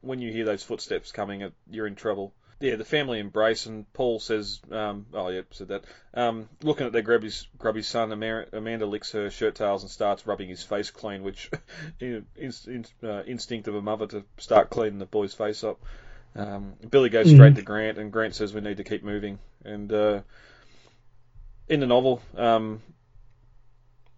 when 0.00 0.20
you 0.20 0.32
hear 0.32 0.44
those 0.44 0.62
footsteps 0.62 1.12
coming, 1.12 1.52
you're 1.70 1.86
in 1.86 1.94
trouble. 1.94 2.32
Yeah, 2.60 2.76
the 2.76 2.84
family 2.84 3.20
embrace, 3.20 3.64
and 3.64 3.90
Paul 3.94 4.20
says, 4.20 4.60
um, 4.70 5.06
"Oh, 5.14 5.28
yep, 5.28 5.46
said 5.54 5.68
that." 5.68 5.84
Um, 6.12 6.46
looking 6.62 6.86
at 6.86 6.92
their 6.92 7.00
grubby, 7.00 7.30
grubby 7.56 7.80
son, 7.80 8.12
Amanda, 8.12 8.84
licks 8.84 9.12
her 9.12 9.30
shirt 9.30 9.54
tails 9.54 9.82
and 9.82 9.90
starts 9.90 10.26
rubbing 10.26 10.50
his 10.50 10.62
face 10.62 10.90
clean, 10.90 11.22
which 11.22 11.50
in, 12.00 12.26
in, 12.36 12.84
uh, 13.02 13.22
instinct 13.22 13.66
of 13.68 13.76
a 13.76 13.80
mother 13.82 14.06
to 14.08 14.24
start 14.36 14.68
cleaning 14.68 14.98
the 14.98 15.06
boy's 15.06 15.32
face 15.32 15.64
up. 15.64 15.80
Um, 16.36 16.74
Billy 16.90 17.08
goes 17.08 17.28
Mhm. 17.28 17.34
straight 17.34 17.56
to 17.56 17.62
Grant, 17.62 17.96
and 17.96 18.12
Grant 18.12 18.34
says 18.34 18.52
we 18.52 18.60
need 18.60 18.76
to 18.76 18.84
keep 18.84 19.02
moving. 19.02 19.38
And 19.64 19.90
uh, 19.90 20.20
in 21.66 21.80
the 21.80 21.86
novel, 21.86 22.20
um, 22.36 22.82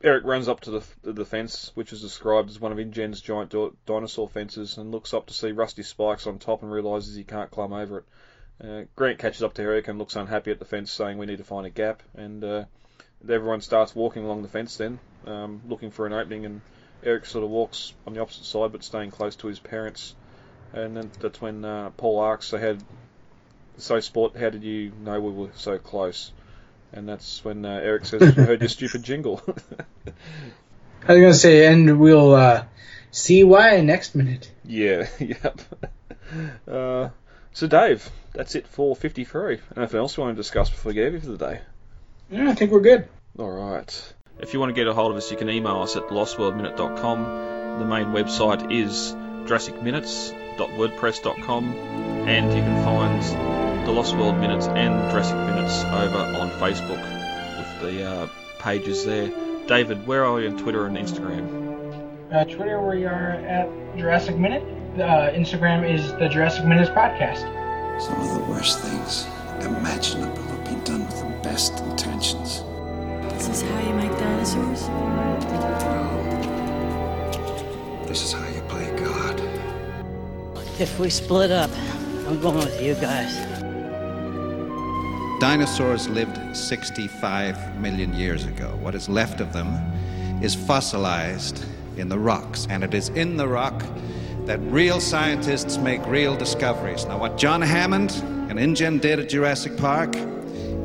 Eric 0.05 0.25
runs 0.25 0.49
up 0.49 0.61
to 0.61 0.71
the, 0.73 1.13
the 1.13 1.25
fence, 1.25 1.71
which 1.75 1.93
is 1.93 2.01
described 2.01 2.51
as 2.51 2.59
one 2.59 2.73
of 2.73 2.79
InGen's 2.79 3.21
giant 3.21 3.51
do- 3.51 3.77
dinosaur 3.87 4.29
fences, 4.29 4.77
and 4.77 4.91
looks 4.91 5.15
up 5.15 5.27
to 5.27 5.35
see 5.35 5.53
rusty 5.53 5.85
spikes 5.85 6.27
on 6.27 6.39
top 6.39 6.63
and 6.63 6.73
realizes 6.73 7.15
he 7.15 7.23
can't 7.23 7.53
climb 7.53 7.73
over 7.73 7.99
it. 7.99 8.05
Uh, 8.65 8.85
Grant 8.97 9.21
catches 9.21 9.45
up 9.45 9.55
to 9.55 9.63
Eric 9.63 9.87
and 9.87 9.99
looks 10.01 10.17
unhappy 10.17 10.51
at 10.51 10.59
the 10.59 10.65
fence, 10.65 10.91
saying 10.91 11.19
we 11.19 11.27
need 11.27 11.39
to 11.39 11.45
find 11.45 11.67
a 11.67 11.71
gap. 11.71 12.03
And 12.17 12.43
uh, 12.43 12.65
everyone 13.29 13.61
starts 13.61 13.95
walking 13.95 14.25
along 14.25 14.43
the 14.43 14.49
fence 14.49 14.77
then, 14.77 14.99
um, 15.27 15.61
looking 15.69 15.93
for 15.93 16.07
an 16.07 16.13
opening. 16.13 16.47
And 16.47 16.61
Eric 17.05 17.25
sort 17.27 17.45
of 17.45 17.51
walks 17.51 17.93
on 18.05 18.15
the 18.15 18.21
opposite 18.21 18.45
side, 18.45 18.73
but 18.73 18.83
staying 18.83 19.13
close 19.13 19.37
to 19.37 19.47
his 19.47 19.61
parents. 19.61 20.15
And 20.73 20.97
then 20.97 21.11
that's 21.21 21.41
when 21.41 21.65
uh, 21.65 21.91
Paul 21.91 22.25
asks, 22.25 22.47
"So 22.47 22.59
how, 22.59 22.77
so 23.77 24.01
sport, 24.01 24.37
how 24.37 24.51
did 24.51 24.65
you 24.65 24.93
know 25.05 25.21
we 25.21 25.31
were 25.31 25.51
so 25.55 25.79
close?" 25.79 26.33
And 26.93 27.09
that's 27.09 27.45
when 27.45 27.65
uh, 27.65 27.81
Eric 27.83 28.05
says, 28.05 28.23
"I 28.23 28.27
heard 28.43 28.61
your 28.61 28.69
stupid 28.69 29.03
jingle." 29.03 29.41
I 31.09 31.15
was 31.15 31.21
gonna 31.21 31.35
say, 31.35 31.67
and 31.67 31.99
we'll 31.99 32.33
uh, 32.35 32.65
see 33.11 33.43
why 33.45 33.81
next 33.81 34.15
minute. 34.15 34.51
yeah, 34.65 35.09
yep. 35.19 35.61
Uh, 36.71 37.09
so 37.53 37.67
Dave, 37.67 38.09
that's 38.33 38.55
it 38.55 38.67
for 38.67 38.97
53. 38.97 39.59
Anything 39.77 39.99
else 39.99 40.17
you 40.17 40.23
want 40.23 40.35
to 40.37 40.41
discuss 40.41 40.71
before 40.71 40.91
we 40.91 40.95
get 40.95 41.09
over 41.09 41.21
for 41.21 41.27
the 41.27 41.37
day? 41.39 41.61
Yeah, 42.31 42.49
I 42.51 42.55
think 42.55 42.71
we're 42.73 42.81
good. 42.81 43.09
All 43.39 43.51
right. 43.51 44.15
If 44.39 44.55
you 44.55 44.61
want 44.61 44.71
to 44.71 44.75
get 44.75 44.87
a 44.87 44.95
hold 44.95 45.11
of 45.13 45.19
us, 45.19 45.31
you 45.31 45.37
can 45.37 45.51
email 45.51 45.83
us 45.83 45.97
at 45.97 46.05
lostworldminute.com. 46.09 47.79
The 47.79 47.85
main 47.85 48.07
website 48.07 48.73
is 48.73 49.15
jurassicminutes.wordpress.com, 49.49 51.75
and 52.29 52.53
you 52.53 52.61
can 52.63 52.85
find 52.85 53.23
the 53.85 53.91
Lost 53.91 54.17
World 54.17 54.39
Minutes 54.39 54.69
and 54.69 55.11
Jurassic 55.11 55.37
Minutes 55.37 55.83
over 55.85 56.19
on 56.39 56.51
Facebook 56.53 57.03
with 57.59 57.81
the 57.81 58.05
uh, 58.09 58.29
pages 58.61 59.05
there. 59.05 59.29
David, 59.67 60.07
where 60.07 60.25
are 60.25 60.41
you 60.41 60.51
on 60.51 60.57
Twitter 60.57 60.87
and 60.87 60.97
Instagram? 60.97 62.33
Uh, 62.33 62.45
Twitter, 62.45 62.81
we 62.81 63.05
are 63.05 63.33
at 63.33 63.69
Jurassic 63.97 64.37
Minute. 64.37 64.63
Uh, 64.95 65.33
Instagram 65.33 65.89
is 65.89 66.13
the 66.13 66.29
Jurassic 66.29 66.65
Minutes 66.65 66.91
Podcast. 66.91 67.41
Some 68.01 68.21
of 68.21 68.35
the 68.35 68.53
worst 68.53 68.79
things 68.79 69.27
imaginable 69.61 70.43
have 70.43 70.65
been 70.65 70.85
done 70.85 71.05
with 71.05 71.19
the 71.19 71.27
best 71.43 71.81
intentions. 71.81 72.63
This 73.35 73.49
is 73.49 73.63
how 73.63 73.81
you 73.81 73.95
make 73.95 74.13
dinosaurs? 74.13 74.83
This 78.09 78.23
is 78.23 78.33
how 78.33 78.47
you 78.49 78.61
play 78.69 78.97
God. 78.97 79.41
If 80.79 81.01
we 81.01 81.11
split 81.11 81.51
up, 81.51 81.71
I'm 82.29 82.41
going 82.41 82.59
with 82.59 82.81
you 82.81 82.95
guys. 82.95 83.62
Dinosaurs 85.43 86.09
lived 86.09 86.57
65 86.57 87.81
million 87.81 88.15
years 88.15 88.45
ago. 88.45 88.79
What 88.81 88.95
is 88.95 89.09
left 89.09 89.41
of 89.41 89.53
them 89.53 89.75
is 90.41 90.55
fossilized 90.55 91.65
in 91.97 92.09
the 92.09 92.17
rocks, 92.17 92.69
and 92.71 92.85
it 92.85 92.95
is 92.95 93.09
in 93.09 93.37
the 93.37 93.49
rock 93.49 93.83
that 94.47 94.61
real 94.61 95.01
scientists 95.01 95.79
make 95.79 96.07
real 96.07 96.37
discoveries. 96.37 97.07
Now, 97.07 97.19
what 97.19 97.39
John 97.39 97.61
Hammond 97.61 98.13
and 98.51 98.61
InGen 98.61 99.01
did 99.01 99.19
at 99.19 99.29
Jurassic 99.29 99.77
Park 99.77 100.15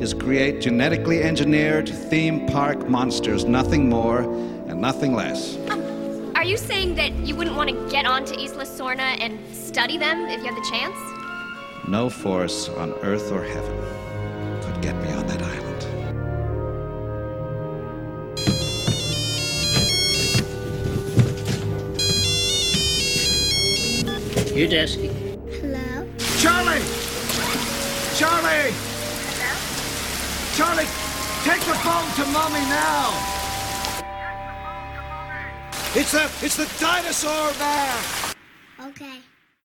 is 0.00 0.12
create 0.12 0.60
genetically 0.60 1.22
engineered 1.22 1.88
theme 1.88 2.48
park 2.48 2.88
monsters, 2.88 3.44
nothing 3.44 3.88
more 3.88 4.22
and 4.22 4.80
nothing 4.80 5.14
less. 5.14 5.56
Um, 5.70 6.32
are 6.34 6.42
you 6.42 6.56
saying 6.56 6.96
that 6.96 7.12
you 7.12 7.36
wouldn't 7.36 7.54
want 7.54 7.70
to 7.70 7.90
get 7.90 8.06
onto 8.06 8.34
Isla 8.34 8.64
Sorna 8.64 9.20
and 9.20 9.38
study 9.54 9.98
them 9.98 10.26
if 10.26 10.40
you 10.40 10.52
had 10.52 10.56
the 10.56 10.68
chance? 10.68 10.98
No 11.86 12.10
force 12.10 12.68
on 12.70 12.92
earth 13.04 13.30
or 13.30 13.44
heaven 13.44 14.07
could 14.78 14.82
get 14.82 14.96
me 15.02 15.12
on 15.12 15.26
that 15.26 15.42
island. 15.42 15.82
You're 24.56 24.68
Desky. 24.68 25.10
Hello? 25.60 26.06
Charlie! 26.38 26.82
Charlie! 28.16 28.74
Charlie, 30.56 30.88
take 31.44 31.60
the 31.60 31.74
phone 31.84 32.10
to 32.16 32.24
mommy 32.32 32.64
now! 32.68 33.34
It's 35.94 36.12
the 36.12 36.30
it's 36.42 36.56
the 36.56 36.68
dinosaur 36.78 37.52
man! 37.58 37.98
Okay. 37.98 38.27